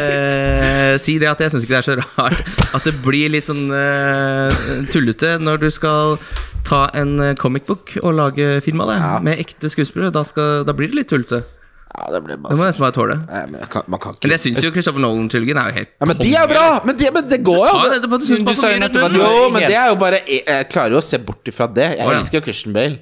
eh, 0.00 0.96
si 0.98 1.18
det 1.22 1.28
at 1.30 1.42
jeg 1.44 1.52
syns 1.52 1.66
ikke 1.66 1.76
det 1.76 1.80
er 1.82 1.86
så 1.86 1.96
rart 2.00 2.40
at 2.74 2.86
det 2.88 2.94
blir 3.04 3.30
litt 3.30 3.46
sånn 3.46 3.68
uh, 3.70 4.48
tullete 4.90 5.36
når 5.38 5.60
du 5.62 5.68
skal 5.70 6.16
ta 6.66 6.86
en 6.98 7.12
eh, 7.22 7.34
comic 7.40 7.68
book 7.68 7.92
og 8.02 8.16
lage 8.18 8.48
film 8.64 8.82
av 8.84 8.90
det 8.90 8.96
Ja. 8.98 9.12
med 9.24 9.40
ekte 9.42 9.70
skuespillere. 9.72 10.10
Da, 10.14 10.24
skal, 10.26 10.64
da 10.66 10.74
blir 10.76 10.90
det 10.90 10.98
litt 11.02 11.10
tullete. 11.12 11.44
Ja, 11.90 12.08
det 12.14 12.20
blir 12.24 12.36
Det 12.38 12.42
må 12.56 12.66
nesten 12.66 12.82
bare 12.84 12.94
tåle. 12.94 13.16
Nei, 13.26 13.44
men 13.50 13.60
jeg 13.64 13.70
kan, 13.72 13.82
Man 13.90 13.98
kan 14.02 14.14
ikke 14.14 14.28
Men 14.28 14.34
jeg 14.36 14.42
syns 14.44 14.62
jo 14.62 14.70
Christopher 14.74 15.02
Nolan-trilogien 15.02 15.58
er 15.58 15.72
jo 15.72 15.74
helt 15.80 15.88
ja, 15.90 16.06
Men 16.06 16.20
de 16.20 16.28
er 16.38 16.50
bra! 16.52 16.66
Men, 16.86 16.98
de, 17.00 17.08
men 17.16 17.24
det 17.32 17.40
går 17.48 17.56
Du 17.58 17.64
jo. 17.64 17.64
sa 17.66 17.72
jo 17.72 17.80
Det- 17.82 17.96
nettopp 17.96 18.14
at 18.14 18.20
du 18.22 18.26
syns 18.28 18.44
Du 18.44 18.46
var 18.46 18.58
sa 18.60 18.70
jo 18.70 18.76
men 19.50 19.64
det 19.66 19.74
er 19.80 19.88
jo 19.90 19.96
bare 19.98 20.20
Jeg, 20.22 20.44
jeg 20.46 20.68
klarer 20.70 20.94
jo 20.94 21.00
å 21.00 21.02
se 21.02 21.18
bort 21.18 21.50
ifra 21.50 21.66
det. 21.66 21.88
Jeg 21.98 22.14
elsker 22.14 22.38
jo 22.38 22.44
Christian 22.46 22.76
Bale. 22.76 23.00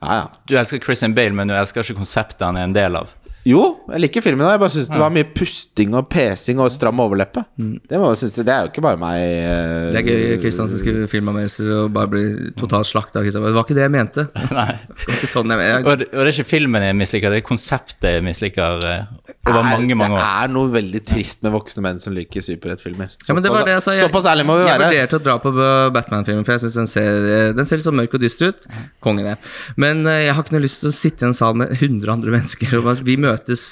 Ja, 0.00 0.14
ja. 0.14 0.30
Du 0.46 0.54
elsker 0.58 0.78
Christian 0.84 1.14
Bale, 1.14 1.34
men 1.34 1.50
du 1.50 1.54
elsker 1.58 1.82
ikke 1.82 1.98
konseptet 1.98 2.44
han 2.46 2.58
er 2.58 2.68
en 2.68 2.76
del 2.76 2.98
av. 3.00 3.10
Jo, 3.48 3.60
jeg 3.88 4.02
liker 4.02 4.20
filmen. 4.24 4.44
Jeg 4.44 4.60
bare 4.60 4.72
syns 4.74 4.90
det 4.92 4.98
var 5.00 5.12
mye 5.14 5.24
pusting 5.32 5.94
og 5.96 6.08
pesing 6.12 6.58
og 6.60 6.68
stram 6.74 6.98
overleppe. 7.00 7.44
Det, 7.56 7.96
må 7.96 8.10
jeg 8.12 8.18
synes, 8.20 8.34
det 8.44 8.52
er 8.52 8.66
jo 8.66 8.70
ikke 8.72 8.82
bare 8.84 8.98
meg. 9.00 9.22
Uh, 9.24 9.86
Det 9.94 10.00
er 10.02 10.08
gøy 10.08 10.34
Kristian 10.42 10.68
som 10.68 10.80
skriver 10.82 11.08
filmanmeldelser 11.08 11.70
og 11.78 11.92
bare 11.96 12.10
bli 12.12 12.24
totalt 12.60 12.90
slakta. 12.90 13.22
Det 13.24 13.40
var 13.40 13.62
ikke 13.64 13.76
det 13.78 13.86
jeg 13.86 13.94
mente. 13.94 14.26
Det 14.38 14.52
Nei. 14.58 14.66
ikke 15.14 15.28
sånn 15.30 15.52
jeg, 15.54 15.62
jeg, 15.64 15.84
Og 15.86 15.96
det, 16.00 16.08
og 16.12 16.18
det 16.18 16.26
er 16.26 16.32
ikke 16.34 16.48
filmen 16.50 16.84
jeg 16.84 16.96
misliker, 16.98 17.32
det 17.32 17.40
er 17.40 17.46
konseptet 17.48 18.08
jeg 18.18 18.24
misliker 18.26 18.84
uh, 18.84 19.32
over 19.48 19.60
er- 19.62 19.70
mange, 19.70 19.96
mange 19.96 20.16
år. 20.16 20.20
Det 20.20 20.28
er 20.44 20.52
noe 20.58 20.72
veldig 20.74 21.02
trist 21.08 21.42
med 21.46 21.54
voksne 21.56 21.84
menn 21.86 22.02
som 22.02 22.16
liker 22.16 22.44
superheltfilmer. 22.44 23.14
Ja, 23.16 23.36
altså, 23.38 23.94
det 23.96 23.96
det 23.98 24.04
Såpass 24.04 24.28
ærlig 24.28 24.44
må 24.48 24.58
vi 24.60 24.66
være. 24.68 24.90
jeg 24.92 25.08
vurderte 25.08 25.20
å 25.20 25.24
dra 25.24 25.38
på 25.40 25.54
Batman-filmen, 25.96 26.44
for 26.44 26.56
jeg 26.58 26.66
syns 26.66 26.78
den, 26.82 26.90
ser- 26.90 27.54
den 27.56 27.68
ser 27.68 27.80
litt 27.80 27.88
så 27.88 27.94
mørk 27.96 28.18
og 28.18 28.22
dyster 28.26 28.52
ut. 28.52 28.68
Konge, 29.04 29.24
det. 29.24 29.36
Men 29.80 30.04
uh, 30.06 30.18
jeg 30.20 30.34
har 30.36 30.44
ikke 30.44 30.56
noe 30.58 30.64
lyst 30.66 30.82
til 30.84 30.92
å 30.92 30.96
sitte 31.00 31.24
i 31.24 31.30
en 31.30 31.36
sal 31.38 31.56
med 31.58 31.72
100 31.78 32.12
andre 32.18 32.34
mennesker, 32.36 32.76
og 32.82 33.04
vi 33.08 33.16
møtes 33.38 33.62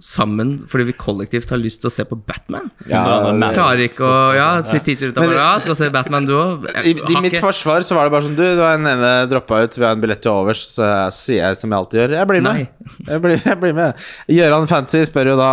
sammen 0.00 0.54
fordi 0.70 0.86
vi 0.88 0.94
kollektivt 0.96 1.50
har 1.52 1.60
lyst 1.60 1.82
til 1.82 1.90
å 1.90 1.92
se 1.92 2.04
på 2.08 2.16
Batman. 2.16 2.70
Ja, 2.88 3.02
andre 3.28 3.50
klarer 3.52 3.82
ikke 3.84 4.06
å 4.06 4.14
ja, 4.32 4.48
sitte 4.64 4.86
titter 4.88 5.12
utenfor 5.12 5.34
bare, 5.34 5.42
ja, 5.42 5.60
skal 5.60 5.76
se 5.76 5.90
Batman 5.92 6.28
du 6.28 6.32
òg. 6.38 6.64
I, 6.88 6.94
I 6.96 7.20
mitt 7.20 7.36
forsvar 7.42 7.84
så 7.84 7.98
var 7.98 8.08
det 8.08 8.14
bare 8.14 8.26
sånn 8.26 8.38
Du, 8.38 8.42
det 8.42 8.62
var 8.62 8.78
en 8.78 8.88
ene 8.88 9.12
droppa 9.30 9.60
ut, 9.66 9.76
vi 9.76 9.84
har 9.84 9.96
en 9.96 10.02
billett 10.02 10.24
til 10.24 10.32
overs, 10.32 10.64
så 10.72 10.88
jeg 10.88 11.16
sier 11.18 11.42
jeg 11.44 11.60
som 11.60 11.68
jeg 11.68 11.84
alltid 11.84 12.02
gjør. 12.02 12.16
Jeg 12.16 12.32
blir 12.32 12.44
med. 12.48 12.66
Jeg 13.10 13.24
blir, 13.26 13.38
jeg 13.44 13.60
blir 13.60 13.76
med. 13.76 14.10
Gøran 14.40 14.68
Fancy 14.72 15.04
spør 15.08 15.34
jo 15.34 15.38
da, 15.40 15.52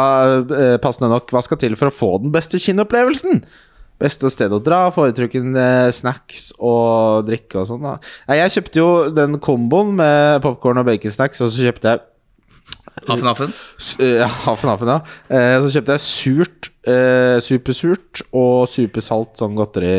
eh, 0.64 0.76
passende 0.84 1.12
nok, 1.12 1.32
hva 1.36 1.44
skal 1.44 1.60
til 1.62 1.76
for 1.80 1.92
å 1.92 1.98
få 1.98 2.14
den 2.24 2.32
beste 2.36 2.62
kinoopplevelsen? 2.64 3.44
Beste 3.98 4.30
sted 4.30 4.54
å 4.54 4.62
dra, 4.64 4.86
foretrukken 4.94 5.56
eh, 5.58 5.92
snacks 5.96 6.52
og 6.62 7.28
drikke 7.28 7.64
og 7.64 7.72
sånn. 7.72 7.84
da 7.84 8.38
Jeg 8.40 8.60
kjøpte 8.60 8.80
jo 8.80 8.92
den 9.12 9.42
komboen 9.44 9.98
med 9.98 10.44
popkorn 10.46 10.80
og 10.80 10.88
baconsnacks, 10.88 11.44
og 11.44 11.52
så 11.52 11.68
kjøpte 11.68 11.92
jeg 11.92 12.08
Haffen 13.08 13.28
Haffen. 13.30 13.54
S- 13.80 13.96
eh, 14.00 14.18
ja. 14.90 15.00
Eh, 15.30 15.58
Så 15.62 15.70
kjøpte 15.76 15.98
jeg 15.98 16.02
surt, 16.06 16.70
eh, 16.88 17.38
supersurt 17.44 18.24
og 18.36 18.68
supersalt 18.72 19.38
sånn 19.40 19.58
godteri 19.58 19.92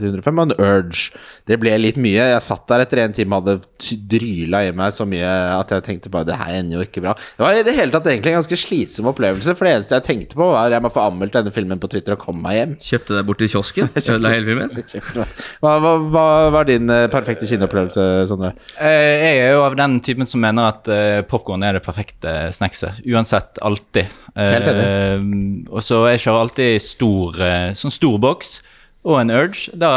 til 0.00 0.16
105, 0.16 0.40
og 0.40 0.46
en 0.48 0.56
Urge. 0.60 1.20
Det 1.48 1.58
ble 1.60 1.74
litt 1.80 1.98
mye. 2.00 2.28
Jeg 2.32 2.44
satt 2.44 2.66
der 2.70 2.84
etter 2.84 3.02
en 3.04 3.14
time 3.16 3.36
og 3.36 3.48
hadde 3.48 3.96
dryla 4.10 4.62
i 4.66 4.72
meg 4.76 4.94
så 4.94 5.06
mye 5.08 5.28
at 5.56 5.72
jeg 5.74 5.86
tenkte 5.86 6.12
bare 6.12 6.28
det 6.28 6.38
her 6.40 6.58
ender 6.60 6.78
jo 6.78 6.86
ikke 6.86 7.02
bra. 7.04 7.14
Det 7.16 7.44
var 7.44 7.58
i 7.58 7.64
det 7.66 7.74
hele 7.76 7.94
tatt 7.94 8.08
egentlig 8.10 8.32
en 8.32 8.40
ganske 8.40 8.60
slitsom 8.64 9.10
opplevelse, 9.10 9.56
for 9.58 9.66
det 9.66 9.76
eneste 9.78 9.98
jeg 9.98 10.06
tenkte 10.06 10.38
på, 10.38 10.46
var 10.52 10.72
jeg 10.74 10.84
må 10.84 10.92
få 10.94 11.06
anmeldt 11.08 11.38
denne 11.38 11.54
filmen 11.54 11.82
på 11.82 11.90
Twitter 11.92 12.16
og 12.16 12.22
komme 12.24 12.44
meg 12.44 12.58
hjem. 12.58 12.76
Kjøpte 12.90 13.18
deg 13.18 13.28
bort 13.28 13.42
til 13.42 13.52
kiosken. 13.54 13.92
Ødela 14.00 14.34
hele 14.34 14.48
filmen. 14.48 14.76
Hva, 15.60 15.74
hva, 15.82 15.92
hva 16.12 16.24
var 16.54 16.66
din 16.68 16.90
eh, 16.92 17.06
perfekte 17.12 17.48
kinoopplevelse, 17.48 18.04
Sondre? 18.30 18.52
Eh, 18.80 19.26
jeg 19.26 19.40
er 19.44 19.54
jo 19.54 19.64
av 19.66 19.76
den 19.78 19.98
typen 20.04 20.28
som 20.28 20.40
mener 20.42 20.70
at 20.70 20.88
uh, 20.90 21.20
popkorn 21.28 21.64
er 21.66 21.76
det 21.76 21.84
perfekte 21.84 22.32
snackset. 22.54 23.02
Uansett, 23.08 23.60
alltid. 23.64 24.08
Eh, 24.36 24.50
Helt 24.56 25.70
og 25.70 25.82
så 25.82 26.04
jeg 26.10 26.22
kjører 26.24 26.44
alltid 26.44 26.84
stor, 26.84 27.40
eh, 27.46 27.70
sånn 27.78 27.94
stor 27.94 28.20
boks. 28.22 28.58
Og 29.00 29.16
en 29.16 29.30
Urge. 29.32 29.70
Da 29.80 29.90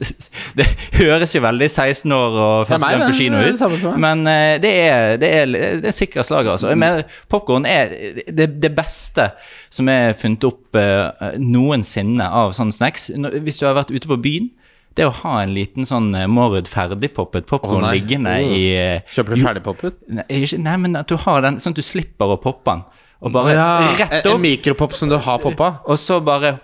Det 0.58 0.66
høres 1.00 1.34
jo 1.34 1.42
veldig 1.42 1.66
16 1.66 2.12
år 2.14 2.36
og 2.38 2.68
første 2.68 2.90
gang 2.92 3.02
på 3.08 3.16
kino 3.18 3.40
ut, 3.42 3.86
men 3.98 4.22
eh, 4.30 4.54
det 4.62 4.70
er, 4.84 5.16
det 5.18 5.30
er, 5.40 5.50
det 5.82 5.90
er 5.90 5.96
sikkert 5.96 6.28
slager, 6.28 6.52
altså. 6.54 6.70
Mm. 6.70 7.02
popkorn 7.30 7.66
er 7.66 7.90
det, 8.30 8.52
det 8.62 8.70
beste 8.76 9.32
som 9.70 9.90
er 9.90 10.14
funnet 10.18 10.46
opp 10.46 10.78
uh, 10.78 11.34
noensinne 11.42 12.26
av 12.26 12.54
sånne 12.54 12.74
snacks. 12.74 13.10
Hvis 13.42 13.58
du 13.58 13.66
har 13.66 13.78
vært 13.78 13.90
ute 13.90 14.10
på 14.10 14.20
byen 14.22 14.50
det 14.98 15.06
å 15.06 15.12
ha 15.20 15.36
en 15.44 15.52
liten 15.54 15.86
sånn 15.86 16.10
Mårud 16.30 16.66
ferdigpoppet 16.66 17.46
popkorn 17.46 17.86
Å, 17.86 17.92
liggende 17.94 18.32
Oh. 18.40 18.54
i 18.54 19.02
Kjøper 19.14 19.36
du 19.36 19.42
ferdigpoppet? 19.44 20.00
Nei, 20.10 20.40
nei, 20.58 20.74
men 20.82 20.98
at 20.98 21.10
du 21.10 21.14
har 21.22 21.44
den 21.46 21.60
sånn 21.62 21.76
at 21.76 21.78
du 21.78 21.86
slipper 21.86 22.34
å 22.34 22.38
poppe 22.42 22.74
den. 22.74 22.82
Og 23.20 23.32
bare 23.34 23.52
En, 23.52 23.90
rett 23.98 24.26
en 24.26 24.40
mikropop 24.40 24.94
som 24.96 25.08
du 25.10 25.16
har 25.20 25.38
poppa? 25.42 25.74
og 25.86 25.98
så 26.00 26.20
bare 26.24 26.54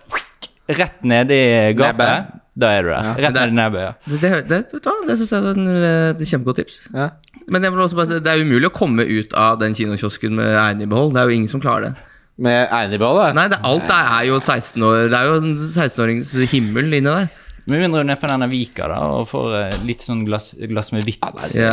rett 0.69 1.03
ned 1.05 1.31
i 1.31 1.41
gapet. 1.77 2.33
Da 2.57 2.71
er 2.73 2.83
du 2.83 2.89
der. 2.89 3.09
Rett 3.21 3.35
det 3.35 3.43
er- 3.43 3.51
ned 3.51 3.53
i 3.53 3.57
nebbet. 3.61 3.81
ja. 3.85 3.93
Det, 4.07 4.21
det, 4.49 4.61
det, 4.73 4.83
det 5.07 5.17
syns 5.21 5.33
jeg 5.35 5.43
var 5.45 5.59
en, 5.61 5.67
eh, 5.77 6.11
et 6.15 6.23
kjempegodt 6.31 6.57
tips. 6.63 6.79
Ja. 6.95 7.11
Men 7.49 7.63
jeg 7.63 7.73
vil 7.75 7.81
også 7.85 7.97
bare 7.99 8.07
si, 8.09 8.21
det 8.25 8.33
er 8.33 8.41
umulig 8.43 8.71
å 8.71 8.75
komme 8.75 9.05
ut 9.05 9.35
av 9.37 9.59
den 9.61 9.75
kinokiosken 9.77 10.33
med 10.35 10.55
eierne 10.57 10.83
i 10.83 10.87
behold. 10.91 11.13
Det 11.15 11.21
er 11.21 11.29
jo 11.29 11.37
ingen 11.37 11.49
som 11.53 11.61
klarer 11.61 11.91
det. 11.91 11.95
Med 12.39 12.69
eierne 12.73 12.97
i 12.97 12.99
behold? 12.99 13.35
Nei, 13.37 13.45
det, 13.53 13.61
alt 13.63 13.85
der 13.89 14.09
er 14.17 14.25
jo 14.31 14.41
16 14.41 14.83
år 14.83 15.07
Det 15.13 15.17
er 15.21 15.29
jo 15.29 15.37
en 15.43 15.53
16-årings 15.69 16.33
himmel 16.51 16.89
inni 16.89 17.05
der. 17.05 17.29
Med 17.67 17.81
mindre 17.83 18.05
hun 18.05 18.13
er 18.15 18.19
på 18.21 18.29
denne 18.31 18.47
Vika 18.47 18.87
da, 18.87 19.01
og 19.11 19.25
får 19.27 19.55
eh, 19.59 19.73
litt 19.89 20.05
sånn 20.07 20.21
glass, 20.27 20.53
glass 20.71 20.93
med 20.95 21.03
hvitt 21.03 21.25
Ja, 21.57 21.73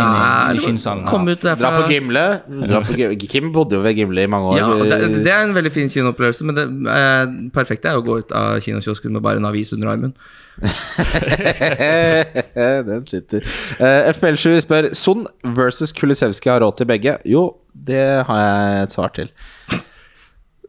inn 0.50 0.58
i, 0.58 0.60
i 0.62 0.64
kinnsalen. 0.66 1.06
Kom 1.06 1.28
ut 1.30 1.38
Dra 1.44 1.54
derfra. 1.54 1.84
på 1.84 1.92
Gimle. 1.92 2.24
Dra 2.64 2.80
på 2.82 2.96
Gimle. 2.98 3.28
Kim 3.30 3.52
bodde 3.54 3.78
jo 3.78 3.84
ved 3.86 4.00
Gimle 4.02 4.24
i 4.26 4.30
mange 4.32 4.56
år. 4.56 4.58
Ja, 4.58 4.72
det, 4.90 5.22
det 5.28 5.34
er 5.36 5.44
en 5.46 5.54
veldig 5.54 5.70
fin 5.76 5.92
kinoopplevelse, 5.94 6.48
men 6.50 6.58
det 6.58 6.66
eh, 6.96 7.36
perfekte 7.54 7.92
er 7.92 8.02
å 8.02 8.06
gå 8.06 8.18
ut 8.24 8.34
av 8.34 8.58
kinokiosken 8.66 9.14
med 9.14 9.22
bare 9.26 9.38
en 9.42 9.46
avis 9.52 9.70
under 9.78 9.92
armen. 9.94 10.16
Den 12.90 13.06
sitter. 13.10 13.46
Uh, 13.78 14.10
FPL7 14.14 14.58
spør 14.66 14.90
Son 14.98 15.28
versus 15.58 15.94
Kulisevskij 15.94 16.52
har 16.56 16.62
råd 16.66 16.76
til 16.82 16.90
begge. 16.90 17.20
Jo, 17.30 17.52
det 17.74 18.02
har 18.26 18.42
jeg 18.42 18.88
et 18.88 18.98
svar 18.98 19.14
til. 19.14 19.30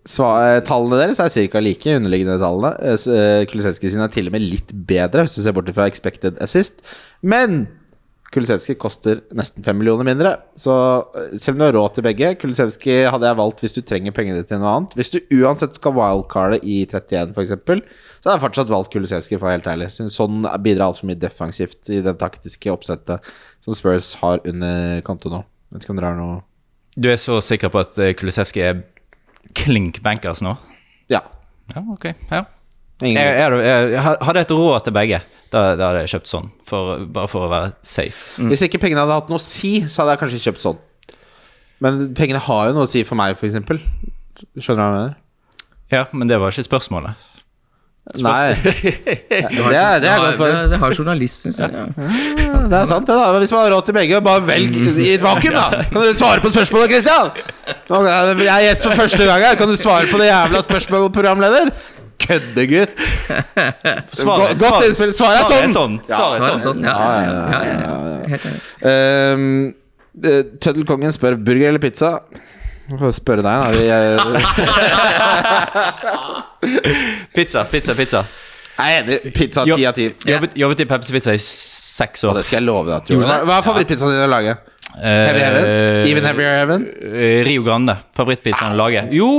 Sva 0.05 0.33
eh, 0.45 0.59
tallene 0.69 0.99
deres 1.01 1.21
er 1.23 1.49
ca. 1.49 1.63
like, 1.65 1.97
underliggende 1.97 2.37
tallene. 2.43 2.75
Uh, 2.83 3.15
eh, 3.15 3.45
Kulisevskij 3.49 3.95
sine 3.95 4.05
er 4.05 4.13
til 4.13 4.29
og 4.29 4.35
med 4.37 4.45
litt 4.45 4.75
bedre, 4.75 5.25
hvis 5.25 5.39
du 5.39 5.45
ser 5.47 5.57
bort 5.57 5.71
fra 5.73 5.89
expected 5.89 6.37
assist. 6.45 6.85
Men 7.25 7.65
Kulisevskij 8.35 8.77
koster 8.83 9.21
nesten 9.37 9.63
5 9.65 9.79
millioner 9.79 10.07
mindre. 10.07 10.35
Så 10.59 10.75
eh, 11.15 11.35
selv 11.39 11.57
om 11.57 11.63
du 11.63 11.67
har 11.69 11.77
råd 11.77 11.97
til 11.97 12.07
begge 12.07 12.33
Kulisevskij 12.41 13.07
hadde 13.15 13.31
jeg 13.31 13.39
valgt 13.39 13.63
hvis 13.63 13.77
du 13.77 13.81
trenger 13.87 14.15
pengene 14.17 14.45
til 14.45 14.61
noe 14.61 14.73
annet. 14.77 14.97
Hvis 14.99 15.15
du 15.15 15.21
uansett 15.39 15.79
skal 15.79 15.95
wildcarde 15.97 16.59
i 16.61 16.81
31, 16.85 17.33
f.eks., 17.33 17.55
så 17.55 18.29
hadde 18.29 18.37
jeg 18.37 18.45
fortsatt 18.47 18.73
valgt 18.73 18.93
Kulisevskij, 18.93 19.39
for 19.39 19.53
helt 19.53 19.69
ærlig. 19.71 19.93
Sånn 19.95 20.49
bidrar 20.65 20.91
altfor 20.91 21.09
mye 21.09 21.21
defensivt 21.21 21.93
i 21.93 22.01
det 22.05 22.19
taktiske 22.21 22.73
oppsettet 22.73 23.35
som 23.65 23.77
Spurs 23.77 24.15
har 24.21 24.43
under 24.45 25.01
konto 25.07 25.33
nå. 25.33 25.45
Vet 25.73 25.87
ikke 25.87 25.95
om 25.95 26.01
dere 26.03 26.13
har 26.13 26.19
noe 26.19 26.43
Du 27.01 27.09
er 27.11 27.17
så 27.19 27.41
sikker 27.43 27.73
på 27.73 27.81
at 27.87 27.97
eh, 28.03 28.13
Kulisevskij 28.19 28.69
er 28.69 28.83
klink 29.57 30.01
bankers 30.05 30.43
nå? 30.45 30.57
Ja. 31.13 31.23
Ja, 31.75 31.83
ok. 31.95 32.11
Ja. 32.31 32.45
Jeg, 33.03 33.17
jeg, 33.19 33.63
jeg, 33.91 34.03
hadde 34.03 34.43
et 34.45 34.53
råd 34.55 34.85
til 34.87 34.95
begge, 34.95 35.19
da, 35.53 35.63
da 35.75 35.89
hadde 35.91 36.05
jeg 36.05 36.13
kjøpt 36.15 36.31
sånn. 36.31 36.51
For, 36.69 37.05
bare 37.11 37.31
for 37.31 37.47
å 37.47 37.51
være 37.51 37.73
safe. 37.87 38.45
Hvis 38.51 38.65
ikke 38.69 38.81
pengene 38.83 39.03
hadde 39.03 39.19
hatt 39.19 39.33
noe 39.33 39.41
å 39.41 39.45
si, 39.45 39.77
så 39.89 40.03
hadde 40.03 40.15
jeg 40.15 40.23
kanskje 40.23 40.43
kjøpt 40.47 40.65
sånn. 40.65 40.81
Men 41.85 42.07
pengene 42.17 42.43
har 42.45 42.71
jo 42.71 42.77
noe 42.77 42.87
å 42.87 42.91
si 42.91 43.03
for 43.07 43.19
meg, 43.19 43.35
f.eks. 43.35 43.59
Skjønner 43.59 44.63
du 44.63 44.71
hva 44.71 44.87
jeg 44.87 44.97
mener? 44.97 45.17
Ja, 45.93 46.05
men 46.15 46.31
det 46.31 46.39
var 46.41 46.55
ikke 46.55 46.67
spørsmålet. 46.67 47.34
Nei. 48.21 48.53
Det 48.61 49.77
er, 49.81 50.01
det 50.03 50.09
er 50.11 50.19
godt 50.21 50.41
det, 50.45 50.71
det 50.75 50.79
har 50.79 50.93
journalisten 50.93 51.53
sin, 51.57 51.73
Ja. 51.73 51.85
Det 52.69 52.77
er 52.79 52.85
sant, 52.91 53.07
det. 53.09 53.15
da 53.17 53.39
Hvis 53.41 53.53
man 53.55 53.63
har 53.65 53.73
råd 53.73 53.87
til 53.89 53.97
begge, 53.97 54.21
bare 54.25 54.43
velg 54.47 54.77
i 55.01 55.07
et 55.15 55.23
vakuum, 55.25 55.57
da! 55.57 55.83
Kan 55.89 56.03
du 56.05 56.11
svare 56.19 56.41
på 56.45 56.51
spørsmålet, 56.53 56.93
Christian? 56.93 57.33
Jeg 58.45 58.53
er 58.53 58.63
gjest 58.69 58.87
for 58.89 58.95
første 59.01 59.25
gang 59.25 59.41
her. 59.47 59.57
Kan 59.61 59.73
du 59.73 59.77
svare 59.81 60.07
på 60.13 60.21
det 60.21 60.29
jævla 60.29 60.61
spørsmålet, 60.67 61.13
programleder? 61.17 61.73
Køddegutt. 62.25 63.01
Go- 64.25 64.37
godt 64.61 64.85
innspill. 64.87 65.13
Svaret 65.17 65.51
er 65.57 65.73
sånn. 65.73 65.97
Svaret 66.09 66.43
er 66.43 66.47
sånn. 66.49 66.63
sånn, 66.69 66.85
ja, 66.85 66.95
ja, 67.25 67.33
ja, 67.51 67.63
ja, 67.65 68.37
ja. 68.37 69.35
Um, 69.35 69.75
eh, 70.25 70.43
Tøddelkongen 70.63 71.13
spør 71.17 71.37
burger 71.41 71.73
eller 71.73 71.83
pizza. 71.83 72.19
Jeg 72.85 72.99
får 73.01 73.13
spørre 73.17 73.43
deg, 73.45 73.55
da. 73.55 73.69
Vi, 73.73 73.85
Pizza, 77.35 77.65
pizza, 77.71 77.95
pizza. 77.97 78.21
Jeg 78.75 78.99
er 78.99 79.03
enig. 79.05 79.33
Pizza 79.35 79.65
ti 79.69 79.85
av 79.87 79.95
ti. 79.97 80.09
Jobbet, 80.59 80.81
i 80.83 80.87
Pepsi 80.91 81.15
Pizza 81.15 81.35
i 81.35 81.41
seks 81.41 82.25
Og 82.25 82.33
år. 82.33 82.41
det 82.41 82.45
skal 82.49 82.59
jeg 82.61 82.67
love 82.67 82.89
deg 82.89 82.97
at 82.97 83.09
du 83.09 83.15
gjorde. 83.15 83.37
Hva 83.47 83.59
er 83.61 83.67
favorittpizzaen 83.69 84.11
din 84.17 84.25
å 84.27 84.31
lage? 84.33 84.57
Heavy 84.95 85.41
Heaven? 85.43 85.65
Even 86.07 86.27
Heavier 86.29 86.59
Heaven? 86.61 86.83
Uh, 87.03 87.43
Rio 87.47 87.63
Grande. 87.67 87.97
Favorittpizzaen 88.19 88.75
å 88.75 88.79
lage. 88.79 89.07
Jo, 89.15 89.31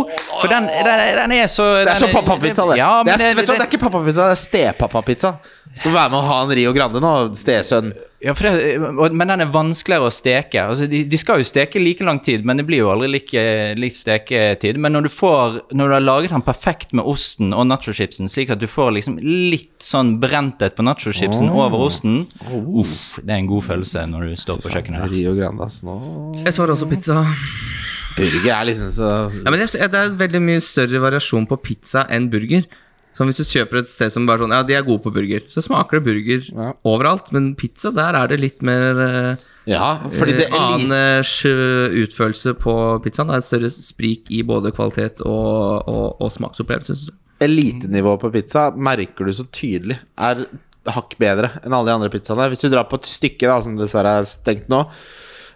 for 0.42 0.52
den, 0.52 0.68
den, 0.88 1.04
den 1.20 1.36
er 1.38 1.52
så 1.52 1.68
Det 1.84 1.94
er 1.94 2.02
så 2.02 2.10
pappapizza, 2.12 2.66
det. 2.72 2.80
Ja, 2.82 2.92
det, 3.08 3.16
er, 3.16 3.36
du 3.36 3.44
hva, 3.44 3.46
det 3.52 3.60
er 3.60 3.70
ikke 3.70 3.84
pappapizza, 3.86 4.22
det 4.26 4.36
er 4.36 4.42
stepappapizza. 4.42 5.36
Skal 5.76 5.92
vi 5.92 5.98
være 5.98 6.12
med 6.14 6.22
å 6.22 6.28
ha 6.30 6.42
en 6.46 6.52
Rio 6.56 6.72
Grande 6.76 7.02
nå? 7.04 7.14
Stesønn. 7.36 7.92
Ja, 8.24 8.34
for 8.34 8.48
det, 8.48 8.78
men 9.14 9.30
den 9.30 9.44
er 9.44 9.50
vanskeligere 9.54 10.08
å 10.08 10.14
steke. 10.14 10.64
Altså, 10.64 10.88
de, 10.90 11.04
de 11.06 11.18
skal 11.20 11.42
jo 11.42 11.46
steke 11.46 11.82
like 11.82 12.06
lang 12.08 12.22
tid, 12.26 12.46
men 12.48 12.58
det 12.58 12.64
blir 12.66 12.80
jo 12.80 12.88
aldri 12.94 13.10
like, 13.12 13.44
like 13.78 13.94
steketid. 13.98 14.80
Men 14.82 14.96
når 14.96 15.06
du 15.06 15.12
får 15.14 15.60
Når 15.76 15.92
du 15.92 15.96
har 15.98 16.06
laget 16.06 16.34
den 16.34 16.46
perfekt 16.46 16.96
med 16.96 17.06
osten 17.06 17.54
og 17.54 17.68
nachochipsen, 17.70 18.32
slik 18.32 18.54
at 18.56 18.64
du 18.64 18.68
får 18.72 18.96
liksom 18.98 19.20
litt 19.22 19.84
sånn 19.84 20.16
brentet 20.24 20.78
på 20.78 20.86
nachochipsen 20.88 21.52
over 21.52 21.86
osten 21.90 22.24
Uff, 22.50 23.20
det 23.22 23.30
er 23.36 23.42
en 23.42 23.50
god 23.52 23.68
følelse 23.68 24.06
når 24.10 24.32
du 24.32 24.40
står 24.40 24.64
på 24.64 24.72
kjøkkenet 24.74 25.04
her 25.04 25.12
Rio 25.12 25.36
Grande, 25.38 25.68
ass. 25.68 25.82
Nå 25.86 26.00
Jeg 26.40 26.56
svarer 26.56 26.74
også 26.78 26.90
pizza. 26.90 27.20
Burger 28.16 28.52
er 28.56 28.66
liksom 28.72 28.90
så 28.96 29.12
Ja, 29.36 29.52
men 29.52 29.60
er, 29.60 29.70
det 29.92 30.02
er 30.02 30.18
veldig 30.24 30.42
mye 30.48 30.64
større 30.64 31.04
variasjon 31.04 31.46
på 31.52 31.60
pizza 31.68 32.08
enn 32.10 32.32
burger. 32.32 32.64
Så 33.16 33.24
hvis 33.24 33.38
du 33.40 33.46
kjøper 33.48 33.80
et 33.80 33.88
sted 33.92 34.12
som 34.12 34.26
bare 34.28 34.42
sånn 34.44 34.52
Ja, 34.52 34.62
de 34.68 34.76
er 34.76 34.84
gode 34.84 35.04
på 35.06 35.12
burger, 35.16 35.46
så 35.50 35.62
smaker 35.64 36.00
det 36.02 36.06
burger 36.10 36.42
Ja. 36.52 36.74
overalt. 36.84 37.32
Men 37.32 37.54
pizza, 37.56 37.92
der 37.96 38.14
er 38.20 38.28
det 38.28 38.40
litt 38.42 38.62
mer 38.62 39.00
eh, 39.06 39.36
Ja, 39.72 39.94
fordi 40.12 40.36
det 40.36 40.50
er 40.50 40.58
annen 40.60 40.90
lite 40.92 41.54
eh, 41.54 41.96
utførelse 42.04 42.54
på 42.60 42.76
pizzaen. 43.06 43.32
Det 43.32 43.38
er 43.40 43.44
et 43.46 43.48
større 43.50 43.72
sprik 43.72 44.28
i 44.36 44.42
både 44.44 44.74
kvalitet 44.76 45.24
og, 45.26 45.88
og, 45.88 46.18
og 46.22 46.32
smaksopplevelse. 46.36 46.92
synes 46.96 47.10
jeg. 47.14 47.20
elitenivået 47.48 48.20
på 48.22 48.32
pizza 48.36 48.70
merker 48.76 49.26
du 49.26 49.32
så 49.36 49.48
tydelig 49.52 49.98
er 50.20 50.46
hakk 50.86 51.16
bedre 51.18 51.50
enn 51.66 51.74
alle 51.74 51.90
de 51.90 51.96
andre 51.96 52.12
pizzaene. 52.14 52.50
Hvis 52.52 52.62
du 52.62 52.70
drar 52.70 52.86
på 52.92 53.00
et 53.00 53.08
stykke, 53.10 53.48
da 53.48 53.58
som 53.64 53.76
dessverre 53.80 54.20
er 54.20 54.28
stengt 54.30 54.68
nå, 54.70 54.84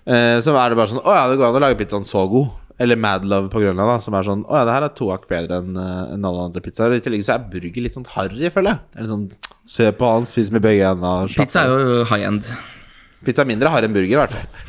eh, 0.07 0.39
så 0.41 0.55
er 0.57 0.69
det 0.73 0.79
bare 0.79 0.89
sånn 0.89 1.03
Å 1.03 1.13
ja, 1.13 1.27
det 1.29 1.37
går 1.37 1.51
an 1.51 1.59
å 1.59 1.65
lage 1.67 1.77
pizzaen 1.83 2.07
så 2.07 2.23
god. 2.31 2.49
Eller 2.79 2.95
Mad 2.99 3.25
Love 3.27 3.51
på 3.51 3.59
Grønland, 3.59 3.91
da, 3.91 3.97
som 4.03 4.15
er 4.15 4.23
sånn 4.23 4.45
Å 4.47 4.61
ja, 4.61 4.65
det 4.67 4.75
her 4.77 4.85
er 4.87 4.93
to 4.95 5.09
hakk 5.11 5.27
bedre 5.31 5.59
enn 5.59 5.75
eh, 5.75 6.13
enn 6.15 6.25
alle 6.29 6.45
andre 6.47 6.63
pizzaer. 6.63 6.95
I 6.95 7.03
tillegg 7.03 7.25
så 7.25 7.35
er 7.35 7.47
burger 7.51 7.83
litt 7.85 7.97
sånn 7.97 8.07
harry, 8.15 8.47
føler 8.53 8.75
jeg. 8.77 8.83
Eller 8.97 9.11
sånn 9.11 9.29
Se 9.69 9.85
på 9.93 10.07
han, 10.09 10.25
spis 10.25 10.49
med 10.49 10.63
begge 10.65 10.87
hendene. 10.87 11.27
Pizza 11.29 11.61
er 11.67 11.69
jo 11.69 11.99
high 12.09 12.25
end. 12.25 12.47
Pizza 13.27 13.43
er 13.43 13.49
mindre 13.51 13.69
harry 13.69 13.85
enn 13.85 13.93
burger, 13.93 14.15
i 14.15 14.21
hvert 14.23 14.33
fall. 14.33 14.68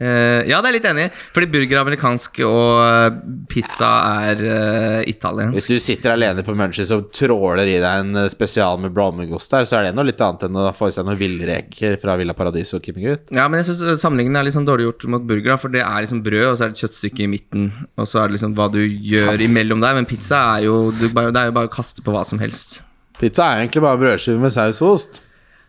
Eh, 0.00 0.48
ja, 0.48 0.62
det 0.64 0.70
er 0.70 0.74
litt 0.78 0.86
enig. 0.88 1.06
Fordi 1.34 1.48
burger 1.52 1.76
er 1.76 1.82
amerikansk, 1.82 2.40
og 2.46 2.80
eh, 2.86 3.18
pizza 3.50 3.90
er 4.24 4.40
uh, 4.40 5.00
italiensk. 5.10 5.58
Hvis 5.58 5.68
du 5.68 5.82
sitter 5.84 6.14
alene 6.14 6.44
på 6.46 6.54
Munchies 6.56 6.92
og 6.96 7.10
tråler 7.14 7.68
i 7.68 7.76
deg 7.82 8.04
en 8.04 8.30
spesial 8.32 8.80
med 8.80 8.94
blåmuggost 8.96 9.52
der, 9.52 9.68
så 9.68 9.78
er 9.78 9.88
det 9.88 9.94
noe 9.98 10.08
litt 10.08 10.22
annet 10.24 10.46
enn 10.48 10.56
å 10.56 10.70
få 10.76 10.88
i 10.88 10.94
seg 10.94 11.04
noen 11.04 11.20
villreker 11.20 11.98
fra 12.00 12.16
Villa 12.20 12.36
Paradiso 12.36 12.78
og 12.78 12.86
Kimming-Ut. 12.86 13.34
Ja, 13.36 13.48
men 13.50 13.60
jeg 13.60 13.70
synes 13.70 14.00
sammenligningen 14.00 14.40
er 14.40 14.48
litt 14.48 14.56
sånn 14.56 14.68
dårlig 14.68 14.88
gjort 14.88 15.08
mot 15.12 15.26
burger, 15.28 15.52
da, 15.52 15.58
for 15.60 15.74
det 15.74 15.82
er 15.84 16.06
liksom 16.06 16.22
brød, 16.24 16.46
og 16.48 16.56
så 16.56 16.64
er 16.64 16.72
det 16.72 16.78
et 16.78 16.84
kjøttstykke 16.86 17.26
i 17.26 17.30
midten, 17.34 17.66
og 18.00 18.08
så 18.08 18.22
er 18.22 18.30
det 18.30 18.38
liksom 18.38 18.54
hva 18.56 18.70
du 18.72 18.80
gjør 18.80 19.44
imellom 19.44 19.84
der. 19.84 19.98
Men 19.98 20.08
pizza 20.08 20.40
er 20.54 20.68
jo 20.68 20.78
du 20.94 21.10
Det 21.10 21.26
er 21.28 21.50
jo 21.50 21.56
bare 21.58 21.68
å 21.68 21.72
kaste 21.72 22.04
på 22.06 22.14
hva 22.14 22.24
som 22.26 22.40
helst. 22.40 22.80
Pizza 23.20 23.50
er 23.50 23.66
egentlig 23.66 23.84
bare 23.84 24.00
brødskive 24.00 24.40
med 24.40 24.54
saus 24.54 24.80
og 24.80 24.94
ost. 24.94 25.20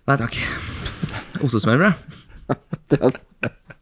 Nei 0.07 0.15
takk. 0.21 0.39
Ostesmørbrød. 1.43 3.19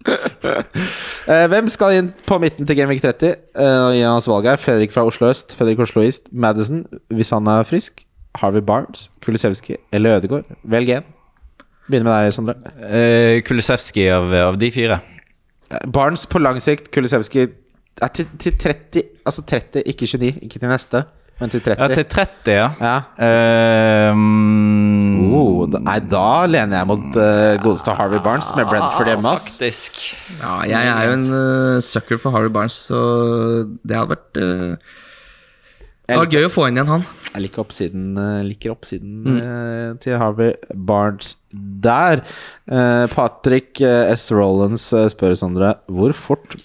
Eh, 1.30 1.46
hvem 1.52 1.68
skal 1.70 1.94
inn 1.94 2.08
på 2.26 2.40
midten 2.42 2.66
til 2.66 2.78
Genvik 2.80 3.04
30? 3.04 3.36
Uh, 3.54 3.92
gi 3.94 4.00
oss 4.10 4.26
valg 4.32 4.48
her. 4.50 4.58
Fredrik 4.58 4.90
fra 4.90 5.04
Oslo 5.06 5.28
øst, 5.30 5.52
Fredrik 5.54 5.78
Oslo 5.84 6.02
East, 6.02 6.26
Madison, 6.32 6.80
hvis 7.14 7.30
han 7.36 7.46
er 7.52 7.68
frisk. 7.70 8.02
Harvey 8.40 8.64
Barnes, 8.66 9.12
Kulisevskij 9.22 9.78
eller 9.94 10.18
Ødegaard. 10.18 10.50
Velg 10.64 10.90
én. 10.90 11.06
Begynner 11.86 12.08
med 12.08 12.16
deg, 12.16 12.34
Sondre. 12.34 12.56
Uh, 12.82 13.44
Kulisevskij 13.46 14.10
av, 14.16 14.34
av 14.34 14.58
de 14.62 14.72
fire. 14.74 15.00
Eh, 15.70 15.86
Barnes 15.94 16.26
på 16.30 16.42
lang 16.42 16.58
sikt, 16.62 16.90
Kulisevskij 16.96 17.52
til, 18.16 18.28
til 18.40 18.58
30 18.58 19.04
Altså 19.28 19.44
30, 19.46 19.84
ikke 19.86 20.08
29. 20.08 20.34
Ikke 20.42 20.60
til 20.60 20.70
neste, 20.72 21.04
men 21.40 21.52
til 21.54 21.62
30. 21.64 21.80
Ja, 21.80 21.88
til 21.96 22.06
30, 22.12 22.54
ja. 22.54 22.70
Ja. 22.84 22.96
Ehm, 23.26 25.00
Oh, 25.30 25.66
da, 25.70 25.80
nei, 25.84 25.98
da 26.10 26.46
lener 26.50 26.82
jeg 26.82 26.90
mot 26.90 27.18
uh, 27.18 27.58
godeste 27.64 27.94
Harvey 27.96 28.22
Barnes 28.24 28.50
med 28.58 28.68
Brentford 28.70 29.12
hjemme. 29.12 29.36
ass 29.36 29.54
Faktisk. 29.58 30.02
Ja, 30.40 30.56
jeg 30.68 30.90
er 30.90 31.06
jo 31.08 31.18
en 31.18 31.28
uh, 31.34 31.84
sucker 31.86 32.20
for 32.22 32.36
Harvey 32.36 32.52
Barnes, 32.54 32.78
så 32.90 33.00
det 33.84 33.98
hadde 33.98 34.16
vært 34.16 34.42
uh, 34.42 34.98
Det 36.10 36.20
var 36.24 36.34
gøy 36.34 36.48
å 36.48 36.52
få 36.52 36.68
inn 36.68 36.80
igjen 36.80 36.92
han. 36.92 37.08
Jeg 37.30 37.46
liker 37.46 37.64
oppsiden, 37.64 38.06
liker 38.48 38.74
oppsiden 38.74 39.20
mm. 39.28 40.00
til 40.02 40.18
Harvey 40.18 40.56
Barnes 40.74 41.36
der. 41.54 42.24
Eh, 42.66 43.04
Patrick 43.14 43.78
S. 43.86 44.32
Rollins 44.34 44.88
spør 45.14 45.36
Sondre 45.38 45.76
Hvor 45.86 46.16
fort 46.18 46.56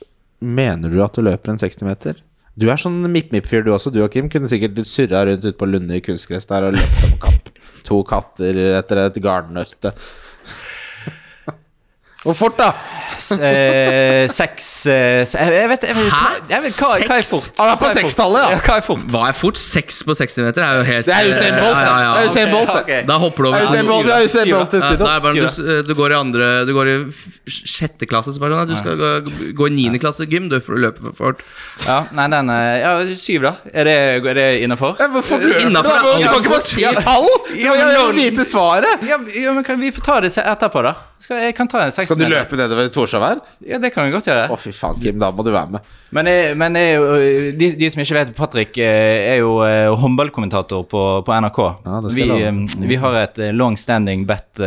mener 0.40 0.88
du 0.88 1.02
at 1.04 1.12
du 1.12 1.20
løper 1.26 1.52
en 1.52 1.60
60-meter? 1.60 2.16
Du 2.54 2.68
er 2.70 2.78
sånn 2.78 3.00
mipp-mipp-fyr 3.10 3.64
du 3.66 3.72
også, 3.74 3.90
du 3.90 3.98
og 4.04 4.12
Kim. 4.14 4.28
Kunne 4.30 4.50
sikkert 4.50 4.78
surra 4.86 5.24
rundt 5.26 5.42
ute 5.42 5.56
på 5.58 5.66
Lunde 5.66 5.98
i 5.98 6.04
kunstgress 6.04 6.46
der 6.50 6.68
og 6.68 6.76
løpt 6.76 7.06
om 7.08 7.16
kapp. 7.22 7.50
To 7.88 7.98
katter 8.06 8.60
etter 8.78 9.00
et 9.02 9.18
garnnøste. 9.22 9.90
Hvor 12.24 12.34
fort, 12.38 12.56
da? 12.56 12.72
Eh, 13.14 14.24
seks 14.32 14.64
eh, 14.90 15.22
jeg, 15.22 15.68
vet, 15.70 15.84
jeg 15.86 15.94
vet, 15.94 16.08
Hæ? 16.10 16.30
Jeg 16.50 16.62
vet 16.64 16.78
hva, 16.80 16.88
hva 17.04 17.18
er 17.20 17.26
fort? 17.28 17.50
Han 17.60 17.68
er 17.70 17.76
på 17.78 17.90
sekstallet, 17.94 18.40
ja. 18.42 18.54
ja. 18.56 18.60
Hva 18.64 18.78
er 18.80 18.84
fort? 18.86 19.04
Hva 19.12 19.22
er 19.28 19.36
fort? 19.38 19.60
Seks 19.60 20.00
på 20.08 20.16
60 20.18 20.46
meter 20.48 20.64
er 20.66 20.80
jo 20.80 20.86
helt 20.88 21.06
Det 21.08 21.14
er 21.14 21.28
Usain 21.30 21.54
Bolt, 21.60 21.78
Ja, 21.78 21.84
ja, 21.84 21.92
det. 21.94 22.04
ja. 22.04 22.14
Det 22.16 22.30
Usain 22.32 22.50
Bolt, 22.54 22.72
det. 22.72 22.80
Ok. 22.80 23.06
Da 23.10 23.18
hopper 23.22 23.46
du 23.46 23.50
Det 23.50 23.54
er 23.54 23.60
over. 23.60 23.70
Usain 23.70 23.90
Bolt, 23.90 24.08
det 24.08 24.16
er 24.16 24.26
Usain 24.30 24.50
Bolt 24.54 24.74
i 24.74 24.80
Ja, 24.80 24.88
studio. 24.88 25.10
er 25.12 25.22
bare, 25.26 25.44
du, 25.44 25.82
du 25.90 25.94
går 26.00 26.14
i 26.16 26.18
andre 26.18 26.48
Du 26.66 26.72
går 26.76 26.90
i 26.90 26.96
sjette 27.54 28.08
klasse, 28.10 28.32
så 28.34 28.40
bare 28.42 28.56
sånn 28.56 28.64
at 28.64 28.72
du 28.72 28.76
skal 28.80 28.98
gå, 28.98 29.12
gå 29.60 29.68
i 29.68 29.74
niende 29.76 30.00
klasse 30.02 30.26
gym, 30.30 30.48
du, 30.50 30.56
for 30.64 30.78
å 30.78 30.80
løpe 30.80 31.04
for 31.04 31.16
fort. 31.20 31.42
Ja, 31.84 32.00
nei, 32.16 32.26
den 32.32 32.48
Ja, 32.50 32.94
syv, 33.20 33.44
da. 33.44 33.54
Er 33.70 33.84
det, 33.88 33.96
er 34.32 34.38
det 34.40 34.46
innafor? 34.64 34.96
Hvorfor 35.12 35.44
løper 35.44 35.68
du? 35.68 35.76
Du 35.76 36.24
kan 36.24 36.40
ikke 36.40 36.54
bare 36.56 36.64
si 36.64 36.86
tall! 37.04 37.28
Du 37.52 37.60
Ja, 37.60 37.74
må 37.76 37.90
jo 37.98 38.06
vite 38.16 38.46
svaret. 38.48 39.04
Ja, 39.06 39.20
ja, 39.36 39.52
men 39.52 39.64
kan 39.66 39.76
vi 39.80 39.92
få 39.94 40.02
ta 40.04 40.18
det 40.24 40.32
etterpå, 40.40 40.82
da? 40.88 40.94
Skal, 41.24 41.38
jeg 41.46 41.54
kan 41.56 41.68
ta 41.70 41.84
en 41.86 41.92
60 41.94 42.13
Skal 42.14 42.30
du 42.30 42.34
løpe 42.34 42.58
nedover 42.58 42.90
Torshov 42.94 43.24
her? 43.26 43.40
Ja, 43.66 43.80
det 43.82 43.90
kan 43.94 44.06
vi 44.06 44.14
godt 44.14 44.28
gjøre. 44.30 44.46
Å, 44.52 44.58
fy 44.60 44.72
faen, 44.74 45.00
Kim. 45.02 45.18
Da 45.22 45.30
må 45.34 45.44
du 45.46 45.50
være 45.54 45.76
med. 45.76 45.90
Men, 46.14 46.30
jeg, 46.30 46.54
men 46.60 46.78
jeg, 46.78 47.00
er 47.00 47.56
de, 47.58 47.70
de 47.80 47.90
som 47.90 48.04
ikke 48.04 48.18
vet, 48.18 48.30
Patrick 48.36 48.78
eh, 48.82 49.32
er 49.34 49.42
jo 49.42 49.56
eh, 49.66 49.90
håndballkommentator 50.00 50.86
på, 50.90 51.02
på 51.26 51.40
NRK. 51.44 51.60
Ja, 51.86 51.98
vi, 52.14 52.28
vi 52.92 53.00
har 53.02 53.18
et 53.24 53.42
eh, 53.42 53.52
long 53.54 53.78
standing 53.80 54.24
bet 54.28 54.62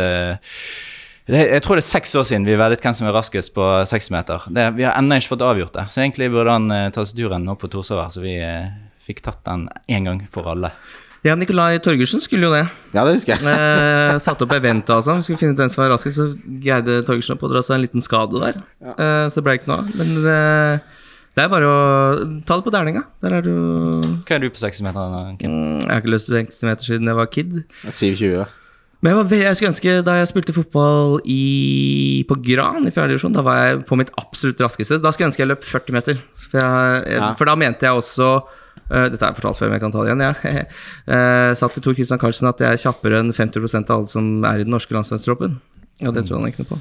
Jeg 1.28 1.60
tror 1.64 1.76
det 1.76 1.82
er 1.82 1.88
seks 1.88 2.14
år 2.16 2.28
siden 2.28 2.46
vi 2.48 2.56
veddet 2.56 2.84
hvem 2.84 2.94
som 2.96 3.08
er 3.08 3.16
raskest 3.16 3.52
på 3.56 3.64
60 3.88 4.12
meter. 4.14 4.46
Det, 4.52 4.70
vi 4.78 4.86
har 4.88 4.96
ennå 5.00 5.18
ikke 5.18 5.34
fått 5.34 5.48
avgjort 5.48 5.74
det, 5.76 5.88
så 5.92 6.04
egentlig 6.04 6.30
burde 6.32 6.54
han 6.56 6.92
ta 6.94 7.04
seg 7.04 7.20
turen 7.20 7.44
nå 7.44 7.56
på 7.60 7.68
Torshov 7.72 8.00
her, 8.04 8.14
så 8.14 8.24
vi 8.24 8.38
fikk 9.04 9.24
tatt 9.24 9.44
den 9.48 9.68
én 9.88 10.08
gang 10.08 10.24
for 10.32 10.48
alle. 10.52 10.72
Ja, 11.28 11.34
Nikolai 11.36 11.78
Torgersen 11.84 12.22
skulle 12.24 12.48
jo 12.48 12.52
det. 12.54 12.64
Ja, 12.96 13.04
det 13.04 13.14
husker 13.18 13.36
jeg. 13.36 13.44
Eh, 13.44 14.18
satte 14.24 14.46
opp 14.46 14.54
event 14.56 14.88
altså. 14.94 15.18
Skulle 15.22 15.40
finne 15.42 15.52
ut 15.56 15.60
hvem 15.62 15.70
som 15.72 15.82
var 15.84 15.92
raskest, 15.94 16.16
så 16.20 16.28
greide 16.64 17.02
Torgersen 17.06 17.36
å 17.36 17.40
pådra 17.42 17.60
seg 17.66 17.76
en 17.78 17.84
liten 17.84 18.04
skade 18.04 18.40
der. 18.42 18.62
Eh, 18.94 19.26
så 19.28 19.38
det 19.40 19.44
ble 19.48 19.58
ikke 19.60 19.68
noe 19.70 19.82
av. 19.82 19.90
Men 20.00 20.14
eh, 20.24 20.86
det 21.38 21.44
er 21.44 21.50
bare 21.52 21.66
å 21.70 21.82
ta 22.48 22.56
det 22.58 22.64
på 22.66 22.72
Dælinga. 22.74 23.04
Der 23.22 23.36
er 23.38 23.44
du 23.46 23.52
Hva 24.26 24.38
er 24.38 24.40
du 24.42 24.48
på 24.50 24.58
60 24.62 24.86
meter, 24.88 25.18
Kim? 25.38 25.52
Mm, 25.52 25.82
Jeg 25.84 25.90
har 25.92 26.00
ikke 26.02 26.14
løst 26.16 26.32
60 26.32 26.64
meter 26.70 26.88
siden 26.88 27.10
jeg 27.12 27.18
var 27.20 27.28
kid. 27.34 27.52
7,20. 27.86 28.48
Men 28.98 29.12
jeg, 29.12 29.16
var, 29.20 29.26
ve- 29.30 29.42
jeg 29.44 29.54
skulle 29.54 29.70
ønske 29.70 29.92
Da 30.02 30.14
jeg 30.18 30.26
spilte 30.32 30.54
fotball 30.56 31.20
i, 31.30 32.24
på 32.26 32.34
Gran 32.42 32.82
i 32.88 32.90
fjerde 32.90 33.12
divisjon, 33.14 33.36
da 33.36 33.44
var 33.46 33.60
jeg 33.62 33.84
på 33.86 33.98
mitt 34.00 34.10
absolutt 34.18 34.58
raskeste. 34.64 34.98
Da 35.04 35.12
skulle 35.14 35.28
jeg 35.28 35.32
ønske 35.34 35.44
jeg 35.44 35.50
løp 35.52 35.62
40 35.68 35.94
meter. 35.94 36.18
For, 36.48 36.58
jeg, 36.58 37.04
jeg, 37.12 37.20
Ja. 37.20 37.28
for 37.38 37.46
da 37.46 37.54
mente 37.60 37.86
jeg 37.86 37.94
også 38.00 38.32
Dette 38.88 39.22
har 39.22 39.32
jeg 39.32 39.40
fortalt 39.40 39.60
før, 39.60 39.70
men 39.70 39.78
jeg 39.78 39.84
kan 39.84 39.94
ta 39.94 40.04
det 40.04 40.12
igjen. 40.12 40.24
Jeg 40.26 40.66
uh, 41.14 41.50
sa 41.58 41.70
til 41.72 41.84
Tor 41.84 41.98
Christian 41.98 42.22
Carlsen 42.22 42.50
at 42.50 42.62
jeg 42.62 42.70
er 42.70 42.84
kjappere 42.84 43.22
enn 43.22 43.34
50 43.34 43.80
av 43.80 43.96
alle 43.98 44.12
som 44.12 44.30
er 44.48 44.62
i 44.62 44.68
den 44.68 44.74
norske 44.74 44.96
landslagstroppen. 44.96 45.58
Ja, 45.98 46.14
det 46.14 46.28
tror 46.28 46.40
han 46.40 46.52
ikke 46.52 46.64
noe 46.64 46.76
på. 46.76 46.80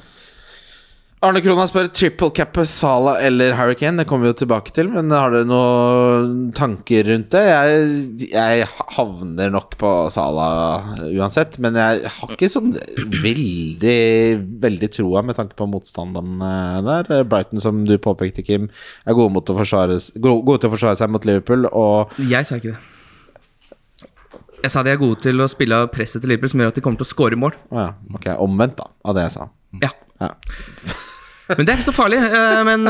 Arne 1.26 1.40
Krona 1.42 1.64
spør 1.66 1.88
triple 1.90 2.28
cap 2.38 2.60
Sala 2.70 3.16
eller 3.26 3.56
Hurricane. 3.58 3.98
Det 3.98 4.06
kommer 4.06 4.28
vi 4.28 4.30
jo 4.30 4.38
tilbake 4.44 4.70
til, 4.76 4.92
men 4.94 5.10
har 5.10 5.32
dere 5.34 5.48
noen 5.50 6.52
tanker 6.54 7.08
rundt 7.10 7.32
det? 7.34 7.42
Jeg, 7.50 8.28
jeg 8.36 8.68
havner 8.94 9.50
nok 9.56 9.74
på 9.82 9.94
Sala 10.14 10.50
uansett, 11.10 11.58
men 11.64 11.80
jeg 11.80 12.12
har 12.20 12.36
ikke 12.36 12.52
sånn 12.54 12.76
veldig 13.24 13.96
Veldig 14.68 14.90
troa 14.94 15.24
med 15.26 15.38
tanke 15.40 15.58
på 15.58 15.66
motstanderen 15.70 16.38
eh, 16.46 16.78
der. 16.86 17.26
Brighton, 17.30 17.62
som 17.66 17.82
du 17.88 17.96
påpekte, 18.02 18.46
Kim, 18.46 18.70
er 19.08 19.18
gode, 19.18 19.34
mot 19.34 19.50
å 19.50 19.58
forsvare, 19.58 19.98
gode 20.22 20.60
til 20.62 20.70
å 20.70 20.76
forsvare 20.76 21.00
seg 21.02 21.12
mot 21.14 21.26
Liverpool, 21.26 21.66
og 21.72 22.14
Jeg 22.22 22.46
sa 22.46 22.62
ikke 22.62 22.76
det. 22.76 24.08
Jeg 24.68 24.74
sa 24.74 24.86
de 24.86 24.94
er 24.94 25.02
gode 25.02 25.22
til 25.26 25.42
å 25.42 25.50
spille 25.50 25.82
av 25.82 25.90
presset 25.94 26.22
til 26.22 26.34
Liverpool, 26.34 26.54
som 26.54 26.62
gjør 26.62 26.76
at 26.76 26.78
de 26.78 26.86
kommer 26.86 27.02
til 27.02 27.10
å 27.10 27.14
score 27.16 27.40
mål. 27.40 27.58
Å 27.74 27.86
ja, 27.88 27.92
ok, 28.14 28.36
omvendt, 28.46 28.78
da, 28.82 28.92
av 29.06 29.18
det 29.18 29.26
jeg 29.30 29.40
sa. 29.40 29.50
Ja. 29.82 29.94
Ja. 30.22 30.34
Men 31.56 31.64
det 31.64 31.72
er 31.72 31.78
ikke 31.80 31.88
så 31.88 31.96
farlig. 31.96 32.18
eh, 32.28 32.62
Men 32.68 32.84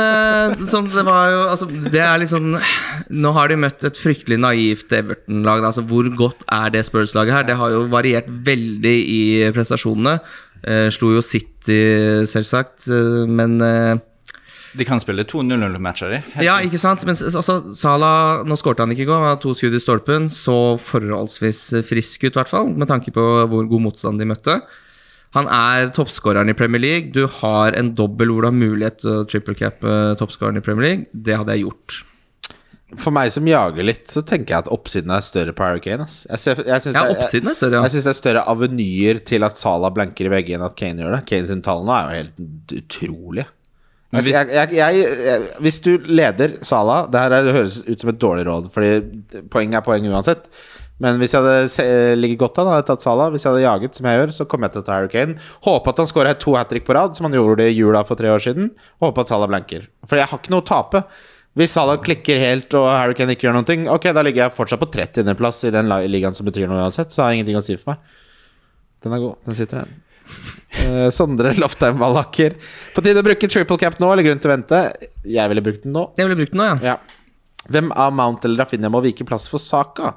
sånn, 0.66 0.88
det 0.93 1.03
var 1.05 1.30
jo 1.34 1.41
Altså, 1.51 1.68
det 1.93 2.01
er 2.01 2.18
liksom 2.24 2.55
Nå 3.14 3.34
har 3.38 3.51
de 3.51 3.60
møtt 3.62 3.84
et 3.86 3.99
fryktelig 4.01 4.39
naivt 4.41 4.91
Everton-lag. 4.97 5.62
Altså, 5.70 5.84
hvor 5.86 6.10
godt 6.18 6.41
er 6.51 6.74
det 6.74 6.86
Spurs-laget 6.88 7.36
her? 7.38 7.47
Det 7.51 7.58
har 7.60 7.76
jo 7.76 7.86
variert 7.91 8.28
veldig 8.28 8.95
i 9.14 9.22
prestasjonene. 9.55 10.18
Eh, 10.66 10.88
slo 10.93 11.14
jo 11.14 11.22
City, 11.22 11.78
selvsagt, 12.26 12.88
men 13.30 13.60
De 14.78 14.86
kan 14.86 14.99
spille 15.01 15.24
to 15.30 15.39
0-0-matcher, 15.45 16.12
de. 16.12 16.43
Ja, 16.45 16.58
ikke 16.66 16.78
sant? 16.82 17.05
Men 17.08 17.16
altså, 17.18 17.60
Salah 17.78 18.43
Nå 18.45 18.58
skårte 18.60 18.84
han 18.84 18.91
ikke 18.93 19.05
i 19.05 19.10
går, 19.10 19.22
han 19.22 19.32
hadde 19.32 19.41
to 19.45 19.53
skudd 19.58 19.78
i 19.78 19.82
stolpen. 19.82 20.28
Så 20.34 20.58
forholdsvis 20.82 21.62
frisk 21.88 22.26
ut, 22.28 22.34
i 22.34 22.38
hvert 22.41 22.51
fall, 22.51 22.74
med 22.74 22.89
tanke 22.91 23.14
på 23.16 23.24
hvor 23.49 23.70
god 23.70 23.86
motstand 23.88 24.20
de 24.22 24.28
møtte. 24.30 24.60
Han 25.36 25.50
er 25.52 25.90
toppskåreren 25.96 26.50
i 26.52 26.56
Premier 26.58 26.82
League. 26.82 27.12
Du 27.16 27.26
har 27.42 27.76
en 27.76 27.94
dobbel 27.98 28.32
hvor 28.32 28.46
du 28.46 28.50
har 28.52 28.56
mulighet 28.56 29.02
til 29.04 29.12
å 29.12 29.26
triple 29.30 29.58
cap 29.60 29.84
uh, 29.84 30.14
toppskåreren 30.20 30.60
i 30.60 30.64
Premier 30.64 30.88
League. 30.88 31.10
Det 31.12 31.36
hadde 31.36 31.58
jeg 31.58 31.68
gjort. 31.68 32.00
For 32.96 33.12
meg 33.12 33.34
som 33.36 33.48
jager 33.50 33.84
litt, 33.84 34.06
så 34.14 34.22
tenker 34.24 34.54
jeg 34.54 34.64
at 34.64 34.70
oppsiden 34.72 35.12
er 35.12 35.24
større 35.26 35.52
på 35.56 35.66
Hurricane. 35.66 36.06
Ass. 36.08 36.22
Jeg, 36.30 36.40
ser, 36.40 36.62
jeg, 36.64 36.86
synes 36.86 36.96
Ja, 36.96 37.04
det 37.12 37.18
er 37.20 37.58
større, 37.58 37.82
Jeg 37.82 37.92
ja. 37.92 38.04
det 38.06 38.14
er 38.14 38.20
større 38.22 38.44
avenyer 38.48 39.20
til 39.28 39.44
at 39.44 39.60
Salah 39.60 39.92
blanker 39.92 40.30
i 40.30 40.32
begge 40.32 40.56
enn 40.56 40.64
at 40.64 40.78
Kane 40.80 41.04
gjør 41.04 41.18
det. 41.18 41.22
Kane 41.28 41.50
sine 41.52 41.66
tall 41.66 41.84
nå 41.84 41.92
er 41.98 42.08
jo 42.08 42.22
helt 42.22 42.76
utrolige. 42.80 43.50
Altså, 44.16 44.32
jeg, 44.32 44.72
jeg, 44.72 45.48
hvis 45.60 45.82
du 45.84 45.90
leder 46.08 46.54
Salah 46.64 47.10
Det 47.12 47.20
her 47.20 47.34
er, 47.36 47.50
høres 47.58 47.82
ut 47.84 48.00
som 48.00 48.12
et 48.14 48.20
dårlig 48.22 48.46
råd, 48.48 48.70
Fordi 48.72 49.42
poeng 49.52 49.76
er 49.76 49.84
poeng 49.84 50.08
uansett. 50.08 50.48
Men 51.04 51.20
hvis 51.22 51.36
jeg 51.36 51.45
hadde 51.45 52.18
ligget 52.18 52.41
godt 52.41 52.58
an, 52.58 52.72
hadde 52.72 52.82
jeg 52.82 52.89
tatt 52.89 53.06
Salah. 53.06 53.30
Hvis 53.34 53.45
jeg 53.45 53.54
hadde 53.54 53.66
jaget, 53.66 53.98
som 54.00 54.08
jeg 54.10 54.20
gjør, 54.20 54.34
så 54.34 54.45
kommer 54.50 54.68
jeg 54.68 54.78
til 54.78 54.82
å 54.84 54.88
ta 54.88 54.95
Harry 54.98 55.12
Kane. 55.14 55.36
Håpe 55.68 55.93
at 55.93 56.02
han 56.02 56.10
skårer 56.10 56.38
to 56.41 56.56
hat 56.58 56.72
trick 56.74 56.88
på 56.88 56.95
rad, 56.98 57.14
som 57.18 57.28
han 57.28 57.38
gjorde 57.38 57.68
i 57.70 57.76
jula 57.76 58.02
for 58.08 58.18
tre 58.20 58.32
år 58.34 58.41
siden. 58.41 58.72
Og 58.98 59.12
håpe 59.12 59.26
at 59.26 59.30
Salah 59.30 59.50
blanker. 59.52 59.86
For 60.10 60.18
jeg 60.18 60.30
har 60.32 60.41
ikke 60.41 60.54
noe 60.56 60.66
å 60.66 60.68
tape. 60.68 61.04
Hvis 61.58 61.74
Salah 61.74 62.00
klikker 62.02 62.41
helt 62.41 62.74
og 62.78 62.88
Harry 62.89 63.18
Kane 63.18 63.34
ikke 63.34 63.48
gjør 63.48 63.64
ting, 63.66 63.86
ok, 63.89 64.10
da 64.14 64.26
ligger 64.26 64.45
jeg 64.45 64.56
fortsatt 64.58 64.82
på 64.82 64.89
30.-plass 64.93 65.64
i 65.70 65.74
den 65.74 65.89
ligaen 66.10 66.38
som 66.38 66.45
betyr 66.50 66.70
noe 66.70 66.84
uansett, 66.86 67.14
så 67.14 67.24
har 67.24 67.32
jeg 67.32 67.41
ingenting 67.41 67.58
å 67.58 67.64
si 67.66 67.78
for 67.78 67.93
meg. 67.93 68.20
Den 69.06 69.16
er 69.18 69.24
god. 69.24 69.39
Den 69.45 69.58
sitter 69.58 69.84
den. 69.84 69.95
Uh, 70.78 71.08
Sondre 71.14 71.54
Loftheim 71.58 71.98
Wallaker. 72.02 72.58
På 72.93 73.02
tide 73.06 73.22
å 73.22 73.26
bruke 73.26 73.50
triple 73.50 73.78
cap 73.82 73.98
nå, 74.02 74.10
eller 74.14 74.26
grunn 74.26 74.41
til 74.41 74.52
å 74.52 74.54
vente? 74.54 74.82
Jeg 75.26 75.54
ville 75.54 75.66
brukt 75.66 75.86
den 75.86 75.93
nå. 75.98 76.10
Jeg 76.18 76.30
ville 76.30 76.41
brukt 76.41 76.54
den 76.54 76.62
nå, 76.62 76.70
ja. 76.74 76.93
Ja. 76.93 77.28
Hvem 77.74 77.89
av 78.00 78.14
Mount 78.16 78.45
eller 78.48 78.64
Rafinha 78.64 78.89
må 78.93 79.02
vike 79.04 79.26
plass 79.28 79.50
for 79.52 79.62
Saka? 79.62 80.14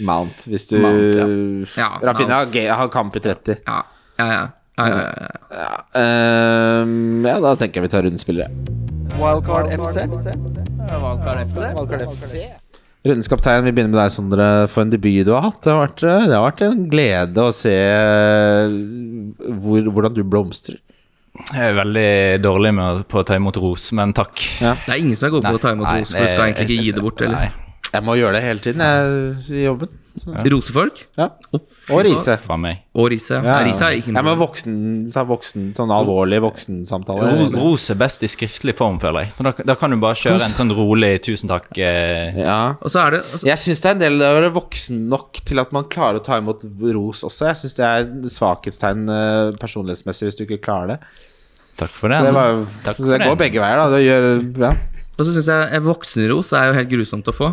Mount, 0.00 0.46
hvis 0.48 0.66
du 0.70 0.78
Mount, 0.80 1.74
Ja, 1.76 1.90
Rafinha 2.02 2.38
har 2.40 2.44
Mount. 2.46 2.52
G- 2.54 2.68
har 2.68 2.88
kamp 2.88 3.16
i 3.16 3.20
30. 3.20 3.58
Ja, 3.66 3.82
ja, 4.18 4.26
ja. 4.32 4.46
ja, 4.78 4.86
ja, 4.88 4.96
ja. 4.96 5.28
Ja, 5.52 5.74
ehm, 6.00 7.24
ja 7.28 7.36
da 7.44 7.54
tenker 7.60 7.80
jeg 7.82 7.88
vi 7.90 7.92
tar 7.92 8.02
rundespillere. 8.08 8.48
Wildcard 9.18 9.68
FC. 9.76 10.06
Wildcard 10.88 12.08
FC. 12.08 12.42
Rundens 13.04 13.26
kaptein, 13.28 13.64
vi 13.66 13.72
begynner 13.74 13.90
med 13.96 13.98
deg, 13.98 14.12
Sondre. 14.14 14.46
For 14.70 14.84
en 14.84 14.90
debut 14.92 15.24
du 15.26 15.32
har 15.34 15.42
hatt. 15.48 15.60
Det 15.64 15.72
har 15.74 15.80
vært, 15.88 16.02
det 16.30 16.36
har 16.36 16.44
vært 16.46 16.62
en 16.68 16.84
glede 16.92 17.42
å 17.42 17.52
se 17.52 17.74
hvor, 19.58 19.82
hvordan 19.90 20.14
du 20.16 20.22
blomstrer. 20.24 20.78
Jeg 21.52 21.72
er 21.72 21.76
veldig 21.78 22.08
dårlig 22.44 22.70
med 22.76 23.04
på 23.10 23.22
å 23.22 23.24
ta 23.26 23.38
imot 23.40 23.56
ros, 23.60 23.88
men 23.96 24.12
takk. 24.16 24.42
Ja. 24.60 24.74
Det 24.86 24.94
er 24.94 25.00
ingen 25.00 25.16
som 25.18 25.26
er 25.30 25.32
gode 25.34 25.48
på 25.48 25.58
å 25.58 25.62
ta 25.62 25.72
imot 25.74 25.88
Nei, 25.88 26.00
ros, 26.02 26.12
for 26.12 26.20
du 26.22 26.28
skal 26.30 26.44
egentlig 26.50 26.66
ikke 26.68 26.84
gi 26.86 26.92
det 26.98 27.04
bort. 27.06 27.24
Eller? 27.24 27.38
Nei. 27.48 27.61
Jeg 27.92 28.04
må 28.06 28.14
gjøre 28.16 28.38
det 28.38 28.46
hele 28.46 28.62
tiden 28.64 28.80
jeg, 28.80 29.34
i 29.52 29.66
jobben. 29.66 29.98
Så, 30.12 30.28
Rosefolk? 30.52 30.98
ja. 31.16 31.30
Å, 31.56 31.56
fy 31.56 31.94
Og. 31.94 32.02
Rise. 32.04 32.34
Og 32.92 33.06
Riise. 33.08 33.32
Ja. 33.38 33.40
Ja, 33.40 33.52
ja. 33.54 33.64
Riise 33.64 33.86
er 33.86 33.94
ikke 33.96 34.12
Ja, 34.12 34.22
men 34.26 34.36
voksen, 34.36 34.74
voksen 35.30 35.70
sånn 35.76 35.92
alvorlig 35.96 36.40
voksensamtale. 36.44 37.30
Ro, 37.38 37.46
ros 37.70 37.86
er 37.94 37.96
best 38.00 38.20
i 38.26 38.28
skriftlig 38.28 38.74
form, 38.76 38.98
føler 39.00 39.24
jeg. 39.24 39.32
Da, 39.40 39.54
da 39.72 39.76
kan 39.80 39.94
du 39.94 39.96
bare 40.02 40.18
kjøre 40.20 40.36
en 40.44 40.52
sånn 40.58 40.74
rolig 40.76 41.14
'tusen 41.24 41.48
takk'. 41.48 41.72
Eh, 41.80 42.36
Ja. 42.42 42.76
Og 42.82 42.92
så 42.92 43.06
er 43.06 43.16
det 43.16 43.22
altså, 43.24 43.46
Jeg 43.48 43.56
syns 43.64 43.80
det 43.80 43.88
er 43.88 43.96
en 43.96 44.04
del 44.04 44.20
av 44.20 44.36
å 44.36 44.40
være 44.42 44.52
voksen 44.60 45.08
nok 45.08 45.40
til 45.48 45.58
at 45.64 45.72
man 45.72 45.88
klarer 45.88 46.20
å 46.20 46.24
ta 46.24 46.36
imot 46.44 46.60
ros 46.92 47.24
også. 47.24 47.48
Jeg 47.48 47.56
syns 47.64 47.74
det 47.80 47.88
er 47.88 48.04
svakhetstegn 48.36 49.08
eh, 49.08 49.56
personlighetsmessig 49.64 50.28
hvis 50.28 50.36
du 50.36 50.44
ikke 50.44 50.60
klarer 50.68 50.96
det. 50.96 50.98
takk 51.80 51.88
for 51.90 52.12
det. 52.12 52.20
Så 52.20 52.28
det, 52.28 52.36
altså. 52.36 52.36
var, 52.36 52.66
Takk 52.84 52.96
så 53.00 53.16
det. 53.16 53.26
går 53.32 53.36
begge 53.48 53.60
veier, 53.64 53.80
da. 53.80 53.88
Det 53.96 54.04
gjør, 54.04 54.28
ja. 54.60 54.74
Og 55.18 55.24
så 55.26 55.32
syns 55.36 55.48
jeg 55.52 55.82
voksenros 55.84 56.52
er 56.56 56.70
jo 56.70 56.76
helt 56.78 56.90
grusomt 56.90 57.28
å 57.28 57.34
få. 57.36 57.50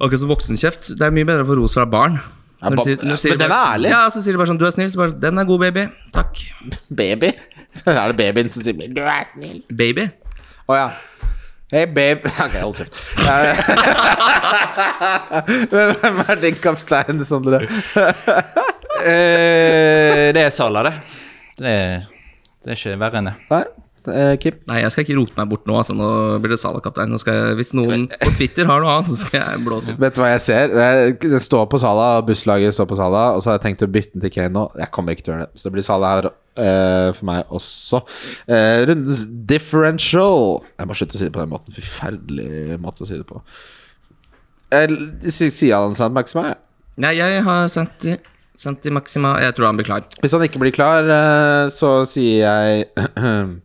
Akkurat 0.00 0.20
som 0.22 0.30
voksenkjeft. 0.30 0.92
Det 0.98 1.04
er 1.06 1.10
mye 1.14 1.26
bedre 1.28 1.44
å 1.44 1.48
få 1.50 1.56
ros 1.58 1.74
fra 1.76 1.84
barn. 1.86 2.20
Ja, 2.62 2.70
Når 2.70 2.76
du 2.76 2.82
sier- 2.86 3.02
når 3.04 3.10
du 3.10 3.20
sier 3.20 3.30
men 3.34 3.38
den 3.38 3.50
bare- 3.50 3.64
er 3.66 3.74
ærlig. 3.78 3.90
Ja, 3.90 4.02
så 4.10 4.20
sier 4.22 4.32
de 4.32 4.38
bare 4.38 4.48
sånn 4.48 4.58
'Du 4.58 4.66
er 4.66 4.70
snill', 4.72 4.92
så 4.92 4.96
bare 5.02 5.12
'Den 5.20 5.38
er 5.38 5.44
god, 5.44 5.60
baby'. 5.60 5.90
Takk. 6.12 6.38
Baby. 6.94 7.32
er 7.86 8.12
det 8.12 8.16
babyen 8.16 8.48
som 8.50 8.62
sier 8.62 8.72
'du 8.72 9.00
er 9.02 9.26
snill'? 9.36 9.62
Baby. 9.76 10.10
Å 10.68 10.74
ja. 10.74 10.90
Hei, 11.72 11.86
babe 11.86 12.22
Ok, 12.44 12.52
hold 12.60 12.76
kjeft. 12.76 12.94
Hvem 15.72 16.20
er 16.28 16.40
din 16.40 16.54
kaptein, 16.62 17.22
Sondre? 17.26 17.60
Eh, 19.04 20.30
det 20.32 20.42
er 20.44 20.50
Sala, 20.54 20.82
det. 20.86 20.92
Det 21.58 21.66
er, 21.72 22.04
det 22.64 22.72
er 22.74 22.78
ikke 22.78 22.98
verre 23.00 23.18
enn 23.20 23.28
det. 23.30 23.34
Nei, 23.50 23.62
eh, 24.08 24.36
Kim? 24.42 24.58
Nei, 24.68 24.80
jeg 24.82 24.92
skal 24.92 25.04
ikke 25.06 25.16
rote 25.18 25.38
meg 25.38 25.50
bort 25.50 25.66
nå. 25.66 25.76
Altså, 25.80 25.96
nå 25.96 26.08
blir 26.42 26.54
det 26.54 26.60
jeg- 26.60 27.56
Hvis 27.56 27.72
noen 27.74 28.06
på 28.08 28.36
Twitter 28.36 28.66
har 28.66 28.80
noe 28.80 28.98
annet, 28.98 29.10
så 29.10 29.26
skal 29.26 29.40
jeg 29.40 29.64
blåse 29.64 29.88
inn. 29.90 29.98
Vet 30.00 30.14
du 30.14 30.20
hva 30.20 30.32
jeg 30.32 30.40
ser? 30.40 30.68
Det 31.20 31.42
står 31.42 31.66
på 31.70 31.80
Sala, 31.80 32.20
busslaget 32.22 32.74
står 32.74 32.86
på 32.86 32.96
Sala, 32.96 33.34
og 33.34 33.42
så 33.42 33.50
har 33.50 33.58
jeg 33.58 33.76
tenkt 33.76 33.86
å 33.86 33.90
bytte 33.90 34.12
den 34.12 34.20
til 34.26 34.30
Kane 34.30 34.54
nå. 34.54 34.70
Jeg 34.76 34.90
kommer 34.90 35.12
ikke 35.12 35.24
til 35.24 35.34
å 35.34 35.36
gjøre 35.36 35.46
det, 35.48 35.60
så 35.60 35.68
det 35.68 35.72
blir 35.72 35.82
Sala 35.90 36.14
her 36.16 36.30
Uh, 36.54 37.10
for 37.10 37.26
meg 37.26 37.48
også. 37.50 37.98
Uh, 38.46 38.84
rundens 38.86 39.24
differential 39.26 40.60
Jeg 40.78 40.86
må 40.86 40.94
slutte 40.94 41.16
å 41.16 41.18
si 41.18 41.26
det 41.26 41.34
på 41.34 41.42
den 41.42 41.50
måten. 41.50 41.74
Forferdelig 41.74 42.76
måte 42.78 43.02
å 43.02 43.08
si 43.08 43.18
det 43.18 43.26
på. 43.26 43.40
Eh, 44.70 44.86
Sier 45.34 45.74
han 45.74 45.96
Sand 45.98 46.14
Maxima? 46.14 46.52
ja. 46.52 46.54
Nei, 47.02 47.16
jeg 47.18 47.42
har 47.42 47.66
sendt 47.66 48.06
sendt 48.54 48.86
Maxima. 48.94 49.32
Jeg 49.42 49.56
tror 49.56 49.66
han 49.66 49.80
blir 49.80 49.88
klar. 49.88 50.04
Hvis 50.22 50.30
han 50.36 50.44
ikke 50.46 50.60
blir 50.62 50.70
klar, 50.74 51.08
så 51.74 52.04
sier 52.06 52.44
jeg 52.46 52.86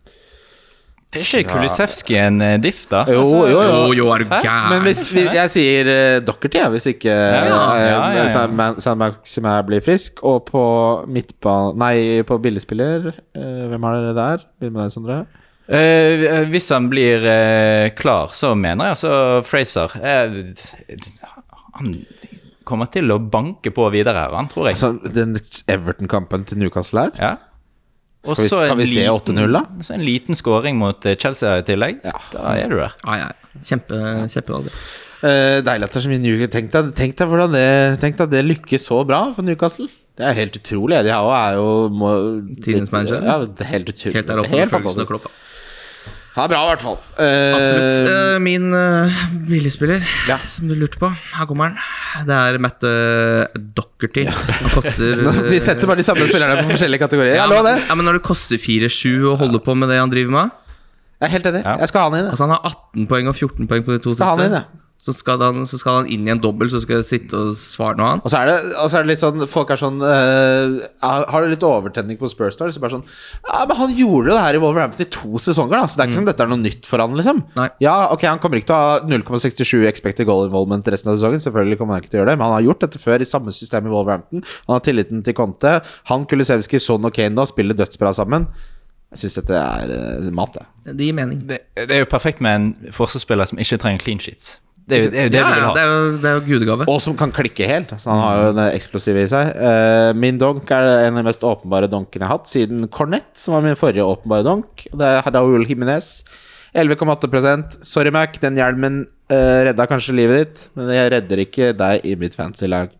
Er 1.09 1.23
ikke 1.23 1.49
Kulisevskij 1.49 2.19
en 2.21 2.35
eh, 2.45 2.55
diff, 2.61 2.83
da? 2.89 2.99
Jo, 3.09 3.23
jo, 3.25 3.47
jo. 3.49 3.61
Jo, 3.65 3.93
jo, 3.97 4.09
er 4.13 4.21
du 4.21 4.27
gæren? 4.29 4.67
Men 4.69 4.83
hvis, 4.85 5.07
hvis 5.09 5.31
jeg 5.33 5.49
sier 5.49 5.89
uh, 5.89 6.17
Dockerty, 6.21 6.59
ja, 6.61 6.67
hvis 6.69 6.85
ikke 6.91 7.09
ja, 7.09 7.39
ja, 7.49 7.61
eh, 7.73 7.85
ja, 7.87 8.03
ja. 8.19 8.27
San 8.29 8.99
Man- 9.01 9.65
blir 9.65 9.81
frisk, 9.81 10.21
og 10.21 10.43
på 10.51 10.61
midtbane 11.09 11.73
Nei, 11.81 12.21
på 12.29 12.37
billigspiller 12.43 13.09
uh, 13.09 13.65
Hvem 13.71 13.89
har 13.89 13.97
dere 13.97 14.13
der? 14.19 14.45
Begynn 14.61 14.77
med 14.77 14.85
deg, 14.85 14.93
Sondre. 14.93 15.19
Uh, 15.69 16.45
hvis 16.53 16.69
han 16.73 16.91
blir 16.93 17.25
uh, 17.25 17.89
klar, 17.97 18.29
så 18.37 18.53
mener 18.57 18.91
jeg 18.91 18.97
altså 18.99 19.11
Fraser 19.45 19.93
eh, 20.01 20.39
Han 21.77 21.99
kommer 22.69 22.89
til 22.93 23.09
å 23.09 23.17
banke 23.17 23.73
på 23.73 23.89
videre 23.93 24.27
her, 24.27 24.37
han, 24.37 24.49
tror 24.49 24.69
jeg. 24.69 24.77
Altså, 24.77 25.13
den 25.13 25.37
Everton-kampen 25.69 26.45
til 26.45 26.61
Newcastle 26.61 27.07
her 27.07 27.17
ja. 27.17 27.35
Skal 28.23 28.43
vi- 28.43 28.49
skal 28.51 28.77
vi 28.77 28.85
se 28.85 29.05
8-0 29.07 29.53
da? 29.53 29.61
Så 29.81 29.93
en 29.95 30.03
liten 30.05 30.35
scoring 30.35 30.75
mot 30.77 31.05
eh, 31.05 31.15
Chelsea 31.15 31.57
i 31.59 31.61
tillegg. 31.63 32.01
Ja. 32.03 32.11
Da 32.33 32.55
er 32.59 32.67
du 32.69 32.75
der. 32.77 32.93
Ja, 33.05 33.15
ja. 33.15 33.29
Kjempe, 33.63 33.95
kjempevalg. 34.29 34.67
Uh, 35.19 35.59
Deilig 35.63 35.83
at 35.83 35.91
det 35.91 35.97
er 35.99 36.03
så 36.05 36.09
mye 36.11 36.19
Newcastle. 36.23 36.51
Tenk 36.53 36.71
deg, 36.71 36.91
tenk 36.95 37.15
deg 37.19 37.27
hvordan 37.27 37.51
det 37.51 37.99
Tenk 37.99 38.15
deg 38.21 38.29
det 38.31 38.43
lykkes 38.45 38.85
så 38.87 39.01
bra 39.07 39.33
for 39.35 39.41
Newcastle. 39.43 39.87
Det 40.19 40.27
er 40.27 40.33
helt 40.35 40.55
utrolig. 40.59 41.03
De 41.03 41.11
har- 41.15 41.49
er 41.51 41.55
jo 41.55 41.89
må, 41.89 42.09
Tidens 42.63 42.91
manager. 42.91 43.23
Ja, 43.23 43.39
helt 43.71 43.87
utrolig. 43.87 44.15
Helt 44.15 44.27
der 44.27 44.37
oppe 44.43 44.49
med 44.51 44.59
Helt 44.59 44.71
følelsen 44.71 45.01
av 45.03 45.07
fantastisk. 45.07 45.31
Klokka. 46.33 46.43
er 46.45 46.51
bra, 46.53 46.59
i 46.63 46.69
hvert 46.71 46.83
fall. 46.83 46.97
Uh, 47.19 47.55
Absolutt. 47.57 48.09
Uh, 48.09 48.39
min 48.43 48.67
uh, 48.73 49.19
billigspiller, 49.49 50.05
Ja. 50.29 50.37
som 50.47 50.67
du 50.69 50.75
lurte 50.75 50.99
på, 51.01 51.09
her 51.35 51.45
kommer 51.49 51.71
han. 51.73 52.25
Det 52.27 52.35
er 52.35 52.59
Matt 52.63 52.81
Dockerty. 53.75 54.25
Han 54.29 54.69
koster 54.73 55.23
Vi 55.53 55.59
setter 55.59 55.87
bare 55.89 55.99
de 56.01 56.07
samme 56.07 56.27
spillerne 56.29 56.63
på 56.63 56.69
forskjellige 56.75 56.99
kategorier. 57.05 57.35
ja, 57.35 57.45
Ja, 57.49 57.61
men- 57.63 57.83
Ja, 57.89 57.95
men 57.95 58.05
når 58.05 58.19
det 58.19 58.23
koster 58.23 58.57
4-7 58.57 59.33
å 59.33 59.37
holde 59.37 59.59
på 59.63 59.75
med 59.77 59.89
det 59.89 59.99
han 59.99 60.09
driver 60.11 60.31
med 60.31 60.51
Jeg 61.21 61.27
er 61.27 61.33
helt 61.37 61.45
enig. 61.51 61.63
Ja. 61.65 61.77
Jeg 61.83 61.87
skal 61.91 62.01
ha 62.01 62.09
han 62.09 62.19
inn. 62.21 62.29
Altså 62.31 62.45
Han 62.47 62.55
har 62.55 62.61
18 62.93 63.07
poeng 63.07 63.27
og 63.27 63.35
14 63.35 63.67
poeng 63.67 63.83
på 63.83 63.91
de 63.97 63.99
to 64.05 64.13
Skal 64.15 64.25
ha 64.25 64.35
han 64.37 64.45
inn, 64.45 64.55
siste. 64.59 64.85
Så 64.99 65.13
skal, 65.15 65.39
han, 65.39 65.63
så 65.63 65.77
skal 65.79 66.01
han 66.01 66.09
inn 66.11 66.25
i 66.27 66.31
en 66.33 66.41
dobbel, 66.43 66.67
så 66.67 66.81
skal 66.83 66.97
jeg 66.99 67.05
sitte 67.07 67.39
og 67.39 67.53
svare 67.55 67.95
noe 67.95 68.07
annet. 68.09 68.25
Og 68.27 68.33
så 68.33 68.41
er 68.41 68.49
det, 68.49 68.55
og 68.83 68.89
så 68.91 68.97
er 68.99 69.05
det 69.05 69.11
litt 69.13 69.21
sånn 69.21 69.45
Folk 69.47 69.69
er 69.71 69.79
sånn 69.79 70.01
uh, 70.03 70.81
Har 71.31 71.45
litt 71.47 71.63
overtenning 71.63 72.17
på 72.19 72.27
Spurs 72.27 72.57
da. 72.59 72.67
Så 72.67 72.81
bare 72.83 72.97
sånn 72.97 73.05
Ja, 73.45 73.61
men 73.69 73.79
han 73.79 73.93
gjorde 73.95 74.33
jo 74.33 74.35
det 74.35 74.41
her 74.43 74.57
i 74.57 74.59
Wolverhampton 74.59 75.05
i 75.05 75.07
to 75.15 75.39
sesonger, 75.39 75.77
da. 75.79 75.87
Så 75.87 75.95
det 75.95 76.03
er 76.03 76.11
ikke 76.11 76.17
som 76.17 76.27
dette 76.27 76.43
er 76.43 76.51
noe 76.51 76.59
nytt 76.59 76.89
for 76.89 76.99
han, 76.99 77.15
liksom. 77.15 77.39
Nei. 77.55 77.69
Ja, 77.85 77.95
ok, 78.11 78.27
han 78.27 78.43
kommer 78.43 78.59
ikke 78.59 78.73
til 78.73 78.75
å 78.75 78.89
ha 78.89 78.99
0,67 79.07 79.87
expected 79.87 80.27
goal 80.27 80.43
involvement 80.49 80.91
resten 80.91 81.13
av 81.13 81.15
sesongen. 81.15 81.45
Selvfølgelig 81.47 81.79
kommer 81.79 81.95
han 81.95 82.03
ikke 82.03 82.11
til 82.11 82.19
å 82.19 82.23
gjøre 82.25 82.33
det, 82.33 82.39
men 82.41 82.49
han 82.49 82.57
har 82.57 82.67
gjort 82.67 82.83
dette 82.83 83.03
før 83.05 83.23
i 83.23 83.31
samme 83.31 83.55
system 83.55 83.87
i 83.87 83.95
Wolverhampton. 83.95 84.43
Han 84.67 84.75
har 84.75 84.83
tilliten 84.83 85.23
til 85.23 85.39
Conte. 85.39 85.77
Han, 86.11 86.27
Kulisevskij, 86.27 86.83
Son 86.83 87.07
og 87.07 87.15
Kane 87.15 87.39
da 87.39 87.47
spiller 87.47 87.79
dødsbra 87.79 88.11
sammen. 88.19 88.51
Jeg 89.15 89.23
syns 89.23 89.39
dette 89.39 89.55
er 89.57 89.91
eh, 89.95 90.31
mat, 90.35 90.59
jeg. 90.59 90.67
Det 90.91 91.07
gir 91.07 91.15
mening. 91.17 91.45
Det, 91.49 91.63
det 91.79 91.95
er 91.95 92.03
jo 92.03 92.09
perfekt 92.11 92.43
med 92.43 92.59
en 92.59 92.91
forsvarsspiller 92.93 93.47
som 93.47 93.61
ikke 93.63 93.79
trenger 93.81 94.03
clean 94.03 94.19
sheets. 94.21 94.59
Det 94.89 94.97
er 94.97 95.03
jo 95.03 95.11
det, 95.13 95.19
er 95.19 95.27
jo 95.27 95.33
det 95.33 95.39
Ja, 95.39 95.45
vi 95.45 95.55
vil 95.55 95.65
ha. 95.67 95.73
det 95.75 95.83
er 95.83 95.91
jo, 95.91 96.11
det 96.17 96.29
er 96.29 96.37
jo 96.37 96.43
gudegave. 96.47 96.87
Og 96.89 96.99
som 97.05 97.15
kan 97.19 97.33
klikke 97.35 97.69
helt. 97.69 97.93
Så 98.01 98.09
han 98.11 98.21
har 98.23 98.41
jo 98.41 98.51
det 98.57 98.67
eksplosive 98.79 99.23
i 99.23 99.29
seg. 99.31 99.53
Uh, 99.55 100.09
min 100.17 100.41
donk 100.41 100.69
er 100.73 100.89
en 101.05 101.13
av 101.13 101.21
de 101.21 101.25
mest 101.29 101.45
åpenbare 101.45 101.89
donkene 101.91 102.25
jeg 102.25 102.27
har 102.27 102.39
hatt 102.39 102.51
siden 102.51 102.89
Cornett, 102.93 103.31
som 103.37 103.57
var 103.57 103.65
min 103.65 103.79
forrige 103.79 104.05
åpenbare 104.05 104.47
donk. 104.47 104.85
Det 104.89 105.15
er 105.15 105.33
Raúl 105.37 105.67
Jiminez. 105.69 106.19
11,8 106.77 107.81
Sorry, 107.81 108.11
Mac, 108.13 108.37
den 108.41 108.57
hjelmen 108.59 109.01
uh, 109.31 109.59
redda 109.69 109.87
kanskje 109.89 110.17
livet 110.17 110.43
ditt, 110.43 110.69
men 110.77 110.91
jeg 110.93 111.13
redder 111.15 111.43
ikke 111.45 111.73
deg 111.77 112.05
i 112.05 112.15
mitt 112.19 112.37
fancy 112.37 112.69
lag. 112.69 112.93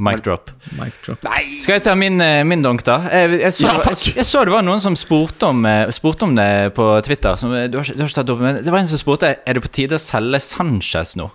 Mic 0.00 0.22
drop. 0.24 0.50
Mic 0.78 0.94
drop. 1.04 1.26
Skal 1.60 1.74
jeg 1.76 1.82
ta 1.84 1.94
min, 1.98 2.20
eh, 2.24 2.40
min 2.48 2.62
donk, 2.64 2.82
da? 2.86 3.02
Jeg, 3.12 3.40
jeg, 3.42 3.52
så, 3.58 3.66
Ja, 3.66 3.74
jeg, 3.90 4.14
jeg, 4.16 4.24
så 4.28 4.44
det 4.48 4.54
var 4.54 4.64
noen 4.64 4.80
som 4.80 4.96
spurte 4.96 5.50
om, 5.50 5.60
eh, 5.68 5.90
spurte 5.94 6.24
om 6.28 6.32
det 6.38 6.48
på 6.78 6.86
Twitter. 7.04 7.36
Som, 7.40 7.52
eh, 7.54 7.66
du, 7.68 7.76
har 7.78 7.84
ikke, 7.84 7.98
du 7.98 8.04
har 8.06 8.08
ikke 8.08 8.20
tatt 8.22 8.32
opp, 8.32 8.40
men 8.46 8.62
det 8.64 8.72
var 8.72 8.80
en 8.80 8.88
som 8.90 9.00
spurte 9.02 9.34
Er 9.44 9.58
det 9.58 9.62
på 9.66 9.72
tide 9.80 9.98
å 9.98 10.02
selge 10.02 10.40
Sanchez 10.46 11.16
nå. 11.20 11.28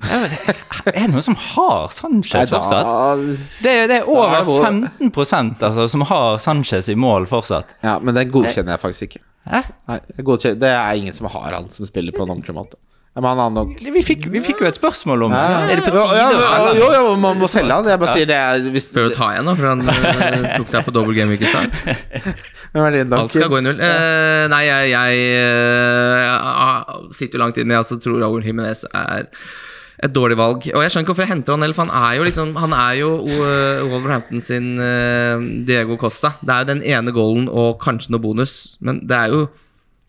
Vet- 0.00 0.50
Er 0.92 1.06
det 1.06 1.10
noen 1.12 1.24
som 1.24 1.36
har 1.40 1.88
Sanchez 1.94 2.50
fortsatt? 2.52 2.90
Det, 3.64 3.76
det 3.90 4.00
er 4.02 4.08
over 4.12 4.36
er 4.40 4.44
15 4.44 5.62
altså, 5.64 5.86
som 5.88 6.04
har 6.08 6.36
Sanchez 6.42 6.88
i 6.92 6.94
mål 6.94 7.26
fortsatt. 7.30 7.76
Ja, 7.82 7.98
men 7.98 8.14
den 8.14 8.30
godkjenner 8.32 8.76
jeg 8.76 8.82
faktisk 8.82 9.08
ikke. 9.08 9.24
Nei, 9.46 10.00
det 10.58 10.68
er 10.72 10.96
ingen 10.98 11.14
som 11.14 11.28
har 11.30 11.54
han 11.54 11.70
som 11.70 11.86
spiller 11.86 12.12
på 12.12 12.24
en 12.26 12.34
ordentlig 12.34 12.54
måte. 12.56 12.76
Ja, 13.16 13.22
men 13.24 13.38
han 13.40 13.54
nok 13.56 13.78
Vi 13.80 14.02
fikk, 14.04 14.26
vi 14.28 14.42
fikk 14.44 14.58
jo 14.60 14.66
et 14.68 14.76
spørsmål 14.76 15.22
om 15.24 15.32
ja, 15.32 15.62
Er 15.70 15.80
det 15.80 15.86
på 15.86 15.92
ja, 15.96 16.02
tide 16.10 16.18
ja, 16.20 16.48
å? 16.60 16.72
Jo, 16.76 16.88
jo, 16.92 17.14
man 17.20 17.38
må 17.40 17.48
selge 17.48 17.72
han. 17.72 17.88
Jeg 17.88 18.00
bare 18.02 18.12
sier 18.12 18.28
det 18.28 18.36
er 18.36 18.66
hvis, 18.74 18.90
Prøv 18.92 19.08
å 19.08 19.14
ta 19.14 19.30
igjen, 19.32 19.48
da, 19.48 19.54
for 19.56 19.70
han 19.70 19.80
eh, 19.88 20.48
tok 20.58 20.74
deg 20.74 20.84
på 20.84 20.92
double 20.92 21.16
game 21.16 21.32
i 21.32 21.48
stad. 21.48 21.72
Alt 23.16 23.32
skal 23.32 23.48
gå 23.48 23.62
i 23.62 23.64
null. 23.64 23.80
Eh, 23.80 24.44
nei, 24.52 24.62
jeg, 24.68 24.90
jeg 24.92 25.22
jeg, 26.26 27.16
sitter 27.16 27.38
jo 27.38 27.42
langt 27.46 27.60
inne. 27.60 27.76
Jeg 27.76 27.86
også 27.86 27.98
tror 28.04 28.20
Raúl 28.20 28.44
Jiménez 28.44 28.84
er 28.90 29.30
et 30.04 30.12
dårlig 30.12 30.36
valg. 30.36 30.66
Og 30.74 30.82
jeg 30.84 30.92
skjønner 30.92 31.06
ikke 31.06 31.14
hvorfor 31.14 31.24
jeg 31.24 31.32
henter 31.32 31.56
han 31.56 31.64
heller, 31.64 31.76
for 31.76 31.88
han 31.88 32.08
er 32.10 32.18
jo 32.18 32.26
liksom 32.28 32.56
Han 32.60 32.74
er 32.76 32.98
jo 33.00 33.12
eh, 33.24 33.84
Wolverhampton 33.88 34.44
sin 34.44 34.74
eh, 34.82 35.46
Diego 35.68 35.96
Costa. 36.00 36.34
Det 36.42 36.52
er 36.52 36.64
jo 36.64 36.72
den 36.74 36.84
ene 36.84 37.14
goalen 37.16 37.48
og 37.48 37.78
kanskje 37.80 38.12
noe 38.12 38.24
bonus, 38.24 38.76
men 38.84 39.00
det 39.08 39.22
er 39.22 39.32
jo 39.32 39.46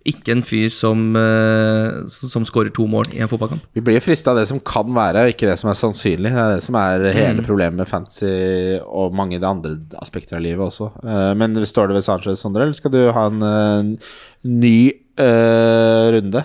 ikke 0.08 0.36
en 0.36 0.44
fyr 0.46 0.72
som, 0.74 1.10
uh, 1.18 2.06
som 2.08 2.46
skårer 2.48 2.72
to 2.76 2.86
mål 2.90 3.12
i 3.16 3.22
en 3.24 3.32
fotballkamp. 3.32 3.66
Vi 3.76 3.84
blir 3.84 4.04
frista 4.04 4.32
av 4.34 4.42
det 4.42 4.48
som 4.50 4.62
kan 4.64 4.90
være, 4.96 5.28
ikke 5.34 5.50
det 5.50 5.58
som 5.62 5.72
er 5.72 5.80
sannsynlig. 5.80 6.32
Det 6.32 6.44
er 6.44 6.56
det 6.56 6.66
som 6.66 6.78
er 6.80 7.08
hele 7.16 7.46
problemet 7.46 7.82
med 7.82 7.92
fantasy 7.92 8.80
og 8.86 9.16
mange 9.18 9.40
av 9.40 9.44
de 9.44 9.50
andre 9.52 10.02
aspekter 10.02 10.40
av 10.40 10.46
livet 10.46 10.64
også. 10.64 10.92
Eh, 11.04 11.32
men 11.40 11.58
står 11.68 11.90
det 11.90 12.00
ved 12.00 12.08
Sanchez, 12.08 12.44
Sondre, 12.44 12.68
eller 12.68 12.78
skal 12.78 12.94
du 12.94 13.02
ha 13.14 13.26
en 13.32 13.48
eh, 13.48 14.12
ny 14.48 14.78
uh, 15.20 16.14
runde? 16.16 16.44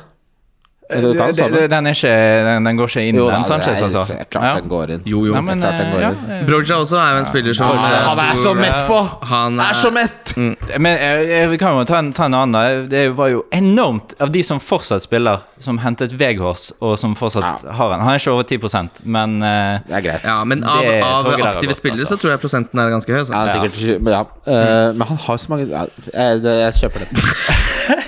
Du 1.01 1.13
den 1.13 1.53
Det- 1.53 1.71
Den, 1.71 1.87
er 1.87 1.91
ikke, 1.97 2.13
den, 2.47 2.65
den 2.65 2.77
går 2.77 2.87
ikke 2.93 3.05
inn, 3.09 3.17
Jo 3.17 3.29
da, 3.29 3.37
den 3.37 3.45
Sanchez, 3.45 3.81
er- 3.81 3.85
altså. 3.85 4.15
er 4.21 4.25
klart 4.31 4.45
Ja. 4.45 4.55
den 4.61 4.69
går 4.69 4.91
inn. 4.91 5.03
Jo, 5.07 5.25
jo. 5.27 5.33
Nei, 5.33 5.41
men, 5.41 5.59
er 5.59 5.69
klart 5.69 5.79
den 5.81 5.93
går 5.93 6.01
ja. 6.01 6.11
inn. 6.11 6.47
Broja 6.47 6.75
også 6.83 6.97
er 7.01 7.13
jo 7.13 7.19
en 7.19 7.25
spiller 7.27 7.53
som 7.55 7.67
ja, 7.69 7.77
han 8.09 8.19
er 8.19 8.37
så 8.37 8.55
mett 8.55 8.87
på! 8.87 8.99
Han 9.33 9.61
Er 9.61 9.73
så 9.75 9.91
mett! 9.93 10.35
Men 10.79 10.99
jeg, 10.99 11.29
jeg 11.29 11.59
kan 11.61 11.77
jo 11.79 11.85
ta 11.85 11.99
en, 11.99 12.13
ta 12.13 12.25
en 12.27 12.35
annen. 12.35 12.89
Det 12.89 13.17
var 13.17 13.29
jo 13.29 13.45
enormt 13.53 14.15
av 14.21 14.31
de 14.33 14.43
som 14.43 14.61
fortsatt 14.61 15.03
spiller, 15.03 15.43
som 15.59 15.79
hentet 15.79 16.13
Veghors, 16.19 16.73
og 16.81 16.99
som 16.99 17.15
fortsatt 17.17 17.65
Ja. 17.65 17.73
har 17.73 17.93
en. 17.95 18.01
Han 18.01 18.15
er 18.15 18.19
ikke 18.19 18.33
over 18.33 18.45
10% 18.45 19.03
men 19.05 19.43
eh, 19.43 19.79
Det 19.89 19.97
er 19.99 20.01
greit. 20.01 20.25
Ja, 20.25 20.45
men 20.45 20.65
av, 20.65 20.83
Det 20.83 21.03
av 21.03 21.27
er 21.27 21.47
aktive 21.53 21.75
spillere 21.75 22.01
altså. 22.01 22.17
så 22.17 22.21
tror 22.21 22.31
jeg 22.33 22.41
prosenten 22.41 22.79
er 22.79 22.91
ganske 22.91 23.13
høy. 23.13 23.25
Så. 23.25 23.33
Ja, 23.33 23.47
sikkert 23.53 23.77
ikke 23.79 23.99
men 24.03 24.13
ja. 24.13 24.21
Eh, 24.47 24.93
Men 24.93 25.07
han 25.09 25.17
har 25.17 25.37
så 25.37 25.49
mange 25.53 25.69
ja, 25.69 25.85
jeg, 26.13 26.43
jeg 26.43 26.73
kjøper 26.81 27.05
den. 27.07 27.23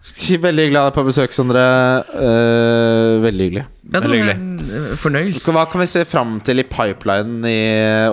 Veldig 0.00 0.64
hyggelig 0.64 0.78
å 0.80 0.82
ha 0.86 0.88
deg 0.88 0.96
på 0.96 1.02
besøk, 1.04 1.34
Sondre. 1.36 1.62
Uh, 2.08 3.20
veldig 3.20 3.46
hyggelig. 3.46 3.64
Ja, 3.90 4.00
det 4.00 4.08
var 4.08 4.30
en 4.32 4.46
eh, 4.64 4.94
fornøyelse. 5.00 5.42
Så 5.44 5.52
hva 5.52 5.66
kan 5.68 5.82
vi 5.82 5.88
se 5.92 6.06
fram 6.08 6.38
til 6.46 6.62
i 6.62 6.64
pipelinen 6.64 7.44
i 7.44 7.60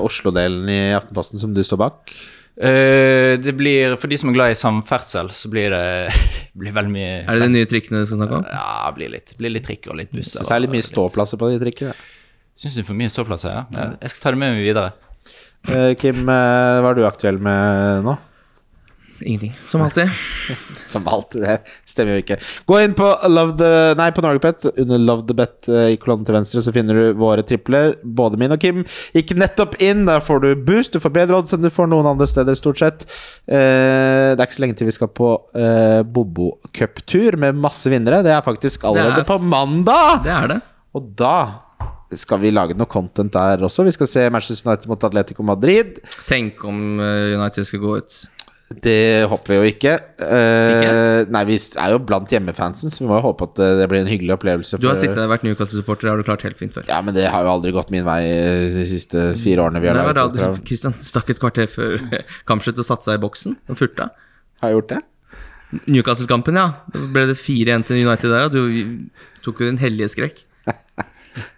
Oslo-delen 0.04 0.68
i 0.74 0.82
Aftenposten, 0.98 1.40
som 1.40 1.54
du 1.56 1.62
står 1.64 1.80
bak? 1.86 2.12
Uh, 2.58 3.38
det 3.40 3.54
blir, 3.56 3.96
For 4.02 4.12
de 4.12 4.18
som 4.20 4.34
er 4.34 4.36
glad 4.36 4.52
i 4.52 4.60
samferdsel, 4.60 5.32
så 5.32 5.52
blir 5.54 5.72
det 5.72 5.88
blir 6.60 6.76
veldig 6.76 6.92
mye 6.92 7.10
Er 7.22 7.38
det 7.38 7.46
de 7.46 7.52
nye 7.54 7.70
trikkene 7.70 8.02
du 8.02 8.10
skal 8.10 8.24
snakke 8.24 8.42
om? 8.42 8.48
Ja, 8.52 8.92
blir 8.98 9.14
litt, 9.14 9.36
blir 9.40 9.54
litt 9.54 9.68
trikk 9.70 9.88
og 9.88 10.00
litt 10.02 10.12
busser. 10.12 10.42
Syns 10.42 10.52
det 10.52 10.58
er 10.58 10.66
litt 10.66 10.76
mye 10.76 10.88
ståplasser 10.90 11.40
på 11.40 11.54
de 11.54 11.62
trikkene. 11.64 11.96
Syns 12.58 12.74
du 12.74 12.82
det 12.82 12.88
er 12.88 12.92
for 12.92 13.00
mye 13.00 13.14
ståplasser? 13.14 13.54
Ja? 13.54 13.66
ja. 13.78 13.90
Jeg 14.02 14.16
skal 14.16 14.26
ta 14.26 14.36
det 14.36 14.44
med 14.44 14.58
meg 14.58 14.68
videre. 14.68 14.92
Uh, 15.70 15.92
Kim, 16.02 16.26
hva 16.28 16.92
er 16.92 17.00
du 17.00 17.06
aktuell 17.08 17.40
med 17.40 18.04
nå? 18.10 18.20
Ingenting. 19.22 19.54
Som 19.68 19.82
alltid. 19.82 20.10
Som 20.88 21.08
alltid, 21.08 21.42
det 21.44 21.56
stemmer 21.90 22.18
jo 22.18 22.22
ikke. 22.24 22.38
Gå 22.70 22.78
inn 22.84 22.94
på 22.98 23.08
Love 23.32 23.56
the 23.60 23.72
Nei, 24.00 24.10
på 24.16 24.22
Norgepet. 24.24 24.66
Under 24.78 25.02
Love 25.02 25.26
the 25.28 25.36
Bet 25.38 25.68
eh, 25.72 25.90
i 25.96 25.98
kolonnen 26.02 26.28
til 26.28 26.38
venstre 26.38 26.62
så 26.64 26.74
finner 26.76 27.00
du 27.00 27.18
våre 27.20 27.44
tripler. 27.48 27.96
Både 28.04 28.40
min 28.40 28.54
og 28.54 28.62
Kim 28.62 28.84
gikk 29.16 29.34
nettopp 29.40 29.78
inn. 29.84 30.06
Der 30.08 30.22
får 30.24 30.44
du 30.46 30.50
boost. 30.68 30.94
Du 30.96 31.02
får 31.04 31.14
bedre 31.18 31.40
odds 31.42 31.56
enn 31.58 31.66
du 31.66 31.72
får 31.74 31.90
noen 31.92 32.08
andre 32.14 32.28
steder, 32.30 32.58
stort 32.60 32.82
sett. 32.84 33.06
Eh, 33.50 34.34
det 34.34 34.40
er 34.40 34.46
ikke 34.48 34.58
så 34.60 34.66
lenge 34.66 34.78
til 34.80 34.90
vi 34.92 34.96
skal 34.98 35.12
på 35.18 35.32
eh, 35.58 36.02
Bobo 36.08 36.54
Cup-tur 36.78 37.38
med 37.42 37.58
masse 37.60 37.90
vinnere. 37.92 38.22
Det 38.26 38.34
er 38.38 38.46
faktisk 38.46 38.86
allerede 38.88 39.24
er- 39.26 39.30
på 39.30 39.40
mandag! 39.42 40.24
Det 40.28 40.36
er 40.38 40.52
det. 40.56 40.62
Og 40.98 41.12
da 41.20 41.36
skal 42.16 42.40
vi 42.40 42.54
lage 42.56 42.76
noe 42.78 42.88
content 42.88 43.34
der 43.34 43.66
også. 43.68 43.84
Vi 43.84 43.92
skal 43.92 44.08
se 44.08 44.30
Manchester 44.32 44.70
United 44.70 44.88
mot 44.88 45.04
Atletico 45.04 45.44
Madrid. 45.44 45.98
Tenk 46.30 46.64
om 46.64 46.78
United 47.02 47.68
skal 47.68 47.82
gå 47.84 47.98
ut. 48.00 48.22
Det 48.68 49.24
håper 49.32 49.54
vi 49.54 49.58
jo 49.58 49.68
ikke. 49.70 49.92
Uh, 50.20 50.72
Ikke? 50.76 50.96
Nei, 51.32 51.44
vi 51.48 51.56
er 51.56 51.94
jo 51.94 52.00
blant 52.04 52.32
hjemmefansen, 52.34 52.92
så 52.92 53.00
vi 53.00 53.08
må 53.08 53.16
jo 53.16 53.24
håpe 53.30 53.48
at 53.48 53.54
det, 53.56 53.68
det 53.80 53.86
blir 53.88 54.02
en 54.04 54.10
hyggelig 54.12 54.34
opplevelse. 54.36 54.80
Du 54.84 54.90
har 54.90 54.98
sittet 55.00 55.16
der 55.16 55.30
og 55.30 55.32
vært 55.32 55.46
Newcastle-supporter, 55.48 56.10
det 56.10 56.12
har 56.12 56.20
du 56.20 56.28
klart 56.28 56.44
helt 56.44 56.60
fint 56.60 56.76
før. 56.76 56.84
Ja, 56.92 57.00
men 57.06 57.16
det 57.16 57.30
har 57.32 57.48
jo 57.48 57.54
aldri 57.54 57.72
gått 57.76 57.94
min 57.96 58.04
vei 58.08 58.20
eh, 58.28 58.66
de 58.76 58.84
siste 58.90 59.30
fire 59.40 59.64
årene 59.64 59.80
vi 59.84 59.88
har 59.88 59.96
Det 59.96 60.04
Kristian, 60.04 60.20
laget 60.20 60.66
du, 60.68 60.74
program. 60.76 61.06
Stakk 61.08 61.32
et 61.32 61.42
kvarter 61.46 61.72
før 61.72 61.96
kampslutt 62.52 62.84
og 62.84 62.90
satte 62.90 63.08
seg 63.08 63.22
i 63.22 63.24
boksen 63.24 63.56
og 63.72 63.80
furta. 63.80 64.10
Har 64.60 64.74
jeg 64.74 64.82
gjort 64.82 64.92
det? 64.98 65.00
Newcastle-kampen, 65.88 66.60
ja. 66.60 66.68
Da 66.92 67.08
ble 67.16 67.26
det 67.32 67.40
4-1 67.40 67.88
til 67.88 68.04
United 68.04 68.36
der, 68.36 68.50
og 68.50 68.52
du 68.52 69.08
tok 69.48 69.64
jo 69.64 69.72
din 69.72 69.80
hellige 69.80 70.12
skrekk. 70.18 70.44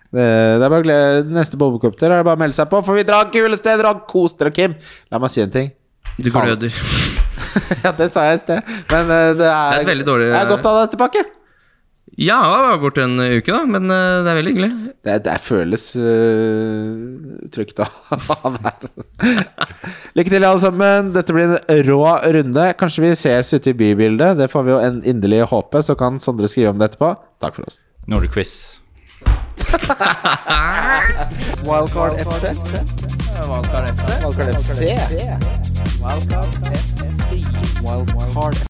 Det, 0.10 0.24
det 0.58 0.66
er 0.66 0.72
bare 0.74 0.82
glede 0.82 1.34
Neste 1.36 1.54
Bobokup-tur 1.62 2.08
er 2.08 2.16
det 2.16 2.26
bare 2.26 2.40
å 2.40 2.42
melde 2.42 2.58
seg 2.58 2.66
på, 2.72 2.80
for 2.82 2.98
vi 2.98 3.04
drar 3.06 3.28
kule 3.30 3.54
steder 3.60 3.86
og 3.92 4.08
kos 4.10 4.34
dere, 4.40 4.50
Kim. 4.50 4.74
La 5.14 5.20
meg 5.22 5.30
si 5.30 5.44
en 5.44 5.52
ting. 5.54 5.68
Du 6.24 6.30
gløder. 6.34 6.72
ja, 7.84 7.92
det 7.98 8.10
sa 8.14 8.28
jeg 8.30 8.40
i 8.40 8.44
sted, 8.44 8.72
men 8.92 9.12
eh, 9.16 9.34
det 9.40 9.48
er, 9.50 9.76
Det 9.80 9.84
er 9.86 9.92
veldig 9.94 10.08
dårlig- 10.08 10.32
Det 10.34 10.40
er 10.44 10.50
godt 10.56 10.66
å 10.70 10.74
ha 10.76 10.82
deg 10.86 10.96
tilbake. 10.96 11.26
Ja, 12.20 12.36
jeg 12.44 12.64
var 12.66 12.80
borte 12.82 13.04
en 13.06 13.14
uke, 13.22 13.48
da, 13.54 13.60
men 13.70 13.86
eh, 13.96 14.16
det 14.26 14.32
er 14.32 14.38
veldig 14.42 14.52
hyggelig. 14.52 14.70
Det, 15.08 15.14
det 15.24 15.36
føles 15.40 15.86
uh, 15.96 17.46
trygt 17.56 17.80
å 17.80 17.86
ha 18.28 18.52
der. 18.58 18.90
Lykke 20.20 20.34
til, 20.34 20.44
alle 20.44 20.60
sammen. 20.60 21.14
Dette 21.16 21.32
blir 21.38 21.54
en 21.56 21.84
rå 21.88 22.02
runde. 22.36 22.66
Kanskje 22.82 23.06
vi 23.06 23.14
ses 23.16 23.54
ute 23.56 23.72
i 23.72 23.78
bybildet. 23.80 24.36
Det 24.42 24.50
får 24.52 24.68
vi 24.68 24.74
jo 24.76 24.82
en 24.84 25.00
inderlig 25.08 25.46
håpe. 25.54 25.80
Så 25.86 25.96
kan 26.00 26.20
Sondre 26.20 26.52
skrive 26.52 26.74
om 26.76 26.82
det 26.82 26.92
etterpå. 26.92 27.14
Takk 27.40 27.56
for 27.62 27.70
oss. 27.72 27.80
Nå 28.10 28.20
er 28.20 28.28
det 28.28 28.34
quiz. 28.36 28.58
Wildcard 31.64 32.20
FC. 32.26 32.52
Wildcard 33.48 34.60
FC. 34.60 35.59
Wildcard 36.00 36.54
FC. 36.72 37.44